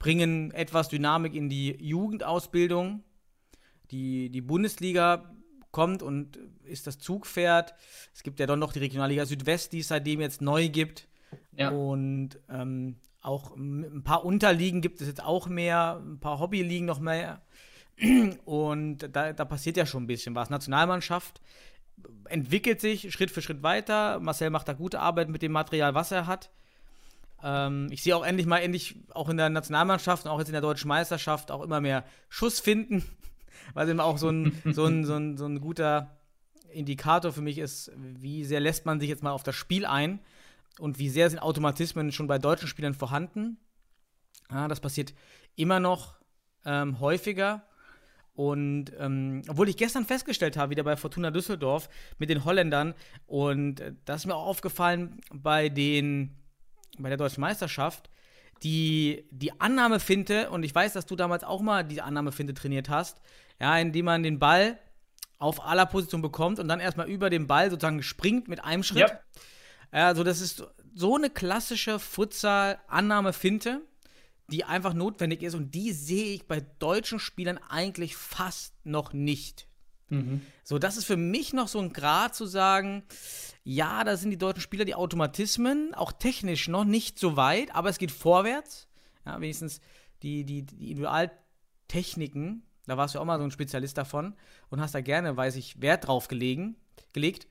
bringen 0.00 0.50
etwas 0.50 0.88
Dynamik 0.88 1.36
in 1.36 1.48
die 1.48 1.76
Jugendausbildung. 1.80 3.04
Die, 3.92 4.30
die 4.30 4.40
Bundesliga 4.40 5.30
kommt 5.72 6.02
und 6.02 6.38
ist 6.64 6.86
das 6.86 6.98
Zugpferd. 6.98 7.74
Es 8.14 8.22
gibt 8.22 8.38
ja 8.38 8.46
dann 8.46 8.58
noch 8.58 8.72
die 8.72 8.78
Regionalliga 8.78 9.26
Südwest, 9.26 9.72
die 9.72 9.80
es 9.80 9.88
seitdem 9.88 10.20
jetzt 10.20 10.40
neu 10.40 10.68
gibt. 10.68 11.08
Ja. 11.56 11.70
Und 11.70 12.38
ähm, 12.48 12.96
auch 13.22 13.56
ein 13.56 14.02
paar 14.04 14.24
Unterliegen 14.24 14.80
gibt 14.80 15.00
es 15.00 15.06
jetzt 15.06 15.22
auch 15.22 15.48
mehr, 15.48 16.00
ein 16.04 16.20
paar 16.20 16.38
Hobbyligen 16.38 16.86
noch 16.86 17.00
mehr. 17.00 17.42
Und 18.44 19.08
da, 19.12 19.32
da 19.32 19.44
passiert 19.44 19.76
ja 19.76 19.86
schon 19.86 20.04
ein 20.04 20.08
bisschen 20.08 20.34
was. 20.34 20.50
Nationalmannschaft 20.50 21.40
entwickelt 22.24 22.80
sich 22.80 23.12
Schritt 23.12 23.30
für 23.30 23.42
Schritt 23.42 23.62
weiter. 23.62 24.18
Marcel 24.20 24.50
macht 24.50 24.68
da 24.68 24.72
gute 24.72 25.00
Arbeit 25.00 25.28
mit 25.28 25.42
dem 25.42 25.52
Material, 25.52 25.94
was 25.94 26.10
er 26.10 26.26
hat. 26.26 26.50
Ähm, 27.42 27.88
ich 27.90 28.02
sehe 28.02 28.16
auch 28.16 28.24
endlich 28.24 28.46
mal, 28.46 28.58
endlich 28.58 28.96
auch 29.10 29.28
in 29.28 29.36
der 29.36 29.50
Nationalmannschaft 29.50 30.24
und 30.24 30.30
auch 30.30 30.38
jetzt 30.38 30.48
in 30.48 30.54
der 30.54 30.62
deutschen 30.62 30.88
Meisterschaft 30.88 31.50
auch 31.50 31.62
immer 31.62 31.80
mehr 31.80 32.04
Schuss 32.28 32.60
finden, 32.60 33.04
was 33.74 33.88
eben 33.88 34.00
auch 34.00 34.18
so 34.18 34.30
ein, 34.30 34.52
so 34.72 34.84
ein, 34.84 35.04
so 35.04 35.14
ein, 35.14 35.36
so 35.36 35.46
ein 35.46 35.60
guter 35.60 36.16
Indikator 36.72 37.32
für 37.32 37.42
mich 37.42 37.58
ist, 37.58 37.92
wie 37.96 38.44
sehr 38.44 38.60
lässt 38.60 38.86
man 38.86 39.00
sich 39.00 39.08
jetzt 39.08 39.22
mal 39.22 39.32
auf 39.32 39.42
das 39.42 39.54
Spiel 39.54 39.84
ein 39.84 40.20
und 40.78 40.98
wie 40.98 41.10
sehr 41.10 41.28
sind 41.28 41.38
Automatismen 41.38 42.12
schon 42.12 42.26
bei 42.26 42.38
deutschen 42.38 42.68
Spielern 42.68 42.94
vorhanden. 42.94 43.58
Ja, 44.50 44.68
das 44.68 44.80
passiert 44.80 45.14
immer 45.56 45.80
noch 45.80 46.16
ähm, 46.64 47.00
häufiger. 47.00 47.62
Und 48.34 48.92
ähm, 48.98 49.42
obwohl 49.48 49.68
ich 49.68 49.76
gestern 49.76 50.06
festgestellt 50.06 50.56
habe, 50.56 50.70
wieder 50.70 50.84
bei 50.84 50.96
Fortuna 50.96 51.30
Düsseldorf 51.30 51.90
mit 52.18 52.30
den 52.30 52.46
Holländern, 52.46 52.94
und 53.26 53.80
äh, 53.80 53.92
das 54.06 54.22
ist 54.22 54.26
mir 54.26 54.34
auch 54.34 54.46
aufgefallen 54.46 55.20
bei 55.30 55.68
den 55.68 56.42
bei 56.98 57.08
der 57.08 57.18
deutschen 57.18 57.40
Meisterschaft, 57.40 58.10
die, 58.62 59.26
die 59.30 59.60
Annahmefinte, 59.60 60.50
und 60.50 60.62
ich 60.62 60.74
weiß, 60.74 60.92
dass 60.92 61.06
du 61.06 61.16
damals 61.16 61.44
auch 61.44 61.60
mal 61.60 61.84
die 61.84 62.00
Annahmefinte 62.00 62.54
trainiert 62.54 62.88
hast, 62.88 63.20
ja, 63.62 63.78
indem 63.78 64.06
man 64.06 64.24
den 64.24 64.40
Ball 64.40 64.76
auf 65.38 65.64
aller 65.64 65.86
Position 65.86 66.20
bekommt 66.20 66.58
und 66.58 66.66
dann 66.66 66.80
erstmal 66.80 67.08
über 67.08 67.30
den 67.30 67.46
Ball 67.46 67.70
sozusagen 67.70 68.02
springt 68.02 68.48
mit 68.48 68.62
einem 68.64 68.82
Schritt. 68.82 69.08
Ja. 69.08 69.20
Also, 69.92 70.24
das 70.24 70.40
ist 70.40 70.64
so 70.94 71.14
eine 71.14 71.30
klassische 71.30 72.00
Futsal-Annahme-Finte, 72.00 73.80
die 74.48 74.64
einfach 74.64 74.94
notwendig 74.94 75.44
ist 75.44 75.54
und 75.54 75.76
die 75.76 75.92
sehe 75.92 76.34
ich 76.34 76.48
bei 76.48 76.60
deutschen 76.80 77.20
Spielern 77.20 77.58
eigentlich 77.68 78.16
fast 78.16 78.74
noch 78.84 79.12
nicht. 79.12 79.68
Mhm. 80.08 80.42
So, 80.64 80.80
das 80.80 80.96
ist 80.96 81.04
für 81.04 81.16
mich 81.16 81.52
noch 81.52 81.68
so 81.68 81.78
ein 81.78 81.92
Grad 81.92 82.34
zu 82.34 82.46
sagen, 82.46 83.04
ja, 83.62 84.02
da 84.02 84.16
sind 84.16 84.30
die 84.30 84.38
deutschen 84.38 84.60
Spieler 84.60 84.84
die 84.84 84.96
Automatismen, 84.96 85.94
auch 85.94 86.10
technisch 86.10 86.66
noch 86.66 86.84
nicht 86.84 87.16
so 87.16 87.36
weit, 87.36 87.72
aber 87.76 87.90
es 87.90 87.98
geht 87.98 88.10
vorwärts. 88.10 88.88
Ja, 89.24 89.40
wenigstens 89.40 89.80
die, 90.24 90.44
die, 90.44 90.62
die 90.62 90.90
Individualtechniken, 90.90 92.64
da 92.86 92.96
warst 92.96 93.14
du 93.14 93.20
auch 93.20 93.24
mal 93.24 93.38
so 93.38 93.44
ein 93.44 93.50
Spezialist 93.50 93.96
davon 93.96 94.34
und 94.70 94.80
hast 94.80 94.94
da 94.94 95.00
gerne, 95.00 95.36
weiß 95.36 95.56
ich, 95.56 95.80
Wert 95.80 96.06
drauf 96.06 96.28
gelegen, 96.28 96.76
gelegt. 97.12 97.46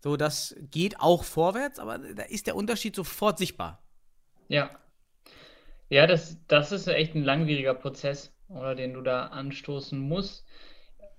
So, 0.00 0.16
das 0.16 0.56
geht 0.70 0.98
auch 1.00 1.24
vorwärts, 1.24 1.78
aber 1.78 1.98
da 1.98 2.24
ist 2.24 2.46
der 2.46 2.56
Unterschied 2.56 2.96
sofort 2.96 3.38
sichtbar. 3.38 3.82
Ja. 4.48 4.70
Ja, 5.88 6.06
das, 6.06 6.38
das 6.48 6.72
ist 6.72 6.88
echt 6.88 7.14
ein 7.14 7.22
langwieriger 7.22 7.74
Prozess, 7.74 8.34
oder 8.48 8.74
den 8.74 8.94
du 8.94 9.02
da 9.02 9.26
anstoßen 9.26 9.98
musst. 9.98 10.46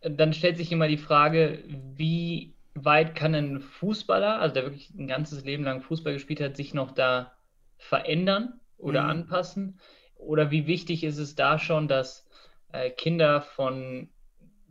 Dann 0.02 0.34
stellt 0.34 0.58
sich 0.58 0.72
immer 0.72 0.88
die 0.88 0.98
Frage, 0.98 1.64
wie 1.96 2.56
weit 2.76 3.16
kann 3.16 3.36
ein 3.36 3.62
Fußballer, 3.62 4.40
also 4.40 4.56
der 4.56 4.64
wirklich 4.64 4.90
ein 4.96 5.08
ganzes 5.08 5.46
Leben 5.46 5.64
lang 5.64 5.82
Fußball 5.82 6.14
gespielt 6.14 6.42
hat, 6.42 6.58
sich 6.58 6.74
noch 6.74 6.92
da 6.92 7.34
verändern 7.78 8.60
oder 8.78 9.04
mhm. 9.04 9.10
anpassen? 9.10 9.80
Oder 10.16 10.52
wie 10.52 10.68
wichtig 10.68 11.04
ist 11.04 11.18
es 11.18 11.36
da 11.36 11.60
schon, 11.60 11.88
dass 11.88 12.26
äh, 12.74 12.90
Kinder 12.90 13.42
von 13.42 14.10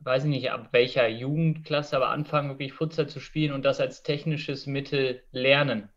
weiß 0.04 0.24
ich 0.24 0.30
nicht, 0.30 0.50
ab 0.50 0.68
welcher 0.72 1.08
Jugendklasse, 1.08 1.96
aber 1.96 2.10
anfangen 2.10 2.50
wirklich 2.50 2.72
Futsal 2.72 3.08
zu 3.08 3.20
spielen 3.20 3.52
und 3.52 3.64
das 3.64 3.80
als 3.80 4.02
technisches 4.02 4.66
Mittel 4.66 5.22
lernen. 5.30 5.88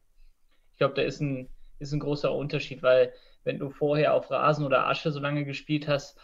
Ich 0.73 0.77
glaube, 0.77 0.93
da 0.93 1.01
ist 1.01 1.21
ein, 1.21 1.49
ist 1.79 1.91
ein 1.91 1.99
großer 1.99 2.31
Unterschied, 2.31 2.83
weil 2.83 3.13
wenn 3.43 3.59
du 3.59 3.69
vorher 3.69 4.13
auf 4.13 4.29
Rasen 4.29 4.65
oder 4.65 4.87
Asche 4.87 5.11
so 5.11 5.19
lange 5.19 5.45
gespielt 5.45 5.87
hast, 5.87 6.19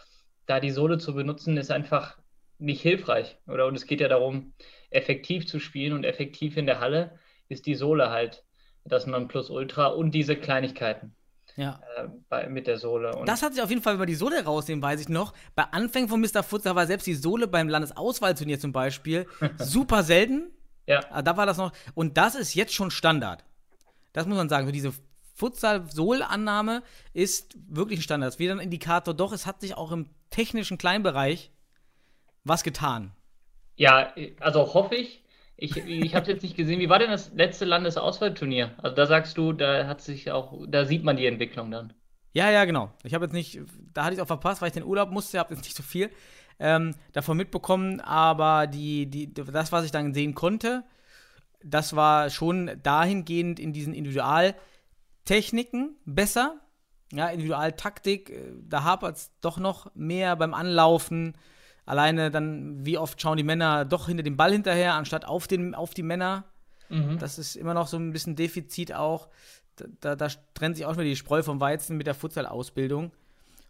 da 0.46 0.60
die 0.60 0.70
Sohle 0.70 0.98
zu 0.98 1.14
benutzen, 1.14 1.56
ist 1.56 1.70
einfach 1.70 2.18
nicht 2.58 2.82
hilfreich. 2.82 3.38
Oder? 3.46 3.66
Und 3.66 3.74
es 3.74 3.86
geht 3.86 4.00
ja 4.00 4.08
darum, 4.08 4.54
effektiv 4.90 5.46
zu 5.46 5.58
spielen 5.58 5.92
und 5.92 6.04
effektiv 6.04 6.56
in 6.56 6.66
der 6.66 6.80
Halle, 6.80 7.18
ist 7.48 7.66
die 7.66 7.74
Sohle 7.74 8.10
halt 8.10 8.44
das 8.84 9.06
Nonplusultra 9.06 9.86
und 9.86 10.12
diese 10.12 10.36
Kleinigkeiten 10.36 11.14
Ja. 11.56 11.80
äh, 11.96 12.08
bei, 12.28 12.48
mit 12.48 12.66
der 12.66 12.78
Sohle. 12.78 13.14
Und 13.14 13.28
Das 13.28 13.42
hat 13.42 13.52
sich 13.54 13.62
auf 13.62 13.68
jeden 13.70 13.82
Fall, 13.82 13.98
wir 13.98 14.06
die 14.06 14.14
Sohle 14.14 14.44
rausnehmen, 14.44 14.82
weiß 14.82 15.00
ich 15.00 15.08
noch. 15.08 15.34
Bei 15.54 15.64
Anfängen 15.64 16.08
von 16.08 16.20
Mr. 16.20 16.42
Futsal 16.42 16.74
war 16.74 16.86
selbst 16.86 17.06
die 17.06 17.14
Sohle 17.14 17.46
beim 17.48 17.68
Landesauswahlturnier 17.68 18.58
zum 18.58 18.72
Beispiel 18.72 19.26
super 19.58 20.02
selten. 20.02 20.50
ja, 20.86 21.00
Ah, 21.10 21.22
Da 21.22 21.36
war 21.36 21.46
das 21.46 21.58
noch. 21.58 21.72
Und 21.94 22.16
das 22.16 22.34
ist 22.34 22.54
jetzt 22.54 22.72
schon 22.74 22.90
Standard. 22.90 23.44
Das 24.12 24.26
muss 24.26 24.36
man 24.36 24.48
sagen. 24.48 24.66
So 24.66 24.72
diese 24.72 24.92
Futsal-Sohlannahme 25.34 26.82
ist 27.12 27.56
wirklich 27.68 27.98
ein 28.00 28.02
Standard. 28.02 28.28
Das 28.28 28.34
ist 28.36 28.40
wieder 28.40 28.52
ein 28.54 28.60
Indikator. 28.60 29.14
Doch, 29.14 29.32
es 29.32 29.46
hat 29.46 29.60
sich 29.60 29.76
auch 29.76 29.92
im 29.92 30.08
technischen 30.30 30.78
Kleinbereich 30.78 31.50
was 32.44 32.62
getan. 32.64 33.12
ja, 33.76 34.12
also 34.40 34.74
hoffe 34.74 34.94
ich. 34.96 35.22
Ich, 35.56 35.76
ich 35.76 36.14
habe 36.14 36.30
jetzt 36.30 36.42
nicht 36.42 36.56
gesehen. 36.56 36.80
Wie 36.80 36.88
war 36.88 36.98
denn 36.98 37.10
das 37.10 37.32
letzte 37.34 37.64
Landesauswahlturnier? 37.64 38.74
Also 38.78 38.96
da 38.96 39.06
sagst 39.06 39.38
du, 39.38 39.52
da 39.52 39.86
hat 39.86 40.00
sich 40.00 40.30
auch, 40.30 40.58
da 40.66 40.84
sieht 40.84 41.04
man 41.04 41.16
die 41.16 41.26
Entwicklung 41.26 41.70
dann. 41.70 41.92
Ja, 42.32 42.50
ja, 42.50 42.64
genau. 42.64 42.90
Ich 43.04 43.14
habe 43.14 43.26
jetzt 43.26 43.34
nicht, 43.34 43.60
da 43.92 44.04
hatte 44.04 44.14
ich 44.14 44.18
es 44.18 44.22
auch 44.22 44.26
verpasst, 44.26 44.60
weil 44.60 44.68
ich 44.68 44.74
den 44.74 44.84
Urlaub 44.84 45.10
musste, 45.10 45.38
habe 45.38 45.54
jetzt 45.54 45.64
nicht 45.64 45.76
so 45.76 45.82
viel 45.82 46.10
ähm, 46.58 46.94
davon 47.12 47.36
mitbekommen, 47.36 48.00
aber 48.00 48.66
die, 48.66 49.06
die, 49.06 49.32
das, 49.32 49.72
was 49.72 49.84
ich 49.84 49.90
dann 49.90 50.14
sehen 50.14 50.34
konnte, 50.34 50.84
das 51.62 51.94
war 51.94 52.30
schon 52.30 52.70
dahingehend 52.82 53.60
in 53.60 53.72
diesen 53.72 53.94
Individualtechniken 53.94 55.96
besser. 56.04 56.58
Ja, 57.12 57.28
Individualtaktik, 57.28 58.30
äh, 58.30 58.52
da 58.62 58.84
hapert 58.84 59.16
es 59.16 59.30
doch 59.40 59.58
noch 59.58 59.94
mehr 59.94 60.36
beim 60.36 60.54
Anlaufen. 60.54 61.36
Alleine 61.84 62.30
dann, 62.30 62.86
wie 62.86 62.98
oft 62.98 63.20
schauen 63.20 63.36
die 63.36 63.42
Männer 63.42 63.84
doch 63.84 64.06
hinter 64.06 64.22
dem 64.22 64.36
Ball 64.36 64.52
hinterher, 64.52 64.94
anstatt 64.94 65.24
auf, 65.24 65.48
den, 65.48 65.74
auf 65.74 65.94
die 65.94 66.02
Männer. 66.04 66.44
Das 67.18 67.38
ist 67.38 67.56
immer 67.56 67.74
noch 67.74 67.86
so 67.88 67.96
ein 67.96 68.12
bisschen 68.12 68.36
Defizit 68.36 68.92
auch. 68.94 69.28
Da, 69.76 69.86
da, 70.00 70.16
da 70.16 70.28
trennt 70.54 70.76
sich 70.76 70.86
auch 70.86 70.92
wieder 70.92 71.04
die 71.04 71.16
Spreu 71.16 71.42
vom 71.42 71.60
Weizen 71.60 71.96
mit 71.96 72.06
der 72.06 72.14
Futsal-Ausbildung. 72.14 73.10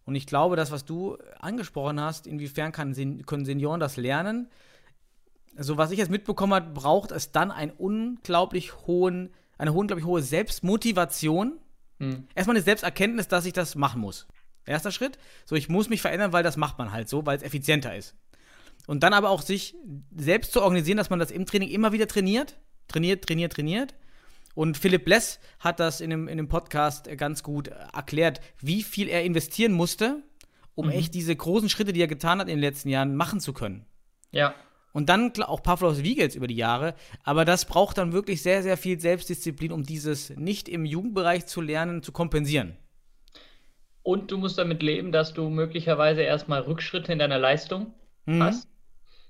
Und 0.05 0.15
ich 0.17 0.27
glaube, 0.27 0.57
das, 0.57 0.73
was 0.73 0.85
du 0.85 1.17
angesprochen 1.39 2.01
hast, 2.01 2.27
inwiefern 2.27 2.73
kann, 2.73 2.95
können 3.25 3.45
Senioren 3.45 3.79
das 3.79 3.97
lernen? 3.97 4.49
So, 5.57 5.77
was 5.77 5.93
ich 5.93 5.99
jetzt 5.99 6.11
mitbekommen 6.11 6.55
habe, 6.55 6.71
braucht 6.71 7.13
es 7.13 7.31
dann 7.31 7.51
einen 7.53 7.71
unglaublich 7.71 8.87
hohen, 8.87 9.31
eine 9.59 9.73
unglaublich 9.73 10.07
hohe 10.07 10.23
Selbstmotivation. 10.23 11.59
Erstmal 12.35 12.57
eine 12.57 12.65
Selbsterkenntnis, 12.65 13.29
dass 13.29 13.47
ich 13.47 13.53
das 13.53 13.77
machen 13.77 14.01
muss. 14.01 14.27
Erster 14.67 14.93
Schritt. 14.93 15.19
So, 15.45 15.57
ich 15.57 15.69
muss 15.69 15.89
mich 15.89 16.01
verändern, 16.01 16.33
weil 16.33 16.43
das 16.43 16.57
macht 16.57 16.79
man 16.79 16.93
halt 16.93 17.09
so, 17.09 17.27
weil 17.27 17.37
es 17.37 17.43
effizienter 17.43 17.97
ist. 17.97 18.15
Und 18.87 19.03
dann 19.03 19.13
aber 19.13 19.31
auch 19.31 19.43
sich 19.43 19.75
selbst 20.17 20.53
zu 20.53 20.63
organisieren, 20.63 20.99
dass 20.99 21.11
man 21.11 21.19
das 21.19 21.31
im 21.31 21.47
Training 21.47 21.69
immer 21.69 21.93
wieder 21.93 22.09
trainiert. 22.09 22.59
Trainiert, 22.89 23.25
trainiert, 23.25 23.53
trainiert. 23.53 23.95
Und 24.55 24.77
Philipp 24.77 25.09
Less 25.09 25.41
hat 25.61 25.81
das 25.81 26.01
in 26.01 26.13
einem, 26.13 26.29
in 26.29 26.39
einem 26.39 26.49
Podcast 26.49 27.09
ganz 27.17 27.43
gut 27.43 27.69
erklärt, 27.69 28.41
wie 28.61 28.83
viel 28.83 29.09
er 29.09 29.25
investieren 29.25 29.73
musste, 29.73 30.23
um 30.75 30.91
echt 30.91 31.15
diese 31.15 31.35
großen 31.35 31.69
Schritte, 31.69 31.93
die 31.93 32.03
er 32.03 32.09
getan 32.09 32.39
hat 32.39 32.49
in 32.49 32.57
den 32.57 32.61
letzten 32.61 32.89
Jahren, 32.89 33.17
machen 33.17 33.41
zu 33.41 33.53
können. 33.53 33.87
Ja, 34.31 34.55
Und 34.93 35.09
dann 35.09 35.33
auch 35.43 35.63
Pavlos 35.63 36.03
Wiegels 36.03 36.35
über 36.35 36.47
die 36.47 36.57
Jahre. 36.57 36.95
Aber 37.23 37.45
das 37.45 37.65
braucht 37.65 37.99
dann 37.99 38.13
wirklich 38.13 38.43
sehr, 38.43 38.63
sehr 38.63 38.77
viel 38.77 39.01
Selbstdisziplin, 39.01 39.73
um 39.73 39.85
dieses 39.85 40.31
nicht 40.31 40.69
im 40.69 40.85
Jugendbereich 40.85 41.47
zu 41.47 41.61
lernen, 41.61 42.03
zu 42.03 42.13
kompensieren. 42.13 42.77
Und 44.03 44.31
du 44.31 44.39
musst 44.39 44.59
damit 44.59 44.83
leben, 44.83 45.13
dass 45.13 45.33
du 45.33 45.49
möglicherweise 45.49 46.23
erstmal 46.23 46.63
Rückschritte 46.63 47.13
in 47.13 47.19
deiner 47.19 47.39
Leistung 47.39 47.95
Mhm. 48.27 48.43
hast, 48.43 48.69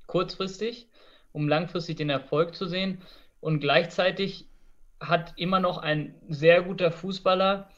kurzfristig, 0.07 0.89
um 1.33 1.49
langfristig 1.49 1.97
den 1.97 2.11
Erfolg 2.11 2.55
zu 2.55 2.67
sehen. 2.67 3.03
Und 3.41 3.61
gleichzeitig 3.61 4.49
hat 5.01 5.35
immer 5.37 5.61
noch 5.61 5.79
ein 5.79 6.15
sehr 6.29 6.63
guter 6.63 6.91
Fußballer 6.93 7.71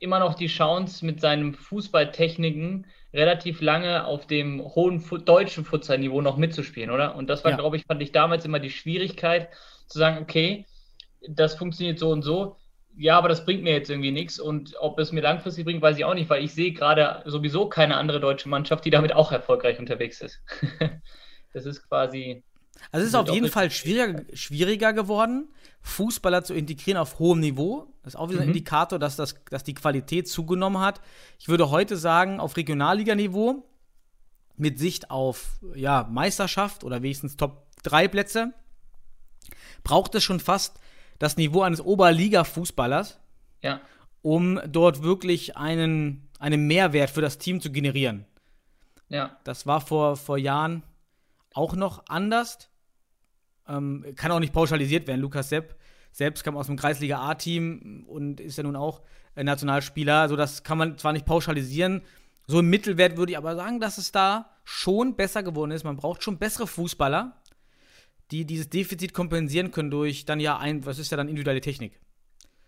immer 0.00 0.18
noch 0.18 0.34
die 0.34 0.46
Chance, 0.46 1.04
mit 1.04 1.20
seinen 1.20 1.54
Fußballtechniken 1.54 2.86
relativ 3.12 3.60
lange 3.60 4.06
auf 4.06 4.26
dem 4.26 4.62
hohen 4.62 5.00
Fu 5.00 5.18
deutschen 5.18 5.64
Futsalniveau 5.64 6.22
noch 6.22 6.38
mitzuspielen, 6.38 6.90
oder? 6.90 7.14
Und 7.16 7.28
das 7.28 7.44
war, 7.44 7.50
Ja. 7.50 7.56
glaube 7.58 7.76
ich, 7.76 7.84
fand 7.84 8.02
ich 8.02 8.12
damals 8.12 8.44
immer 8.46 8.60
die 8.60 8.70
Schwierigkeit, 8.70 9.50
zu 9.88 9.98
sagen, 9.98 10.18
okay, 10.22 10.66
das 11.28 11.54
funktioniert 11.54 11.98
so 11.98 12.10
und 12.10 12.22
so. 12.22 12.56
Ja, 12.98 13.18
aber 13.18 13.28
das 13.28 13.44
bringt 13.44 13.62
mir 13.62 13.72
jetzt 13.72 13.90
irgendwie 13.90 14.10
nichts. 14.10 14.38
Und 14.40 14.74
ob 14.80 14.98
es 14.98 15.12
mir 15.12 15.20
langfristig 15.20 15.64
bringt, 15.64 15.82
weiß 15.82 15.98
ich 15.98 16.04
auch 16.04 16.14
nicht, 16.14 16.30
weil 16.30 16.42
ich 16.42 16.54
sehe 16.54 16.72
gerade 16.72 17.22
sowieso 17.26 17.68
keine 17.68 17.96
andere 17.96 18.20
deutsche 18.20 18.48
Mannschaft, 18.48 18.84
die 18.84 18.90
damit 18.90 19.12
auch 19.14 19.32
erfolgreich 19.32 19.78
unterwegs 19.78 20.20
ist. 20.20 20.40
das 21.52 21.66
ist 21.66 21.86
quasi, 21.88 22.42
Also 22.92 23.02
es 23.02 23.08
ist 23.08 23.14
auf 23.14 23.28
jeden 23.28 23.50
Fall 23.50 23.70
schwieriger, 23.70 24.24
schwieriger 24.34 24.92
geworden, 24.94 25.48
Fußballer 25.82 26.42
zu 26.42 26.54
integrieren 26.54 26.98
auf 26.98 27.18
hohem 27.18 27.40
Niveau. 27.40 27.92
Das 28.02 28.14
ist 28.14 28.20
auch 28.20 28.30
wieder 28.30 28.40
ein 28.40 28.44
Mhm. 28.46 28.54
Indikator, 28.54 28.98
dass, 28.98 29.16
das, 29.16 29.34
dass 29.50 29.62
die 29.62 29.74
Qualität 29.74 30.26
zugenommen 30.28 30.80
hat. 30.80 31.00
Ich 31.38 31.48
würde 31.48 31.70
heute 31.70 31.96
sagen, 31.96 32.40
auf 32.40 32.56
Regionalliganiveau, 32.56 33.62
mit 34.56 34.78
Sicht 34.78 35.10
auf 35.10 35.60
ja, 35.74 36.08
Meisterschaft 36.10 36.82
oder 36.82 37.02
wenigstens 37.02 37.36
Top-3-Plätze, 37.36 38.54
braucht 39.84 40.14
es 40.14 40.24
schon 40.24 40.40
fast 40.40 40.78
das 41.18 41.36
Niveau 41.36 41.62
eines 41.62 41.80
Oberliga-Fußballers, 41.80 43.20
ja, 43.62 43.80
um 44.22 44.60
dort 44.66 45.02
wirklich 45.02 45.56
einen, 45.56 46.28
einen 46.38 46.66
Mehrwert 46.66 47.10
für 47.10 47.20
das 47.20 47.38
Team 47.38 47.60
zu 47.60 47.70
generieren. 47.70 48.24
ja, 49.08 49.36
Das 49.44 49.66
war 49.66 49.80
vor, 49.80 50.16
vor 50.16 50.38
Jahren 50.38 50.82
auch 51.54 51.74
noch 51.74 52.04
anders. 52.08 52.70
Ähm, 53.68 54.04
kann 54.14 54.30
auch 54.30 54.40
nicht 54.40 54.52
pauschalisiert 54.52 55.06
werden. 55.06 55.20
Lukas 55.20 55.48
Sepp 55.48 55.76
selbst 56.12 56.44
kam 56.44 56.56
aus 56.56 56.66
dem 56.66 56.76
Kreisliga 56.76 57.20
A-Team 57.20 58.04
und 58.08 58.40
ist 58.40 58.56
ja 58.56 58.62
nun 58.62 58.76
auch 58.76 59.02
äh, 59.34 59.44
Nationalspieler. 59.44 60.20
Also 60.20 60.36
das 60.36 60.62
kann 60.62 60.78
man 60.78 60.98
zwar 60.98 61.12
nicht 61.12 61.26
pauschalisieren. 61.26 62.02
So 62.46 62.60
im 62.60 62.70
Mittelwert 62.70 63.16
würde 63.16 63.32
ich 63.32 63.38
aber 63.38 63.56
sagen, 63.56 63.80
dass 63.80 63.98
es 63.98 64.12
da 64.12 64.50
schon 64.64 65.16
besser 65.16 65.42
geworden 65.42 65.72
ist. 65.72 65.84
Man 65.84 65.96
braucht 65.96 66.22
schon 66.22 66.38
bessere 66.38 66.66
Fußballer, 66.66 67.36
die 68.30 68.44
dieses 68.44 68.68
Defizit 68.70 69.12
kompensieren 69.14 69.70
können 69.70 69.90
durch 69.90 70.24
dann 70.24 70.40
ja 70.40 70.58
ein, 70.58 70.84
was 70.86 70.98
ist 70.98 71.10
ja 71.10 71.16
dann 71.16 71.28
individuelle 71.28 71.60
Technik. 71.60 72.00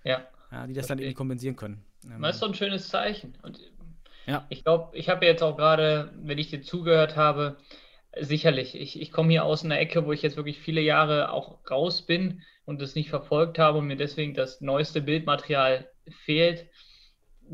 ja. 0.05 0.27
Ja, 0.51 0.67
die 0.67 0.73
das 0.75 0.87
dann 0.87 0.99
Verstehe. 0.99 1.07
irgendwie 1.07 1.15
kompensieren 1.15 1.57
können. 1.57 1.85
Das 2.21 2.37
ist 2.37 2.43
doch 2.43 2.49
ein 2.49 2.55
schönes 2.55 2.89
Zeichen. 2.89 3.37
Und 3.43 3.61
Ja. 4.27 4.47
ich 4.51 4.65
glaube, 4.65 4.97
ich 4.97 5.09
habe 5.09 5.27
jetzt 5.27 5.43
auch 5.43 5.57
gerade, 5.57 6.13
wenn 6.17 6.39
ich 6.39 6.51
dir 6.51 6.63
zugehört 6.63 7.17
habe, 7.17 7.59
sicherlich, 8.21 8.75
ich, 8.75 9.01
ich 9.01 9.13
komme 9.13 9.31
hier 9.31 9.45
aus 9.45 9.65
einer 9.65 9.79
Ecke, 9.79 10.07
wo 10.07 10.13
ich 10.13 10.23
jetzt 10.23 10.37
wirklich 10.37 10.59
viele 10.61 10.81
Jahre 10.81 11.33
auch 11.33 11.61
raus 11.71 12.03
bin 12.07 12.43
und 12.65 12.81
das 12.81 12.95
nicht 12.95 13.11
verfolgt 13.11 13.59
habe 13.59 13.79
und 13.79 13.87
mir 13.87 13.97
deswegen 13.97 14.35
das 14.35 14.61
neueste 14.61 15.03
Bildmaterial 15.03 15.91
fehlt. 16.25 16.69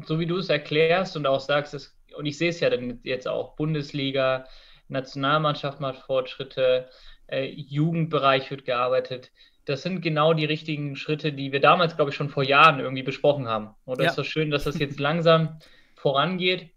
So 0.07 0.19
wie 0.21 0.27
du 0.27 0.39
es 0.39 0.49
erklärst 0.49 1.17
und 1.17 1.27
auch 1.27 1.41
sagst, 1.41 1.75
es, 1.75 1.97
und 2.17 2.27
ich 2.27 2.39
sehe 2.39 2.51
es 2.51 2.61
ja 2.61 2.71
dann 2.71 3.01
jetzt 3.05 3.29
auch, 3.29 3.57
Bundesliga, 3.57 4.47
Nationalmannschaft 4.89 5.81
macht 5.81 6.01
Fortschritte, 6.03 6.89
äh, 7.27 7.47
Jugendbereich 7.47 8.51
wird 8.51 8.65
gearbeitet. 8.65 9.33
Das 9.65 9.83
sind 9.83 10.03
genau 10.03 10.35
die 10.35 10.45
richtigen 10.45 10.95
Schritte, 10.97 11.33
die 11.33 11.53
wir 11.53 11.61
damals, 11.61 11.97
glaube 11.97 12.11
ich, 12.11 12.17
schon 12.17 12.29
vor 12.29 12.45
Jahren 12.45 12.81
irgendwie 12.81 13.03
besprochen 13.03 13.49
haben. 13.49 13.71
Und 13.85 13.99
es 13.99 14.05
Ja. 14.05 14.11
ist 14.11 14.17
so 14.17 14.25
schön, 14.25 14.51
dass 14.51 14.65
das 14.65 14.79
jetzt 14.79 15.01
langsam 15.01 15.59
vorangeht. 15.97 16.71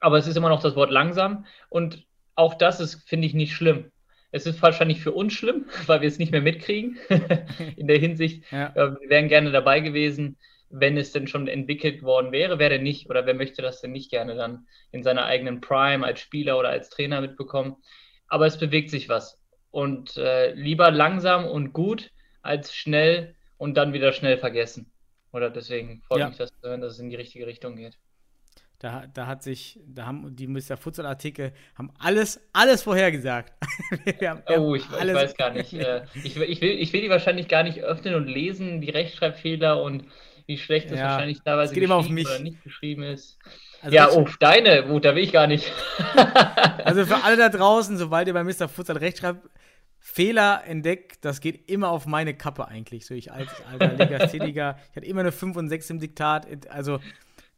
Aber 0.00 0.18
es 0.18 0.26
ist 0.26 0.36
immer 0.36 0.50
noch 0.50 0.62
das 0.62 0.76
Wort 0.76 0.90
langsam. 0.90 1.46
Und 1.70 2.04
auch 2.34 2.54
das 2.54 2.80
ist, 2.80 3.08
finde 3.08 3.26
ich, 3.26 3.34
nicht 3.34 3.54
schlimm. 3.54 3.90
Es 4.32 4.46
ist 4.46 4.60
wahrscheinlich 4.62 5.00
für 5.00 5.12
uns 5.12 5.32
schlimm, 5.32 5.66
weil 5.86 6.00
wir 6.02 6.08
es 6.08 6.18
nicht 6.18 6.32
mehr 6.32 6.42
mitkriegen. 6.42 6.98
In 7.76 7.86
der 7.86 7.98
Hinsicht, 7.98 8.44
Ja. 8.52 8.68
äh, 8.74 9.00
wir 9.00 9.08
wären 9.08 9.28
gerne 9.28 9.50
dabei 9.52 9.80
gewesen, 9.80 10.36
wenn 10.68 10.96
es 10.98 11.12
denn 11.12 11.28
schon 11.28 11.46
entwickelt 11.46 12.02
worden 12.02 12.32
wäre. 12.32 12.58
Wer 12.58 12.68
denn 12.68 12.82
nicht 12.82 13.08
oder 13.08 13.24
wer 13.26 13.34
möchte 13.34 13.62
das 13.62 13.80
denn 13.80 13.92
nicht 13.92 14.10
gerne 14.10 14.34
dann 14.34 14.66
in 14.90 15.02
seiner 15.04 15.24
eigenen 15.24 15.60
Prime 15.60 16.04
als 16.04 16.20
Spieler 16.20 16.58
oder 16.58 16.68
als 16.70 16.90
Trainer 16.90 17.20
mitbekommen? 17.20 17.76
Aber 18.26 18.46
es 18.46 18.58
bewegt 18.58 18.90
sich 18.90 19.08
was. 19.08 19.40
Und 19.74 20.16
äh, 20.18 20.52
lieber 20.54 20.92
langsam 20.92 21.46
und 21.46 21.72
gut 21.72 22.12
als 22.42 22.72
schnell 22.76 23.34
und 23.58 23.76
dann 23.76 23.92
wieder 23.92 24.12
schnell 24.12 24.38
vergessen. 24.38 24.86
Oder 25.32 25.50
deswegen 25.50 26.00
freut 26.06 26.20
Ja. 26.20 26.28
mich 26.28 26.36
das 26.36 26.52
dass 26.62 26.92
es 26.92 26.98
in 27.00 27.10
die 27.10 27.16
richtige 27.16 27.44
Richtung 27.48 27.74
geht. 27.74 27.98
Da, 28.78 29.04
da 29.12 29.26
hat 29.26 29.42
sich, 29.42 29.80
da 29.84 30.06
haben 30.06 30.36
die 30.36 30.46
Mr. 30.46 30.76
Futsal-Artikel 30.76 31.52
haben 31.76 31.90
alles, 31.98 32.40
alles 32.52 32.82
vorhergesagt. 32.82 33.52
Wir 34.20 34.30
haben- 34.30 34.42
wir 34.46 34.60
Oh, 34.60 34.76
ich, 34.76 34.84
ich 34.84 35.14
weiß 35.14 35.36
gar 35.36 35.50
nicht. 35.50 35.72
Äh, 35.72 36.04
ich, 36.22 36.36
will- 36.36 36.48
ich, 36.48 36.60
will, 36.60 36.70
ich 36.78 36.92
will 36.92 37.00
die 37.00 37.10
wahrscheinlich 37.10 37.48
gar 37.48 37.64
nicht 37.64 37.82
öffnen 37.82 38.14
und 38.14 38.28
lesen, 38.28 38.80
die 38.80 38.90
Rechtschreibfehler 38.90 39.82
und 39.82 40.04
wie 40.46 40.56
schlecht 40.56 40.92
das 40.92 40.98
Ja, 41.00 41.06
wahrscheinlich 41.10 41.40
teilweise 41.42 41.74
geht 41.74 41.82
immer 41.82 41.96
auf 41.96 42.02
geschrieben 42.02 42.14
mich. 42.14 42.26
oder 42.28 42.38
nicht 42.38 42.62
geschrieben 42.62 43.02
ist. 43.02 43.38
Also 43.82 43.96
ja, 43.96 44.08
oh, 44.12 44.28
deine, 44.38 44.84
gut, 44.84 45.04
da 45.04 45.16
will 45.16 45.24
ich 45.24 45.32
gar 45.32 45.48
nicht. 45.48 45.72
Also 46.84 47.04
für 47.06 47.24
alle 47.24 47.36
da 47.36 47.48
draußen, 47.48 47.96
sobald 47.98 48.28
ihr 48.28 48.34
bei 48.34 48.44
Mr. 48.44 48.68
Futsal 48.68 48.98
Rechtschreib 48.98 49.38
Fehler 50.06 50.64
entdeckt, 50.66 51.24
das 51.24 51.40
geht 51.40 51.70
immer 51.70 51.88
auf 51.88 52.04
meine 52.04 52.34
Kappe 52.34 52.68
eigentlich. 52.68 53.06
So 53.06 53.14
ich 53.14 53.32
als 53.32 53.48
alter 53.72 53.94
Legastheniker, 53.94 54.76
ich 54.90 54.96
hatte 54.96 55.06
immer 55.06 55.20
eine 55.20 55.32
5 55.32 55.56
und 55.56 55.70
6 55.70 55.88
im 55.88 55.98
Diktat. 55.98 56.46
Also, 56.68 57.00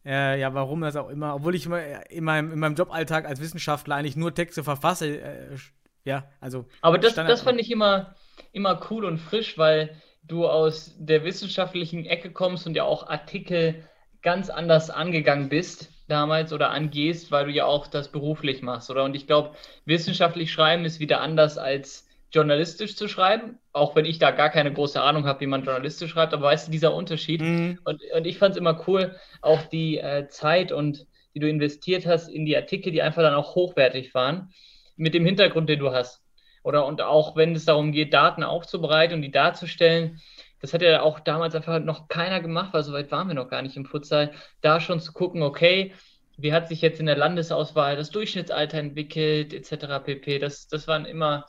äh, 0.05 0.38
ja, 0.38 0.55
warum 0.55 0.80
das 0.80 0.94
auch 0.94 1.09
immer, 1.09 1.34
obwohl 1.34 1.57
ich 1.57 1.66
immer 1.66 2.09
in 2.09 2.22
meinem, 2.22 2.53
in 2.53 2.61
meinem 2.61 2.76
Joballtag 2.76 3.26
als 3.26 3.40
Wissenschaftler 3.40 3.97
eigentlich 3.97 4.14
nur 4.14 4.32
Texte 4.32 4.62
verfasse, 4.62 5.20
äh, 5.20 5.57
Ja, 6.05 6.30
also. 6.40 6.66
Aber 6.82 6.99
das, 6.99 7.12
Standard- 7.12 7.32
das 7.32 7.42
fand 7.42 7.61
ich 7.61 7.68
immer, 7.68 8.14
immer 8.53 8.80
cool 8.90 9.05
und 9.07 9.18
frisch, 9.18 9.59
weil 9.59 10.01
du 10.22 10.47
aus 10.47 10.94
der 10.99 11.24
wissenschaftlichen 11.24 12.07
Ecke 12.07 12.30
kommst 12.30 12.64
und 12.64 12.76
ja 12.76 12.84
auch 12.84 13.09
Artikel 13.09 13.82
ganz 14.22 14.51
anders 14.51 14.88
angegangen 14.88 15.49
bist 15.49 15.90
damals 16.07 16.53
oder 16.53 16.70
angehst, 16.70 17.32
weil 17.32 17.47
du 17.47 17.51
ja 17.51 17.66
auch 17.66 17.88
das 17.88 18.12
beruflich 18.12 18.62
machst, 18.62 18.88
oder? 18.88 19.03
Und 19.03 19.16
ich 19.16 19.26
glaube, 19.26 19.57
wissenschaftlich 19.84 20.53
schreiben 20.53 20.84
ist 20.84 21.01
wieder 21.01 21.20
anders 21.20 21.59
als 21.59 22.05
journalistisch 22.33 22.97
zu 22.97 23.09
schreiben, 23.09 23.59
auch 23.72 23.97
wenn 23.97 24.05
ich 24.05 24.18
da 24.18 24.31
gar 24.31 24.51
keine 24.51 24.72
große 24.72 25.01
Ahnung 25.01 25.27
habe, 25.27 25.41
wie 25.41 25.47
man 25.47 25.64
journalistisch 25.64 26.11
schreibt, 26.11 26.35
aber 26.35 26.47
weißt 26.47 26.68
du, 26.68 26.72
dieser 26.72 26.95
Unterschied. 26.95 27.41
Mhm. 27.41 27.79
Und, 27.85 28.01
und 28.14 28.27
ich 28.27 28.39
fand 28.39 28.53
es 28.53 28.59
immer 28.59 28.85
cool, 28.87 29.14
auch 29.43 29.62
die 29.62 29.99
äh, 29.99 30.29
Zeit 30.29 30.72
und 30.72 31.07
die 31.35 31.41
du 31.41 31.49
investiert 31.49 32.07
hast 32.07 32.29
in 32.29 32.47
die 32.47 32.57
Artikel, 32.57 32.93
die 32.93 33.03
einfach 33.03 33.22
dann 33.22 33.35
auch 33.35 33.55
hochwertig 33.55 34.14
waren, 34.14 34.51
mit 34.97 35.14
dem 35.14 35.24
Hintergrund, 35.24 35.68
den 35.68 35.79
du 35.79 35.93
hast. 35.93 36.22
Oder 36.62 36.87
und 36.87 37.01
auch 37.01 37.37
wenn 37.37 37.55
es 37.55 37.64
darum 37.64 37.93
geht, 37.93 38.12
Daten 38.12 38.43
aufzubereiten 38.43 39.14
und 39.16 39.22
die 39.22 39.31
darzustellen, 39.31 40.20
das 40.61 40.72
hat 40.72 40.83
ja 40.83 41.03
auch 41.03 41.20
damals 41.20 41.55
einfach 41.55 41.79
noch 41.79 42.09
keiner 42.09 42.41
gemacht, 42.41 42.72
weil 42.72 42.83
so 42.83 42.93
weit 42.93 43.12
waren 43.12 43.29
wir 43.29 43.35
noch 43.35 43.49
gar 43.51 43.62
nicht 43.62 43.77
im 43.77 43.85
Futsal, 43.85 44.33
da 44.62 44.81
schon 44.81 44.99
zu 44.99 45.12
gucken, 45.12 45.43
okay, 45.43 45.93
wie 46.39 46.53
hat 46.53 46.68
sich 46.68 46.81
jetzt 46.81 47.01
in 47.01 47.07
der 47.07 47.16
Landesauswahl 47.16 47.97
das 47.97 48.11
Durchschnittsalter 48.11 48.79
entwickelt, 48.79 49.53
etc. 49.53 50.05
pp. 50.05 50.39
Das, 50.39 50.68
das 50.68 50.89
waren 50.89 51.05
immer 51.05 51.47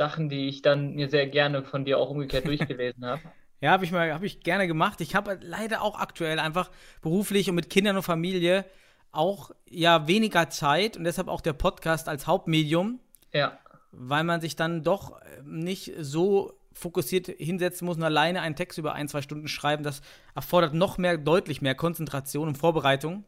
Sachen, 0.00 0.30
die 0.30 0.48
ich 0.48 0.62
dann 0.62 0.94
mir 0.94 1.10
sehr 1.10 1.26
gerne 1.26 1.62
von 1.62 1.84
dir 1.84 1.98
auch 1.98 2.08
umgekehrt 2.10 2.46
durchgelesen 2.46 3.04
habe. 3.04 3.20
Ja, 3.62 3.72
habe 3.72 3.84
ich 3.84 3.92
mal, 3.92 4.10
habe 4.14 4.24
ich 4.24 4.40
gerne 4.40 4.66
gemacht. 4.66 5.02
Ich 5.02 5.14
habe 5.14 5.38
leider 5.42 5.82
auch 5.82 5.98
aktuell 6.00 6.38
einfach 6.38 6.70
beruflich 7.02 7.50
und 7.50 7.56
mit 7.56 7.68
Kindern 7.68 7.94
und 7.96 8.02
Familie 8.02 8.64
auch 9.12 9.50
ja 9.68 10.08
weniger 10.08 10.48
Zeit 10.48 10.96
und 10.96 11.04
deshalb 11.04 11.28
auch 11.28 11.42
der 11.42 11.52
Podcast 11.52 12.08
als 12.08 12.26
Hauptmedium, 12.26 13.00
Ja, 13.34 13.58
weil 13.92 14.24
man 14.24 14.40
sich 14.40 14.56
dann 14.56 14.82
doch 14.82 15.20
äh, 15.20 15.42
nicht 15.44 15.92
so 16.00 16.54
fokussiert 16.72 17.26
hinsetzen 17.26 17.84
muss 17.84 17.98
und 17.98 18.02
alleine 18.02 18.40
einen 18.40 18.56
Text 18.56 18.78
über 18.78 18.94
ein, 18.94 19.08
zwei 19.08 19.20
Stunden 19.20 19.46
schreiben. 19.46 19.82
Das 19.84 20.00
erfordert 20.34 20.72
noch 20.72 20.96
mehr, 20.96 21.18
deutlich 21.18 21.60
mehr 21.60 21.74
Konzentration 21.74 22.48
und 22.48 22.56
Vorbereitung, 22.56 23.24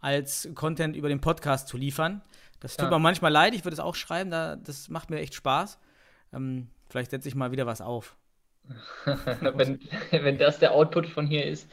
als 0.00 0.46
Content 0.54 0.94
über 0.94 1.08
den 1.08 1.22
Podcast 1.22 1.68
zu 1.68 1.78
liefern. 1.78 2.20
Das 2.60 2.76
tut 2.76 2.90
Ja. 2.90 2.90
mir 2.90 2.98
manchmal 2.98 3.32
leid, 3.32 3.54
ich 3.54 3.64
würde 3.64 3.72
es 3.76 3.80
auch 3.80 3.94
schreiben, 3.94 4.30
da, 4.30 4.56
das 4.56 4.90
macht 4.90 5.08
mir 5.08 5.20
echt 5.20 5.32
Spaß. 5.34 5.78
Ähm, 6.34 6.68
vielleicht 6.88 7.10
setze 7.10 7.28
ich 7.28 7.34
mal 7.34 7.52
wieder 7.52 7.66
was 7.66 7.80
auf. 7.80 8.16
wenn, 9.40 9.80
wenn 10.10 10.38
das 10.38 10.58
der 10.58 10.72
Output 10.72 11.06
von 11.06 11.26
hier 11.26 11.44
ist, 11.44 11.70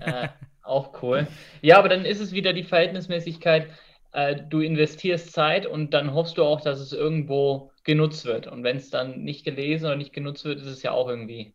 äh, 0.00 0.28
auch 0.62 1.02
cool. 1.02 1.28
Ja, 1.60 1.78
aber 1.78 1.88
dann 1.88 2.04
ist 2.04 2.20
es 2.20 2.32
wieder 2.32 2.52
die 2.52 2.64
Verhältnismäßigkeit. 2.64 3.68
Äh, 4.12 4.36
du 4.48 4.60
investierst 4.60 5.32
Zeit 5.32 5.66
und 5.66 5.92
dann 5.94 6.12
hoffst 6.14 6.38
du 6.38 6.44
auch, 6.44 6.60
dass 6.60 6.80
es 6.80 6.92
irgendwo 6.92 7.70
genutzt 7.84 8.24
wird. 8.24 8.46
Und 8.46 8.64
wenn 8.64 8.76
es 8.76 8.90
dann 8.90 9.22
nicht 9.22 9.44
gelesen 9.44 9.86
oder 9.86 9.96
nicht 9.96 10.12
genutzt 10.12 10.44
wird, 10.44 10.58
ist 10.60 10.66
es 10.66 10.82
ja 10.82 10.92
auch 10.92 11.08
irgendwie 11.08 11.54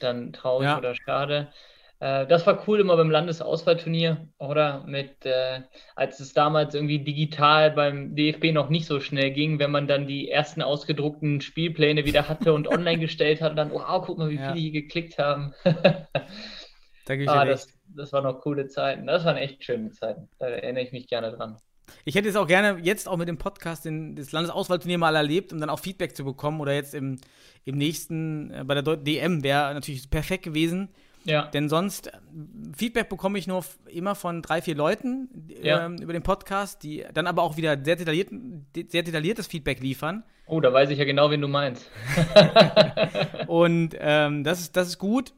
dann 0.00 0.32
traurig 0.32 0.66
Ja. 0.66 0.78
oder 0.78 0.94
schade. 0.94 1.52
Äh, 2.00 2.26
das 2.26 2.46
war 2.46 2.66
cool 2.68 2.80
immer 2.80 2.96
beim 2.96 3.10
Landesauswahlturnier, 3.10 4.28
oder? 4.38 4.84
Mit, 4.86 5.24
äh, 5.26 5.62
als 5.96 6.20
es 6.20 6.32
damals 6.32 6.74
irgendwie 6.74 7.00
digital 7.00 7.70
beim 7.72 8.14
DFB 8.14 8.52
noch 8.52 8.68
nicht 8.68 8.86
so 8.86 9.00
schnell 9.00 9.32
ging, 9.32 9.58
wenn 9.58 9.70
man 9.70 9.88
dann 9.88 10.06
die 10.06 10.30
ersten 10.30 10.62
ausgedruckten 10.62 11.40
Spielpläne 11.40 12.04
wieder 12.04 12.28
hatte 12.28 12.52
und 12.52 12.68
online 12.72 12.98
gestellt 13.00 13.40
hat, 13.40 13.58
dann, 13.58 13.72
wow, 13.72 14.04
guck 14.04 14.18
mal, 14.18 14.30
wie 14.30 14.36
Ja. 14.36 14.52
viele 14.52 14.60
hier 14.60 14.72
geklickt 14.82 15.18
haben. 15.18 15.54
Da 17.04 17.14
gebe 17.16 17.24
ich 17.24 17.30
ah, 17.30 17.46
das, 17.46 17.68
das 17.96 18.12
waren 18.12 18.24
noch 18.24 18.42
coole 18.42 18.68
Zeiten. 18.68 19.06
Das 19.06 19.24
waren 19.24 19.38
echt 19.38 19.64
schöne 19.64 19.90
Zeiten. 19.92 20.28
Da 20.38 20.48
erinnere 20.48 20.84
ich 20.84 20.92
mich 20.92 21.08
gerne 21.08 21.32
dran. 21.32 21.56
Ich 22.04 22.14
hätte 22.14 22.28
es 22.28 22.36
auch 22.36 22.46
gerne 22.46 22.80
jetzt 22.82 23.08
auch 23.08 23.16
mit 23.16 23.28
dem 23.28 23.38
Podcast 23.38 23.86
den, 23.86 24.14
das 24.14 24.32
Landesauswahlturnier 24.32 24.98
mal 24.98 25.16
erlebt, 25.16 25.52
um 25.54 25.58
dann 25.58 25.70
auch 25.70 25.78
Feedback 25.78 26.14
zu 26.14 26.22
bekommen. 26.22 26.60
Oder 26.60 26.74
jetzt 26.74 26.94
im, 26.94 27.18
im 27.64 27.78
nächsten, 27.78 28.50
äh, 28.50 28.64
bei 28.64 28.74
der 28.80 28.96
DM 28.96 29.42
wäre 29.42 29.72
natürlich 29.72 30.10
perfekt 30.10 30.44
gewesen. 30.44 30.90
Ja, 31.24 31.42
Denn 31.46 31.68
sonst, 31.68 32.06
äh, 32.08 32.12
Feedback 32.76 33.08
bekomme 33.08 33.38
ich 33.38 33.46
nur 33.46 33.64
immer 33.88 34.14
von 34.14 34.40
drei, 34.42 34.62
vier 34.62 34.74
Leuten 34.76 35.28
Ja. 35.62 35.84
ähm, 35.86 35.96
über 35.98 36.12
den 36.12 36.22
Podcast, 36.22 36.82
die 36.82 37.04
dann 37.12 37.26
aber 37.26 37.42
auch 37.42 37.56
wieder 37.56 37.76
sehr, 37.84 37.96
detailliert, 37.96 38.28
de- 38.30 38.86
sehr 38.88 39.02
detailliertes 39.02 39.46
Feedback 39.46 39.80
liefern. 39.80 40.22
oh, 40.46 40.60
da 40.60 40.72
weiß 40.72 40.88
ich 40.90 40.98
ja 40.98 41.04
genau, 41.04 41.30
wen 41.30 41.40
du 41.42 41.48
meinst. 41.48 41.90
Und 43.46 43.94
ähm, 43.98 44.44
das, 44.44 44.60
ist, 44.60 44.76
das 44.76 44.88
ist 44.88 44.98
gut. 44.98 45.32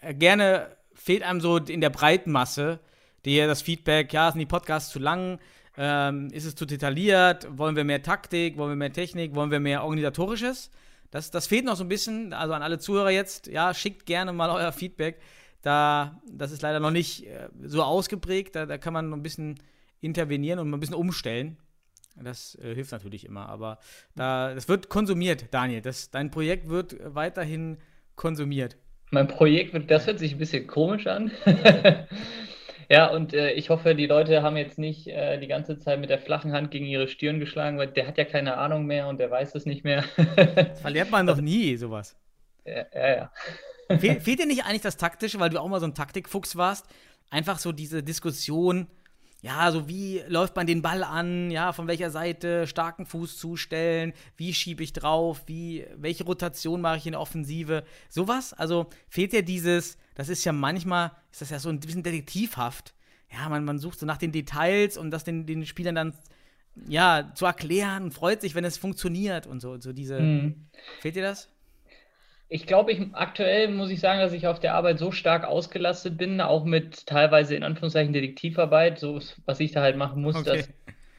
Äh, 0.00 0.14
gerne 0.14 0.68
fehlt 0.94 1.22
einem 1.22 1.40
so 1.40 1.56
in 1.58 1.80
der 1.80 1.90
breiten 1.90 2.30
Masse 2.32 2.80
das 3.24 3.60
Feedback, 3.60 4.12
ja, 4.12 4.30
sind 4.30 4.38
die 4.38 4.46
Podcasts 4.46 4.92
zu 4.92 5.00
lang, 5.00 5.40
ähm, 5.76 6.28
ist 6.30 6.44
es 6.44 6.54
zu 6.54 6.64
detailliert, 6.64 7.48
wollen 7.58 7.74
wir 7.74 7.82
mehr 7.82 8.00
Taktik, 8.00 8.56
wollen 8.56 8.70
wir 8.70 8.76
mehr 8.76 8.92
Technik, 8.92 9.34
wollen 9.34 9.50
wir 9.50 9.58
mehr 9.58 9.82
Organisatorisches. 9.82 10.70
Das, 11.16 11.30
das 11.30 11.46
fehlt 11.46 11.64
noch 11.64 11.76
so 11.76 11.84
ein 11.84 11.88
bisschen, 11.88 12.34
also 12.34 12.52
an 12.52 12.62
alle 12.62 12.78
Zuhörer 12.78 13.08
jetzt, 13.08 13.46
ja, 13.46 13.72
schickt 13.72 14.04
gerne 14.04 14.34
mal 14.34 14.50
euer 14.50 14.70
Feedback. 14.70 15.18
Da, 15.62 16.20
das 16.30 16.52
ist 16.52 16.60
leider 16.60 16.78
noch 16.78 16.90
nicht 16.90 17.26
äh, 17.26 17.48
so 17.62 17.82
ausgeprägt, 17.82 18.54
da, 18.54 18.66
da 18.66 18.76
kann 18.76 18.92
man 18.92 19.10
ein 19.14 19.22
bisschen 19.22 19.58
intervenieren 20.02 20.58
und 20.58 20.72
ein 20.72 20.78
bisschen 20.78 20.94
umstellen. 20.94 21.56
Das 22.22 22.54
äh, 22.56 22.74
hilft 22.74 22.92
natürlich 22.92 23.24
immer, 23.24 23.48
aber 23.48 23.78
da, 24.14 24.52
das 24.54 24.68
wird 24.68 24.90
konsumiert, 24.90 25.46
Daniel. 25.52 25.80
Das, 25.80 26.10
dein 26.10 26.30
Projekt 26.30 26.68
wird 26.68 26.96
weiterhin 27.02 27.78
konsumiert. 28.14 28.76
Mein 29.10 29.26
Projekt, 29.26 29.72
wird, 29.72 29.90
das 29.90 30.06
hört 30.06 30.18
sich 30.18 30.32
ein 30.32 30.38
bisschen 30.38 30.66
komisch 30.66 31.06
an. 31.06 31.30
Ja, 32.88 33.10
und 33.10 33.34
äh, 33.34 33.52
ich 33.52 33.70
hoffe, 33.70 33.94
die 33.94 34.06
Leute 34.06 34.42
haben 34.42 34.56
jetzt 34.56 34.78
nicht 34.78 35.08
äh, 35.08 35.38
die 35.38 35.48
ganze 35.48 35.78
Zeit 35.78 36.00
mit 36.00 36.10
der 36.10 36.18
flachen 36.18 36.52
Hand 36.52 36.70
gegen 36.70 36.86
ihre 36.86 37.08
Stirn 37.08 37.40
geschlagen, 37.40 37.78
weil 37.78 37.88
der 37.88 38.06
hat 38.06 38.18
ja 38.18 38.24
keine 38.24 38.56
Ahnung 38.58 38.86
mehr 38.86 39.08
und 39.08 39.18
der 39.18 39.30
weiß 39.30 39.54
es 39.54 39.66
nicht 39.66 39.84
mehr. 39.84 40.04
Das 40.46 40.80
verliert 40.80 41.10
man 41.10 41.26
doch 41.26 41.40
nie, 41.40 41.76
sowas. 41.76 42.16
ja, 42.64 42.84
ja, 42.94 43.16
ja. 43.16 43.32
Fehl, 43.98 44.20
fehlt 44.20 44.40
dir 44.40 44.46
nicht 44.46 44.64
eigentlich 44.64 44.82
das 44.82 44.96
Taktische, 44.96 45.38
weil 45.38 45.50
du 45.50 45.60
auch 45.60 45.68
mal 45.68 45.80
so 45.80 45.86
ein 45.86 45.94
Taktikfuchs 45.94 46.56
warst? 46.56 46.86
Einfach 47.30 47.58
so 47.58 47.72
diese 47.72 48.02
Diskussion, 48.02 48.86
ja, 49.46 49.70
so 49.70 49.86
wie 49.86 50.22
läuft 50.26 50.56
man 50.56 50.66
den 50.66 50.82
Ball 50.82 51.04
an, 51.04 51.52
ja, 51.52 51.72
von 51.72 51.86
welcher 51.86 52.10
Seite, 52.10 52.66
starken 52.66 53.06
Fuß 53.06 53.36
zustellen, 53.38 54.12
wie 54.36 54.52
schiebe 54.52 54.82
ich 54.82 54.92
drauf, 54.92 55.42
wie, 55.46 55.86
welche 55.94 56.24
Rotation 56.24 56.80
mache 56.80 56.96
ich 56.96 57.06
in 57.06 57.12
der 57.12 57.20
Offensive, 57.20 57.84
sowas? 58.08 58.52
Also 58.52 58.88
fehlt 59.08 59.32
dir 59.32 59.44
dieses, 59.44 59.98
das 60.16 60.28
ist 60.28 60.44
ja 60.44 60.52
manchmal, 60.52 61.12
ist 61.30 61.42
das 61.42 61.50
ja 61.50 61.60
so 61.60 61.68
ein 61.68 61.78
bisschen 61.78 62.02
detektivhaft. 62.02 62.92
Ja, 63.32 63.48
man, 63.48 63.64
man 63.64 63.78
sucht 63.78 64.00
so 64.00 64.06
nach 64.06 64.18
den 64.18 64.32
Details 64.32 64.96
und 64.96 65.12
das 65.12 65.22
den, 65.22 65.46
den 65.46 65.64
Spielern 65.64 65.94
dann, 65.94 66.14
ja, 66.88 67.32
zu 67.36 67.46
erklären 67.46 68.02
und 68.02 68.14
freut 68.14 68.40
sich, 68.40 68.56
wenn 68.56 68.64
es 68.64 68.78
funktioniert 68.78 69.46
und 69.46 69.60
so, 69.60 69.80
so 69.80 69.92
diese, 69.92 70.20
Mhm. 70.20 70.66
fehlt 71.00 71.14
dir 71.14 71.22
das? 71.22 71.48
Ich 72.48 72.66
glaube, 72.66 72.92
ich 72.92 73.00
aktuell 73.12 73.68
muss 73.68 73.90
ich 73.90 73.98
sagen, 74.00 74.20
dass 74.20 74.32
ich 74.32 74.46
auf 74.46 74.60
der 74.60 74.74
Arbeit 74.74 74.98
so 74.98 75.10
stark 75.10 75.44
ausgelastet 75.44 76.16
bin, 76.16 76.40
auch 76.40 76.64
mit 76.64 77.06
teilweise 77.06 77.56
in 77.56 77.64
Anführungszeichen 77.64 78.12
Detektivarbeit, 78.12 78.98
so 79.00 79.20
was 79.46 79.58
ich 79.60 79.72
da 79.72 79.82
halt 79.82 79.96
machen 79.96 80.22
muss, 80.22 80.36
Okay. 80.36 80.44
dass, 80.44 80.68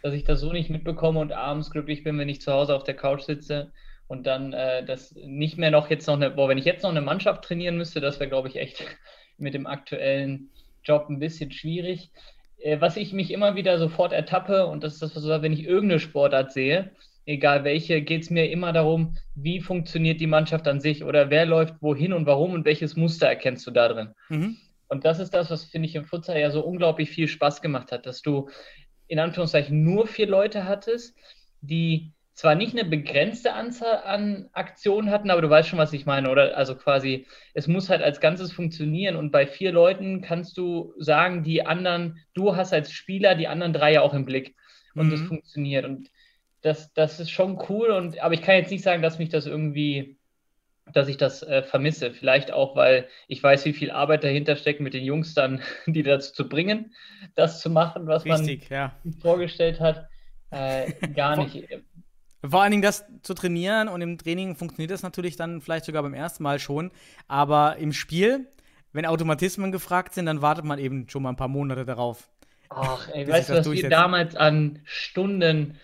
dass 0.01 0.13
ich 0.13 0.23
das 0.23 0.39
so 0.39 0.53
nicht 0.53 0.69
mitbekomme 0.69 1.19
und 1.19 1.33
abends 1.33 1.69
glücklich 1.69 2.03
bin, 2.03 2.17
wenn 2.17 2.29
ich 2.29 2.41
zu 2.41 2.53
Hause 2.53 2.75
auf 2.75 2.83
der 2.83 2.95
Couch 2.95 3.23
sitze 3.23 3.73
und 4.07 4.25
dann 4.25 4.53
äh, 4.53 4.85
das 4.85 5.13
nicht 5.15 5.57
mehr 5.57 5.69
noch 5.71 5.89
jetzt 5.89 6.07
noch 6.07 6.15
eine, 6.15 6.31
boah, 6.31 6.47
wenn 6.47 6.57
ich 6.57 6.65
jetzt 6.65 6.83
noch 6.83 6.91
eine 6.91 7.01
Mannschaft 7.01 7.43
trainieren 7.43 7.75
müsste, 7.77 7.99
das 7.99 8.19
wäre, 8.21 8.29
glaube 8.29 8.47
ich, 8.47 8.55
echt 8.55 8.81
mit 9.37 9.53
dem 9.53 9.67
aktuellen 9.67 10.51
Job 10.83 11.09
ein 11.09 11.19
bisschen 11.19 11.51
schwierig. 11.51 12.11
Äh, 12.57 12.79
was 12.79 12.95
ich 12.95 13.11
mich 13.11 13.31
immer 13.31 13.55
wieder 13.55 13.77
sofort 13.79 14.13
ertappe, 14.13 14.65
und 14.67 14.81
das 14.83 14.93
ist 14.93 15.01
das, 15.01 15.15
was 15.15 15.23
ich 15.23 15.27
sage, 15.27 15.43
wenn 15.43 15.53
ich 15.53 15.65
irgendeine 15.65 15.99
Sportart 15.99 16.53
sehe, 16.53 16.95
egal 17.27 17.63
welche, 17.65 18.01
geht 18.01 18.23
es 18.23 18.31
mir 18.31 18.49
immer 18.51 18.73
darum, 18.73 19.17
wie 19.35 19.61
funktioniert 19.61 20.21
die 20.21 20.27
Mannschaft 20.27 20.67
an 20.67 20.81
sich 20.81 21.03
oder 21.03 21.29
wer 21.29 21.45
läuft 21.45 21.75
wohin 21.81 22.13
und 22.13 22.25
warum 22.25 22.53
und 22.53 22.65
welches 22.65 22.95
Muster 22.97 23.27
erkennst 23.27 23.67
du 23.67 23.71
da 23.71 23.89
drin. 23.89 24.15
Mhm. 24.29 24.57
Und 24.89 25.05
das 25.05 25.19
ist 25.19 25.35
das, 25.35 25.51
was, 25.51 25.65
finde 25.65 25.89
ich, 25.89 25.95
im 25.95 26.05
Futsal 26.05 26.39
ja 26.39 26.51
so 26.51 26.61
unglaublich 26.65 27.11
viel 27.11 27.27
Spaß 27.27 27.61
gemacht 27.61 27.91
hat, 27.91 28.07
dass 28.07 28.23
du 28.23 28.49
in 29.07 29.19
Anführungszeichen 29.19 29.83
nur 29.83 30.07
vier 30.07 30.27
Leute 30.27 30.65
hattest, 30.65 31.17
die 31.61 32.13
zwar 32.33 32.55
nicht 32.55 32.73
eine 32.77 32.87
begrenzte 32.87 33.53
Anzahl 33.53 34.03
an 34.03 34.49
Aktionen 34.53 35.09
hatten, 35.09 35.31
aber 35.31 35.41
du 35.41 35.49
weißt 35.49 35.69
schon, 35.69 35.79
was 35.79 35.93
ich 35.93 36.05
meine, 36.05 36.29
oder? 36.29 36.55
Also 36.55 36.75
quasi, 36.75 37.27
es 37.55 37.67
muss 37.67 37.89
halt 37.89 38.03
als 38.03 38.21
Ganzes 38.21 38.53
funktionieren 38.53 39.15
und 39.15 39.31
bei 39.31 39.47
vier 39.47 39.71
Leuten 39.71 40.21
kannst 40.21 40.57
du 40.57 40.93
sagen, 40.99 41.43
die 41.43 41.65
anderen, 41.65 42.19
du 42.35 42.55
hast 42.55 42.73
als 42.73 42.91
Spieler 42.91 43.35
die 43.35 43.47
anderen 43.49 43.73
drei 43.73 43.93
ja 43.93 44.01
auch 44.01 44.13
im 44.13 44.25
Blick 44.25 44.55
und 44.95 45.11
das 45.11 45.21
Mhm. 45.21 45.27
funktioniert 45.27 45.85
und 45.85 46.09
das, 46.61 46.93
das 46.93 47.19
ist 47.19 47.29
schon 47.29 47.59
cool 47.69 47.89
und, 47.89 48.19
aber 48.19 48.33
ich 48.33 48.41
kann 48.41 48.55
jetzt 48.55 48.71
nicht 48.71 48.83
sagen, 48.83 49.01
dass 49.01 49.19
mich 49.19 49.29
das 49.29 49.45
irgendwie 49.45 50.17
dass 50.93 51.07
ich 51.07 51.17
das 51.17 51.43
äh, 51.43 51.63
vermisse. 51.63 52.11
Vielleicht 52.11 52.51
auch, 52.51 52.75
weil 52.75 53.07
ich 53.27 53.41
weiß, 53.41 53.65
wie 53.65 53.73
viel 53.73 53.91
Arbeit 53.91 54.23
dahinter 54.23 54.55
steckt, 54.55 54.79
mit 54.79 54.93
den 54.93 55.03
Jungs 55.03 55.33
dann, 55.33 55.61
die 55.85 56.03
dazu 56.03 56.33
zu 56.33 56.49
bringen, 56.49 56.93
das 57.35 57.61
zu 57.61 57.69
machen, 57.69 58.07
was 58.07 58.25
Richtig, 58.25 58.69
ja. 58.69 58.93
man 59.03 59.13
sich 59.13 59.21
vorgestellt 59.21 59.79
hat. 59.79 60.07
Äh, 60.51 60.91
gar 61.13 61.37
nicht. 61.37 61.67
Vor 62.47 62.61
allen 62.61 62.71
Dingen 62.71 62.83
das 62.83 63.05
zu 63.23 63.33
trainieren 63.33 63.87
und 63.89 64.01
im 64.01 64.17
Training 64.17 64.55
funktioniert 64.55 64.91
das 64.91 65.03
natürlich 65.03 65.35
dann 65.35 65.59
vielleicht 65.59 65.85
sogar 65.85 66.03
beim 66.03 66.13
ersten 66.13 66.43
Mal 66.43 66.59
schon. 66.59 66.91
Aber 67.27 67.77
im 67.77 67.91
Spiel, 67.91 68.47
wenn 68.93 69.05
Automatismen 69.05 69.71
gefragt 69.71 70.13
sind, 70.13 70.27
dann 70.27 70.41
wartet 70.41 70.63
man 70.63 70.79
eben 70.79 71.09
schon 71.09 71.23
mal 71.23 71.29
ein 71.29 71.35
paar 71.35 71.47
Monate 71.47 71.83
darauf. 71.83 72.29
Ach, 72.69 73.09
ey, 73.13 73.27
weißt 73.27 73.49
du, 73.49 73.53
was 73.55 73.71
wir 73.71 73.89
damals 73.89 74.35
an 74.35 74.79
Stunden 74.83 75.77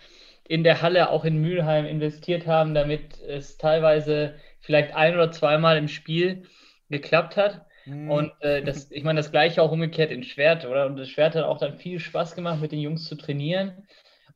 in 0.46 0.64
der 0.64 0.82
Halle 0.82 1.10
auch 1.10 1.24
in 1.24 1.40
Mülheim 1.40 1.86
investiert 1.86 2.46
haben, 2.46 2.74
damit 2.74 3.20
es 3.20 3.56
teilweise 3.56 4.34
vielleicht 4.60 4.94
ein 4.94 5.14
oder 5.14 5.30
zweimal 5.32 5.76
im 5.76 5.88
Spiel 5.88 6.44
geklappt 6.90 7.36
hat. 7.36 7.66
Mhm. 7.86 8.10
Und 8.10 8.32
äh, 8.40 8.62
das, 8.62 8.90
ich 8.90 9.04
meine, 9.04 9.18
das 9.18 9.30
gleiche 9.30 9.62
auch 9.62 9.72
umgekehrt 9.72 10.10
in 10.10 10.22
Schwert, 10.22 10.66
oder? 10.66 10.86
Und 10.86 10.96
das 10.96 11.08
Schwert 11.08 11.34
hat 11.34 11.44
auch 11.44 11.58
dann 11.58 11.78
viel 11.78 11.98
Spaß 11.98 12.34
gemacht, 12.34 12.60
mit 12.60 12.72
den 12.72 12.80
Jungs 12.80 13.04
zu 13.04 13.14
trainieren. 13.16 13.86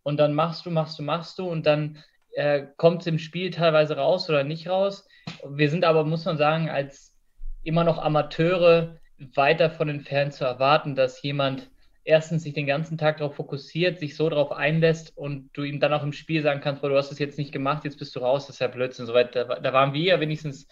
Und 0.02 0.18
dann 0.18 0.32
machst 0.32 0.64
du, 0.64 0.70
machst 0.70 0.98
du, 0.98 1.02
machst 1.02 1.38
du 1.38 1.48
und 1.48 1.66
dann 1.66 2.02
äh, 2.34 2.66
kommt 2.76 3.02
es 3.02 3.06
im 3.06 3.18
Spiel 3.18 3.50
teilweise 3.50 3.96
raus 3.96 4.28
oder 4.30 4.44
nicht 4.44 4.68
raus. 4.68 5.06
Wir 5.46 5.68
sind 5.70 5.84
aber, 5.84 6.04
muss 6.04 6.24
man 6.24 6.38
sagen, 6.38 6.70
als 6.70 7.14
immer 7.62 7.84
noch 7.84 7.98
Amateure 7.98 8.96
weit 9.34 9.60
davon 9.60 9.88
entfernt 9.88 10.32
zu 10.32 10.44
erwarten, 10.44 10.94
dass 10.94 11.22
jemand 11.22 11.68
erstens 12.08 12.42
sich 12.42 12.54
den 12.54 12.66
ganzen 12.66 12.96
Tag 12.96 13.18
darauf 13.18 13.36
fokussiert, 13.36 13.98
sich 13.98 14.16
so 14.16 14.30
darauf 14.30 14.50
einlässt 14.50 15.14
und 15.14 15.50
du 15.52 15.62
ihm 15.62 15.78
dann 15.78 15.92
auch 15.92 16.02
im 16.02 16.14
Spiel 16.14 16.42
sagen 16.42 16.62
kannst, 16.62 16.82
du 16.82 16.96
hast 16.96 17.12
es 17.12 17.18
jetzt 17.18 17.36
nicht 17.36 17.52
gemacht, 17.52 17.84
jetzt 17.84 17.98
bist 17.98 18.16
du 18.16 18.20
raus, 18.20 18.46
das 18.46 18.56
ist 18.56 18.60
ja 18.60 18.68
Blödsinn. 18.68 19.04
Soweit, 19.04 19.36
da, 19.36 19.44
da 19.44 19.72
waren 19.74 19.92
wir 19.92 20.02
ja 20.02 20.18
wenigstens, 20.18 20.66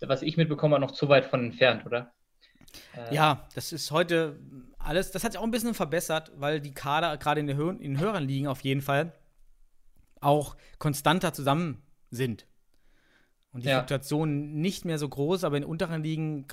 was 0.00 0.22
ich 0.22 0.36
mitbekomme, 0.36 0.80
noch 0.80 0.90
zu 0.90 1.08
weit 1.08 1.26
von 1.26 1.44
entfernt, 1.44 1.86
oder? 1.86 2.12
Äh, 2.96 3.14
ja, 3.14 3.46
das 3.54 3.72
ist 3.72 3.92
heute 3.92 4.40
alles, 4.78 5.12
das 5.12 5.22
hat 5.22 5.32
sich 5.32 5.38
auch 5.38 5.44
ein 5.44 5.52
bisschen 5.52 5.74
verbessert, 5.74 6.32
weil 6.34 6.60
die 6.60 6.74
Kader 6.74 7.16
gerade 7.18 7.38
in, 7.38 7.46
den 7.46 7.56
Hö 7.56 7.70
in 7.78 8.00
höheren 8.00 8.26
Ligen 8.26 8.48
auf 8.48 8.62
jeden 8.62 8.80
Fall 8.80 9.12
auch 10.20 10.56
konstanter 10.78 11.32
zusammen 11.32 11.82
sind. 12.10 12.46
Und 13.52 13.64
die 13.64 13.68
ja. 13.68 13.78
Fluktuation 13.78 14.60
nicht 14.60 14.84
mehr 14.84 14.98
so 14.98 15.08
groß, 15.08 15.44
aber 15.44 15.56
in 15.56 15.64
unteren 15.64 16.02
Ligen, 16.02 16.46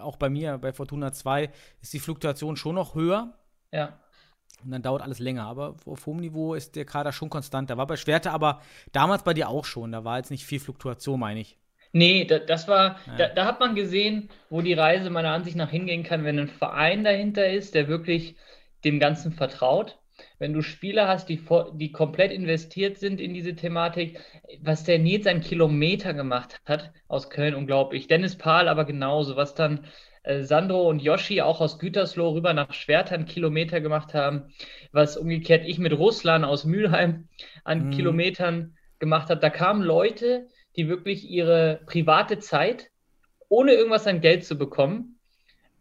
auch 0.00 0.16
bei 0.16 0.30
mir, 0.30 0.58
bei 0.58 0.72
Fortuna 0.72 1.12
2, 1.12 1.50
ist 1.80 1.92
die 1.92 2.00
Fluktuation 2.00 2.56
schon 2.56 2.74
noch 2.74 2.96
höher. 2.96 3.38
Ja. 3.74 3.98
Und 4.64 4.70
dann 4.70 4.82
dauert 4.82 5.02
alles 5.02 5.18
länger. 5.18 5.44
Aber 5.44 5.76
auf 5.84 6.06
hohem 6.06 6.18
Niveau 6.18 6.54
ist 6.54 6.76
der 6.76 6.84
Kader 6.84 7.12
schon 7.12 7.28
konstant. 7.28 7.68
Da 7.68 7.76
war 7.76 7.86
bei 7.86 7.96
Schwerte 7.96 8.30
aber 8.30 8.62
damals 8.92 9.24
bei 9.24 9.34
dir 9.34 9.48
auch 9.48 9.64
schon. 9.64 9.92
Da 9.92 10.04
war 10.04 10.16
jetzt 10.16 10.30
nicht 10.30 10.46
viel 10.46 10.60
Fluktuation, 10.60 11.20
meine 11.20 11.40
ich. 11.40 11.58
Nee, 11.92 12.24
da, 12.24 12.38
das 12.38 12.66
war, 12.66 12.98
ja. 13.06 13.16
da, 13.16 13.28
da, 13.28 13.44
hat 13.44 13.60
man 13.60 13.76
gesehen, 13.76 14.28
wo 14.50 14.62
die 14.62 14.72
Reise 14.72 15.10
meiner 15.10 15.30
Ansicht 15.30 15.56
nach 15.56 15.70
hingehen 15.70 16.02
kann, 16.02 16.24
wenn 16.24 16.38
ein 16.38 16.48
Verein 16.48 17.04
dahinter 17.04 17.48
ist, 17.48 17.74
der 17.74 17.86
wirklich 17.86 18.36
dem 18.84 18.98
Ganzen 18.98 19.32
vertraut. 19.32 19.98
Wenn 20.38 20.52
du 20.52 20.62
Spieler 20.62 21.06
hast, 21.06 21.28
die, 21.28 21.40
die 21.74 21.92
komplett 21.92 22.32
investiert 22.32 22.98
sind 22.98 23.20
in 23.20 23.32
diese 23.34 23.54
Thematik, 23.54 24.18
was 24.60 24.84
der 24.84 24.98
Nils 24.98 25.26
einen 25.26 25.40
Kilometer 25.40 26.14
gemacht 26.14 26.60
hat 26.66 26.92
aus 27.06 27.30
Köln, 27.30 27.54
unglaublich. 27.54 28.08
Dennis 28.08 28.36
Pahl 28.36 28.68
aber 28.68 28.84
genauso, 28.84 29.36
was 29.36 29.54
dann 29.54 29.86
äh, 30.24 30.42
Sandro 30.42 30.88
und 30.88 31.00
Yoshi 31.00 31.40
auch 31.40 31.60
aus 31.60 31.78
Gütersloh 31.78 32.30
rüber 32.30 32.52
nach 32.52 32.72
Schwertern 32.72 33.26
Kilometer 33.26 33.80
gemacht 33.80 34.14
haben, 34.14 34.52
was 34.90 35.16
umgekehrt 35.16 35.64
ich 35.66 35.78
mit 35.78 35.92
Russland 35.92 36.44
aus 36.44 36.64
Mülheim 36.64 37.28
an 37.62 37.86
mhm. 37.86 37.90
Kilometern 37.90 38.76
gemacht 38.98 39.30
habe. 39.30 39.40
Da 39.40 39.50
kamen 39.50 39.82
Leute, 39.82 40.48
die 40.76 40.88
wirklich 40.88 41.30
ihre 41.30 41.80
private 41.86 42.38
Zeit, 42.38 42.90
ohne 43.48 43.72
irgendwas 43.72 44.06
an 44.06 44.20
Geld 44.20 44.44
zu 44.44 44.58
bekommen, 44.58 45.18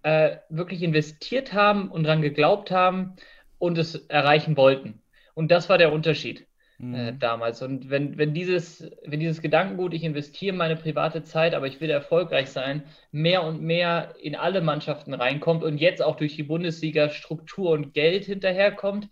äh, 0.03 0.37
wirklich 0.49 0.83
investiert 0.83 1.53
haben 1.53 1.89
und 1.89 2.03
daran 2.03 2.21
geglaubt 2.21 2.69
haben 2.69 3.15
und 3.57 3.77
es 3.77 3.95
erreichen 3.95 4.57
wollten. 4.57 5.01
Und 5.33 5.49
das 5.51 5.69
war 5.69 5.77
der 5.77 5.93
Unterschied 5.93 6.45
mhm. 6.77 6.95
äh, 6.95 7.13
damals. 7.17 7.61
Und 7.61 7.89
wenn, 7.89 8.17
wenn, 8.17 8.33
dieses, 8.33 8.89
wenn 9.05 9.19
dieses 9.19 9.41
Gedankengut, 9.41 9.93
ich 9.93 10.03
investiere 10.03 10.55
meine 10.55 10.75
private 10.75 11.23
Zeit, 11.23 11.53
aber 11.53 11.67
ich 11.67 11.81
will 11.81 11.89
erfolgreich 11.89 12.49
sein, 12.49 12.83
mehr 13.11 13.43
und 13.43 13.61
mehr 13.61 14.15
in 14.21 14.35
alle 14.35 14.61
Mannschaften 14.61 15.13
reinkommt 15.13 15.63
und 15.63 15.77
jetzt 15.77 16.01
auch 16.01 16.15
durch 16.15 16.35
die 16.35 16.43
Bundesliga 16.43 17.09
Struktur 17.09 17.71
und 17.71 17.93
Geld 17.93 18.25
hinterherkommt, 18.25 19.09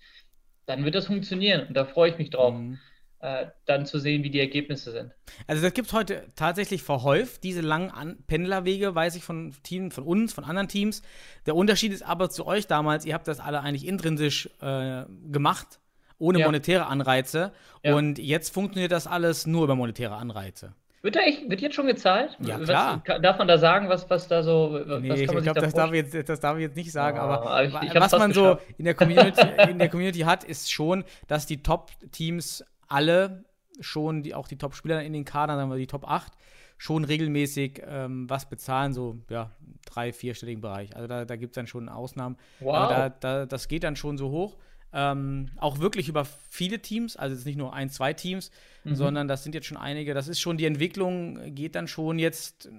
dann 0.65 0.85
wird 0.85 0.95
das 0.95 1.07
funktionieren. 1.07 1.67
Und 1.67 1.75
da 1.75 1.85
freue 1.85 2.11
ich 2.11 2.17
mich 2.17 2.29
drauf. 2.29 2.53
Mhm 2.53 2.79
äh, 3.21 3.47
dann 3.65 3.85
zu 3.85 3.99
sehen, 3.99 4.23
wie 4.23 4.29
die 4.29 4.39
Ergebnisse 4.39 4.91
sind. 4.91 5.11
Also 5.47 5.61
das 5.61 5.73
gibt 5.73 5.87
es 5.87 5.93
heute 5.93 6.31
tatsächlich 6.35 6.81
verhäuft, 6.81 7.43
diese 7.43 7.61
langen 7.61 7.91
An 7.91 8.17
Pendlerwege, 8.25 8.95
weiß 8.95 9.15
ich 9.15 9.23
von 9.23 9.53
Teams, 9.63 9.93
von 9.93 10.03
uns, 10.03 10.33
von 10.33 10.43
anderen 10.43 10.67
Teams. 10.67 11.03
Der 11.45 11.55
Unterschied 11.55 11.93
ist 11.93 12.01
aber 12.01 12.29
zu 12.29 12.45
euch 12.47 12.67
damals, 12.67 13.05
ihr 13.05 13.13
habt 13.13 13.27
das 13.27 13.39
alle 13.39 13.61
eigentlich 13.61 13.87
intrinsisch 13.87 14.49
äh, 14.61 15.03
gemacht, 15.31 15.79
ohne 16.21 16.39
ja. 16.39 16.45
monetäre 16.45 16.85
Anreize. 16.85 17.51
Ja. 17.83 17.95
Und 17.95 18.19
jetzt 18.19 18.53
funktioniert 18.53 18.91
das 18.91 19.07
alles 19.07 19.47
nur 19.47 19.63
über 19.63 19.75
monetäre 19.75 20.15
Anreize. 20.15 20.73
Wird, 21.01 21.15
da 21.15 21.21
echt, 21.21 21.49
wird 21.49 21.61
jetzt 21.61 21.75
schon 21.75 21.87
gezahlt? 21.87 22.37
Ja, 22.39 22.59
klar. 22.59 23.01
Was, 23.05 23.21
darf 23.21 23.39
man 23.39 23.47
da 23.47 23.57
sagen, 23.57 23.89
was, 23.89 24.07
was 24.07 24.27
da 24.27 24.43
so. 24.43 24.79
Was 24.85 25.01
nee, 25.01 25.23
ich 25.23 25.27
glaube, 25.27 25.59
das, 25.59 25.73
darf 25.73 25.91
ich 25.91 26.13
jetzt, 26.13 26.29
das 26.29 26.39
darf 26.39 26.57
ich 26.57 26.61
jetzt 26.61 26.75
nicht 26.75 26.91
sagen. 26.91 27.17
Oh, 27.17 27.21
aber 27.21 27.63
ich, 27.63 27.73
ich 27.73 27.95
was 27.95 28.11
man 28.11 28.31
so 28.33 28.59
in 28.77 28.85
der, 28.85 28.93
Community, 28.93 29.41
in 29.69 29.79
der 29.79 29.89
Community 29.89 30.19
hat, 30.19 30.43
ist 30.43 30.71
schon, 30.71 31.03
dass 31.27 31.47
die 31.47 31.63
Top-Teams 31.63 32.63
alle 32.87 33.45
schon, 33.79 34.21
die, 34.21 34.35
auch 34.35 34.47
die 34.47 34.59
Top-Spieler 34.59 35.01
in 35.01 35.13
den 35.13 35.25
Kadern, 35.25 35.57
sagen 35.57 35.71
wir 35.71 35.77
die 35.77 35.87
Top 35.87 36.07
8, 36.07 36.31
schon 36.77 37.03
regelmäßig 37.03 37.81
ähm, 37.87 38.29
was 38.29 38.47
bezahlen, 38.47 38.93
so 38.93 39.17
ja, 39.29 39.49
drei-, 39.85 40.13
vierstelligen 40.13 40.61
Bereich. 40.61 40.95
Also 40.95 41.07
da, 41.07 41.25
da 41.25 41.35
gibt 41.35 41.53
es 41.53 41.55
dann 41.55 41.65
schon 41.65 41.89
Ausnahmen. 41.89 42.37
Wow. 42.59 42.75
Aber 42.75 42.95
da, 42.95 43.09
da, 43.09 43.45
das 43.47 43.67
geht 43.67 43.83
dann 43.83 43.95
schon 43.95 44.19
so 44.19 44.29
hoch. 44.29 44.57
Ähm, 44.93 45.49
auch 45.57 45.79
wirklich 45.79 46.09
über 46.09 46.25
viele 46.25 46.79
Teams, 46.79 47.15
also 47.15 47.33
jetzt 47.35 47.45
nicht 47.45 47.57
nur 47.57 47.73
ein, 47.73 47.89
zwei 47.89 48.11
Teams, 48.11 48.51
mhm. 48.83 48.95
sondern 48.95 49.27
das 49.29 49.43
sind 49.43 49.55
jetzt 49.55 49.67
schon 49.67 49.77
einige. 49.77 50.13
Das 50.13 50.27
ist 50.27 50.41
schon, 50.41 50.57
die 50.57 50.65
Entwicklung 50.65 51.55
geht 51.55 51.75
dann 51.75 51.87
schon 51.87 52.19
jetzt 52.19 52.69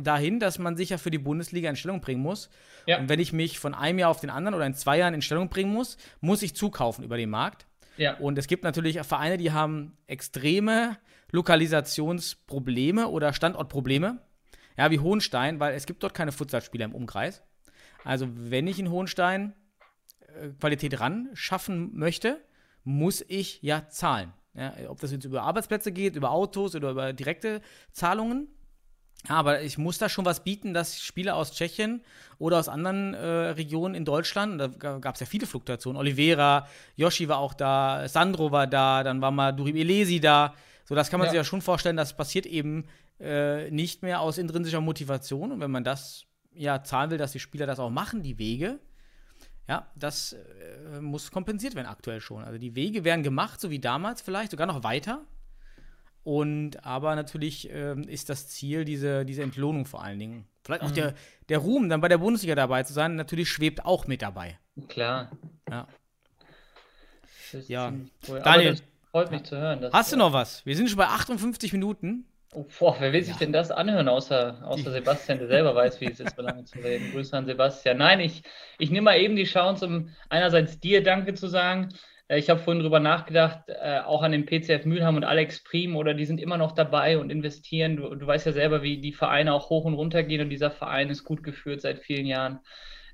dahin, 0.00 0.38
dass 0.38 0.58
man 0.58 0.76
sich 0.76 0.90
ja 0.90 0.98
für 0.98 1.10
die 1.10 1.18
Bundesliga 1.18 1.68
in 1.68 1.76
Stellung 1.76 2.00
bringen 2.00 2.22
muss. 2.22 2.50
Ja. 2.86 2.98
Und 2.98 3.08
wenn 3.08 3.18
ich 3.18 3.32
mich 3.32 3.58
von 3.58 3.74
einem 3.74 3.98
Jahr 3.98 4.10
auf 4.10 4.20
den 4.20 4.30
anderen 4.30 4.54
oder 4.54 4.66
in 4.66 4.74
zwei 4.74 4.98
Jahren 4.98 5.14
in 5.14 5.22
Stellung 5.22 5.48
bringen 5.48 5.72
muss, 5.72 5.96
muss 6.20 6.42
ich 6.42 6.54
zukaufen 6.54 7.04
über 7.04 7.16
den 7.16 7.30
Markt. 7.30 7.66
Ja. 7.96 8.16
Und 8.18 8.38
es 8.38 8.46
gibt 8.46 8.62
natürlich 8.62 9.00
Vereine, 9.00 9.36
die 9.36 9.52
haben 9.52 9.96
extreme 10.06 10.98
Lokalisationsprobleme 11.32 13.08
oder 13.08 13.32
Standortprobleme. 13.32 14.18
Ja, 14.78 14.90
wie 14.90 15.00
Hohenstein, 15.00 15.58
weil 15.58 15.74
es 15.74 15.86
gibt 15.86 16.02
dort 16.02 16.14
keine 16.14 16.32
Futsalspieler 16.32 16.84
im 16.84 16.94
Umkreis. 16.94 17.42
Also, 18.04 18.28
wenn 18.30 18.66
ich 18.66 18.78
in 18.78 18.90
Hohenstein 18.90 19.52
äh, 19.52 19.65
Qualität 20.60 21.00
ran 21.00 21.28
schaffen 21.34 21.96
möchte, 21.96 22.40
muss 22.84 23.24
ich 23.26 23.60
ja 23.62 23.88
zahlen. 23.88 24.32
Ja, 24.54 24.72
ob 24.88 25.00
das 25.00 25.12
jetzt 25.12 25.24
über 25.24 25.42
Arbeitsplätze 25.42 25.92
geht, 25.92 26.16
über 26.16 26.30
Autos 26.30 26.74
oder 26.74 26.90
über 26.90 27.12
direkte 27.12 27.60
Zahlungen. 27.92 28.48
Aber 29.28 29.62
ich 29.62 29.76
muss 29.76 29.98
da 29.98 30.08
schon 30.08 30.24
was 30.24 30.44
bieten, 30.44 30.72
dass 30.72 31.00
Spieler 31.00 31.36
aus 31.36 31.52
Tschechien 31.52 32.02
oder 32.38 32.58
aus 32.58 32.68
anderen 32.68 33.14
äh, 33.14 33.26
Regionen 33.26 33.94
in 33.94 34.04
Deutschland, 34.04 34.60
da 34.60 34.68
gab 34.68 35.14
es 35.14 35.20
ja 35.20 35.26
viele 35.26 35.46
Fluktuationen, 35.46 35.98
Oliveira, 35.98 36.68
Yoshi 36.94 37.28
war 37.28 37.38
auch 37.38 37.54
da, 37.54 38.08
Sandro 38.08 38.52
war 38.52 38.66
da, 38.66 39.02
dann 39.02 39.20
war 39.20 39.30
mal 39.30 39.52
Durim 39.52 39.76
Elesi 39.76 40.20
da. 40.20 40.54
So, 40.84 40.94
das 40.94 41.10
kann 41.10 41.18
man 41.18 41.26
ja. 41.26 41.30
sich 41.32 41.36
ja 41.38 41.44
schon 41.44 41.60
vorstellen, 41.60 41.96
das 41.96 42.16
passiert 42.16 42.46
eben 42.46 42.84
äh, 43.18 43.70
nicht 43.70 44.02
mehr 44.02 44.20
aus 44.20 44.38
intrinsischer 44.38 44.80
Motivation. 44.80 45.50
Und 45.50 45.60
wenn 45.60 45.70
man 45.70 45.82
das 45.82 46.24
ja 46.54 46.82
zahlen 46.82 47.10
will, 47.10 47.18
dass 47.18 47.32
die 47.32 47.40
Spieler 47.40 47.66
das 47.66 47.80
auch 47.80 47.90
machen, 47.90 48.22
die 48.22 48.38
Wege, 48.38 48.78
ja, 49.68 49.90
das 49.96 50.32
äh, 50.34 51.00
muss 51.00 51.30
kompensiert 51.30 51.74
werden 51.74 51.88
aktuell 51.88 52.20
schon. 52.20 52.44
Also 52.44 52.58
die 52.58 52.74
Wege 52.74 53.04
werden 53.04 53.22
gemacht, 53.22 53.60
so 53.60 53.70
wie 53.70 53.80
damals 53.80 54.22
vielleicht, 54.22 54.52
sogar 54.52 54.66
noch 54.66 54.84
weiter. 54.84 55.24
Und 56.22 56.84
aber 56.84 57.14
natürlich 57.14 57.70
ähm, 57.70 58.02
ist 58.02 58.28
das 58.28 58.48
Ziel 58.48 58.84
diese, 58.84 59.24
diese 59.24 59.42
Entlohnung 59.42 59.86
vor 59.86 60.02
allen 60.02 60.18
Dingen. 60.18 60.46
Vielleicht 60.64 60.82
auch 60.82 60.90
mhm. 60.90 60.94
der, 60.94 61.14
der 61.48 61.58
Ruhm, 61.58 61.88
dann 61.88 62.00
bei 62.00 62.08
der 62.08 62.18
Bundesliga 62.18 62.54
dabei 62.54 62.82
zu 62.82 62.92
sein, 62.92 63.14
natürlich 63.14 63.48
schwebt 63.48 63.84
auch 63.84 64.06
mit 64.06 64.22
dabei. 64.22 64.58
Klar. 64.88 65.30
Ja. 65.70 65.86
Ja. 67.68 67.92
Cool. 68.28 68.40
Daniel, 68.40 68.76
freut 69.10 69.30
mich 69.30 69.44
zu 69.44 69.56
hören. 69.56 69.88
Hast 69.92 70.12
du 70.12 70.16
noch 70.16 70.32
was? 70.32 70.66
Wir 70.66 70.76
sind 70.76 70.88
schon 70.88 70.98
bei 70.98 71.06
58 71.06 71.72
Minuten. 71.72 72.24
Oh, 72.52 72.64
boah, 72.78 72.96
wer 73.00 73.12
will 73.12 73.22
sich 73.22 73.34
ja. 73.34 73.40
denn 73.40 73.52
das 73.52 73.70
anhören, 73.70 74.08
außer, 74.08 74.62
außer 74.64 74.90
Sebastian, 74.90 75.38
der 75.38 75.48
selber 75.48 75.74
weiß, 75.74 76.00
wie 76.00 76.06
es 76.06 76.20
ist, 76.20 76.36
so 76.36 76.42
lange 76.42 76.64
zu 76.64 76.78
reden. 76.78 77.10
Grüße 77.12 77.36
an 77.36 77.46
Sebastian. 77.46 77.98
Nein, 77.98 78.20
ich, 78.20 78.42
ich 78.78 78.90
nehme 78.90 79.06
mal 79.06 79.18
eben 79.18 79.36
die 79.36 79.44
Chance, 79.44 79.86
um 79.86 80.10
einerseits 80.28 80.78
dir 80.80 81.02
Danke 81.02 81.34
zu 81.34 81.48
sagen, 81.48 81.90
äh, 82.28 82.38
ich 82.38 82.50
habe 82.50 82.60
vorhin 82.60 82.82
drüber 82.82 83.00
nachgedacht, 83.00 83.68
äh, 83.68 84.00
auch 84.00 84.22
an 84.22 84.32
den 84.32 84.46
PCF 84.46 84.84
Mülheim 84.84 85.16
und 85.16 85.24
Alex 85.24 85.62
Prim, 85.62 85.96
oder 85.96 86.14
die 86.14 86.24
sind 86.24 86.40
immer 86.40 86.56
noch 86.56 86.72
dabei 86.72 87.18
und 87.18 87.30
investieren. 87.30 87.96
Du, 87.96 88.14
du, 88.14 88.26
weißt 88.26 88.46
ja 88.46 88.52
selber, 88.52 88.82
wie 88.82 89.00
die 89.00 89.12
Vereine 89.12 89.52
auch 89.52 89.70
hoch 89.70 89.84
und 89.84 89.94
runter 89.94 90.22
gehen 90.22 90.40
und 90.40 90.50
dieser 90.50 90.70
Verein 90.70 91.10
ist 91.10 91.24
gut 91.24 91.42
geführt 91.42 91.80
seit 91.80 91.98
vielen 91.98 92.26
Jahren. 92.26 92.60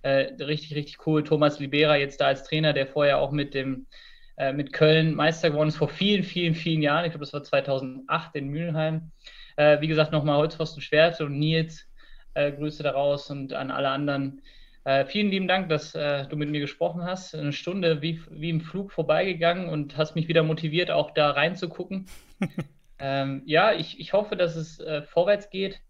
Äh, 0.02 0.34
richtig, 0.42 0.74
richtig 0.74 1.06
cool. 1.06 1.22
Thomas 1.24 1.58
Libera 1.60 1.96
jetzt 1.96 2.20
da 2.20 2.26
als 2.26 2.44
Trainer, 2.44 2.72
der 2.72 2.86
vorher 2.86 3.18
auch 3.18 3.30
mit 3.30 3.54
dem 3.54 3.86
äh, 4.36 4.52
mit 4.52 4.72
Köln 4.72 5.14
Meister 5.14 5.50
geworden 5.50 5.68
ist 5.68 5.76
vor 5.76 5.88
vielen, 5.88 6.24
vielen, 6.24 6.54
vielen 6.54 6.82
Jahren. 6.82 7.04
Ich 7.04 7.12
glaube, 7.12 7.24
das 7.24 7.32
war 7.32 7.42
2008 7.42 8.34
in 8.36 8.48
Mülheim. 8.48 9.10
Äh, 9.56 9.80
wie 9.80 9.88
gesagt, 9.88 10.12
nochmal 10.12 10.38
Holzpfosten 10.38 10.82
Schwerte 10.82 11.26
und 11.26 11.38
Nils. 11.38 11.86
Äh, 12.34 12.52
Grüße 12.52 12.82
daraus 12.82 13.30
und 13.30 13.52
an 13.52 13.70
alle 13.70 13.90
anderen 13.90 14.40
äh, 14.84 15.04
vielen 15.04 15.30
lieben 15.30 15.48
Dank, 15.48 15.68
dass 15.68 15.94
äh, 15.94 16.26
du 16.26 16.36
mit 16.36 16.50
mir 16.50 16.60
gesprochen 16.60 17.04
hast. 17.04 17.34
Eine 17.34 17.52
Stunde 17.52 18.00
wie, 18.00 18.20
wie 18.30 18.50
im 18.50 18.62
Flug 18.62 18.90
vorbeigegangen 18.90 19.68
und 19.68 19.96
hast 19.96 20.14
mich 20.14 20.28
wieder 20.28 20.42
motiviert, 20.42 20.90
auch 20.90 21.12
da 21.12 21.30
reinzugucken. 21.30 22.06
ähm, 22.98 23.42
ja, 23.44 23.74
ich, 23.74 24.00
ich 24.00 24.12
hoffe, 24.12 24.34
dass 24.36 24.56
es 24.56 24.82
vorwärts 25.08 25.50
geht. 25.50 25.80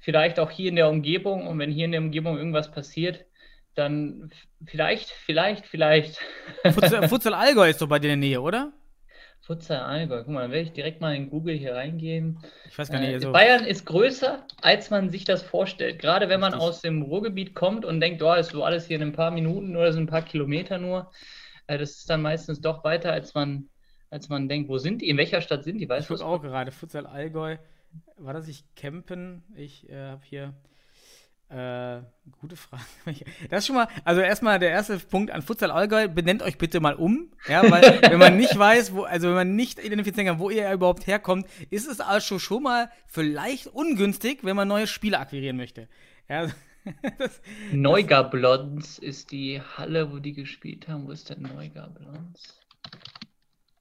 Vielleicht 0.00 0.40
auch 0.40 0.50
hier 0.50 0.68
in 0.68 0.76
der 0.76 0.88
Umgebung. 0.88 1.46
Und 1.46 1.58
wenn 1.60 1.70
hier 1.70 1.84
in 1.84 1.92
der 1.92 2.00
Umgebung 2.00 2.36
irgendwas 2.36 2.72
passiert, 2.72 3.24
dann 3.74 4.30
vielleicht, 4.66 5.10
vielleicht, 5.10 5.66
vielleicht. 5.66 6.18
Futsal, 6.62 7.08
Futsal 7.08 7.34
Allgäu 7.34 7.68
ist 7.70 7.80
doch 7.80 7.88
bei 7.88 7.98
dir 7.98 8.12
in 8.12 8.20
der 8.20 8.28
Nähe, 8.28 8.40
oder? 8.40 8.72
Futsal 9.40 9.80
Allgäu. 9.80 10.22
Guck 10.22 10.34
mal, 10.34 10.42
dann 10.42 10.52
werde 10.52 10.64
ich 10.68 10.72
direkt 10.72 11.00
mal 11.00 11.14
in 11.16 11.28
Google 11.28 11.56
hier 11.56 11.74
reingeben. 11.74 12.38
Ich 12.68 12.78
weiß 12.78 12.90
gar 12.90 13.00
nicht. 13.00 13.10
Äh, 13.10 13.14
Also, 13.14 13.32
Bayern 13.32 13.64
ist 13.64 13.84
größer, 13.86 14.46
als 14.60 14.90
man 14.90 15.10
sich 15.10 15.24
das 15.24 15.42
vorstellt. 15.42 15.98
Gerade 15.98 16.28
wenn 16.28 16.38
man 16.40 16.54
aus 16.54 16.80
dem 16.80 17.02
Ruhrgebiet 17.02 17.54
kommt 17.54 17.84
und 17.84 18.00
denkt, 18.00 18.22
oh, 18.22 18.32
ist 18.34 18.50
so 18.50 18.62
alles 18.62 18.86
hier 18.86 18.96
in 18.96 19.02
ein 19.02 19.12
paar 19.12 19.32
Minuten 19.32 19.76
oder 19.76 19.92
so 19.92 19.98
ein 19.98 20.06
paar 20.06 20.22
Kilometer 20.22 20.78
nur. 20.78 21.10
Äh, 21.66 21.78
das 21.78 21.96
ist 21.98 22.10
dann 22.10 22.22
meistens 22.22 22.60
doch 22.60 22.84
weiter, 22.84 23.12
als 23.12 23.34
man, 23.34 23.68
als 24.10 24.28
man 24.28 24.48
denkt. 24.48 24.68
Wo 24.68 24.78
sind 24.78 25.02
die? 25.02 25.08
In 25.08 25.16
welcher 25.16 25.40
Stadt 25.40 25.64
sind 25.64 25.78
die? 25.78 25.88
Weißt 25.88 26.08
ich 26.08 26.16
gucke 26.16 26.24
auch 26.24 26.40
gerade. 26.40 26.70
Futsal 26.70 27.06
Allgäu. 27.06 27.56
War 28.16 28.34
das 28.34 28.46
nicht 28.46 28.64
Campen? 28.76 29.42
Ich 29.56 29.88
äh, 29.90 29.96
habe 29.96 30.22
hier. 30.24 30.54
Äh, 31.52 32.02
gute 32.40 32.56
Frage. 32.56 32.82
Das 33.50 33.58
ist 33.58 33.66
schon 33.66 33.76
mal, 33.76 33.88
also 34.04 34.22
erstmal 34.22 34.58
der 34.58 34.70
erste 34.70 34.98
Punkt 34.98 35.30
an 35.30 35.42
Futsal 35.42 35.70
Allgäu, 35.70 36.08
benennt 36.08 36.42
euch 36.42 36.56
bitte 36.56 36.80
mal 36.80 36.94
um, 36.94 37.30
ja, 37.46 37.70
weil 37.70 37.82
wenn 38.10 38.18
man 38.18 38.38
nicht 38.38 38.58
weiß, 38.58 38.94
wo, 38.94 39.02
also 39.02 39.28
wenn 39.28 39.34
man 39.34 39.54
nicht 39.54 39.78
identifizieren 39.78 40.26
kann, 40.26 40.38
wo 40.38 40.48
ihr 40.48 40.72
überhaupt 40.72 41.06
herkommt, 41.06 41.46
ist 41.68 41.86
es 41.86 42.00
also 42.00 42.38
schon 42.38 42.62
mal 42.62 42.90
vielleicht 43.06 43.66
ungünstig, 43.66 44.38
wenn 44.44 44.56
man 44.56 44.66
neue 44.66 44.86
Spieler 44.86 45.20
akquirieren 45.20 45.58
möchte. 45.58 45.88
Ja, 46.26 46.46
das, 47.18 47.42
Neugablons 47.70 48.98
ist 48.98 49.30
die 49.30 49.60
Halle, 49.60 50.10
wo 50.10 50.20
die 50.20 50.32
gespielt 50.32 50.88
haben. 50.88 51.06
Wo 51.06 51.10
ist 51.10 51.28
denn 51.28 51.42
Neugablons? 51.42 52.62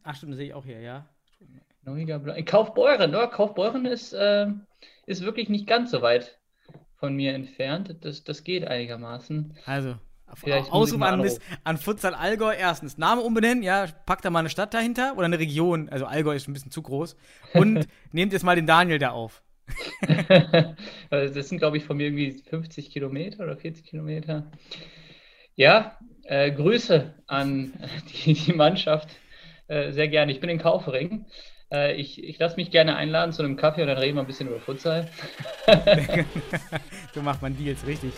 ach 0.03 0.15
stimmt, 0.15 0.33
das 0.33 0.37
sehe 0.37 0.47
ich 0.47 0.53
auch 0.53 0.65
hier, 0.65 0.81
ja. 0.81 1.07
Neugablons. 1.83 2.45
Kaufbeuren, 2.45 3.11
oder? 3.11 3.27
Kaufbeuren 3.27 3.85
ist, 3.85 4.11
äh, 4.11 4.47
ist 5.05 5.21
wirklich 5.21 5.47
nicht 5.47 5.67
ganz 5.67 5.91
so 5.91 6.01
weit 6.01 6.40
von 7.01 7.15
mir 7.15 7.33
entfernt. 7.33 7.95
Das, 8.01 8.23
das 8.23 8.43
geht 8.45 8.65
einigermaßen. 8.65 9.57
Also, 9.65 9.95
Vielleicht 10.35 10.71
Ausruf 10.71 11.01
an, 11.01 11.29
an 11.65 11.77
Futsal 11.77 12.13
Allgäu. 12.13 12.53
Erstens, 12.53 12.97
Name 12.97 13.21
umbenennen, 13.21 13.63
ja, 13.63 13.87
packt 14.05 14.23
da 14.23 14.29
mal 14.29 14.39
eine 14.39 14.49
Stadt 14.49 14.73
dahinter 14.73 15.13
oder 15.17 15.25
eine 15.25 15.39
Region. 15.39 15.89
Also 15.89 16.05
Allgäu 16.05 16.35
ist 16.35 16.47
ein 16.47 16.53
bisschen 16.53 16.71
zu 16.71 16.81
groß. 16.81 17.17
Und 17.53 17.85
nehmt 18.13 18.31
jetzt 18.31 18.43
mal 18.43 18.55
den 18.55 18.67
Daniel 18.67 18.99
da 18.99 19.11
auf. 19.11 19.43
Also 21.09 21.33
das 21.33 21.49
sind, 21.49 21.57
glaube 21.57 21.77
ich, 21.77 21.83
von 21.83 21.97
mir 21.97 22.05
irgendwie 22.07 22.41
50 22.49 22.91
Kilometer 22.91 23.43
oder 23.43 23.57
40 23.57 23.85
Kilometer. 23.85 24.49
Ja, 25.55 25.97
äh, 26.23 26.51
Grüße 26.51 27.13
an 27.27 27.73
die, 28.25 28.33
die 28.33 28.53
Mannschaft. 28.53 29.09
Äh, 29.67 29.91
sehr 29.91 30.07
gerne. 30.07 30.31
Ich 30.31 30.39
bin 30.39 30.49
in 30.49 30.59
Kaufering. 30.59 31.25
Äh, 31.71 31.95
ich 31.95 32.23
ich 32.23 32.37
lasse 32.37 32.57
mich 32.57 32.71
gerne 32.71 32.95
einladen 32.95 33.31
zu 33.31 33.43
einem 33.43 33.55
Kaffee 33.55 33.81
und 33.81 33.87
dann 33.87 33.97
reden 33.97 34.17
wir 34.17 34.21
ein 34.21 34.27
bisschen 34.27 34.49
über 34.49 34.59
Futsal. 34.59 35.09
so 37.13 37.21
macht 37.21 37.41
man 37.41 37.55
Deals, 37.57 37.85
richtig. 37.85 38.11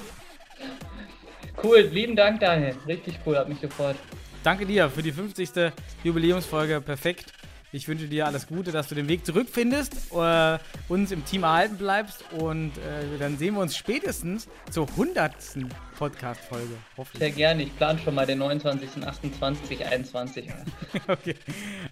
Cool, 1.63 1.79
lieben 1.91 2.15
Dank, 2.15 2.39
Daniel. 2.39 2.75
Richtig 2.87 3.19
cool, 3.25 3.37
hat 3.37 3.47
mich 3.47 3.61
gefreut. 3.61 3.95
Danke 4.43 4.65
dir 4.65 4.89
für 4.89 5.01
die 5.01 5.11
50. 5.11 5.71
Jubiläumsfolge. 6.03 6.81
Perfekt. 6.81 7.31
Ich 7.75 7.87
wünsche 7.87 8.07
dir 8.07 8.27
alles 8.27 8.45
Gute, 8.45 8.71
dass 8.71 8.87
du 8.87 8.93
den 8.93 9.07
Weg 9.07 9.25
zurückfindest, 9.25 10.13
äh, 10.13 10.59
uns 10.89 11.11
im 11.11 11.25
Team 11.25 11.41
erhalten 11.41 11.77
bleibst 11.77 12.23
und 12.37 12.69
äh, 12.77 13.17
dann 13.17 13.39
sehen 13.39 13.55
wir 13.55 13.61
uns 13.61 13.75
spätestens 13.75 14.47
zur 14.69 14.87
100. 14.89 15.33
Podcast-Folge. 15.97 16.75
Sehr 17.17 17.31
gerne. 17.31 17.63
Ich 17.63 17.75
plane 17.75 17.97
schon 17.97 18.13
mal 18.13 18.27
den 18.27 18.43
29.28.21. 18.43 20.43
Okay. 21.07 21.33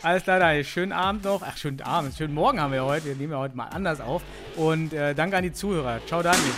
Alles 0.04 0.24
klar, 0.24 0.40
Daniel. 0.40 0.64
Schönen 0.64 0.92
Abend 0.92 1.24
noch. 1.24 1.42
Ach, 1.44 1.58
schönen 1.58 1.82
Abend. 1.82 2.16
Schönen 2.16 2.36
Morgen 2.36 2.62
haben 2.62 2.74
wir 2.74 2.86
heute. 2.86 3.08
Wir 3.08 3.16
nehmen 3.16 3.34
ja 3.34 3.40
heute 3.40 3.58
mal 3.58 3.66
anders 3.66 4.02
auf. 4.02 4.22
Und 4.56 4.94
äh, 4.94 5.16
danke 5.16 5.38
an 5.38 5.44
die 5.44 5.52
Zuhörer. 5.52 6.00
Ciao, 6.06 6.22
Daniel. 6.22 6.54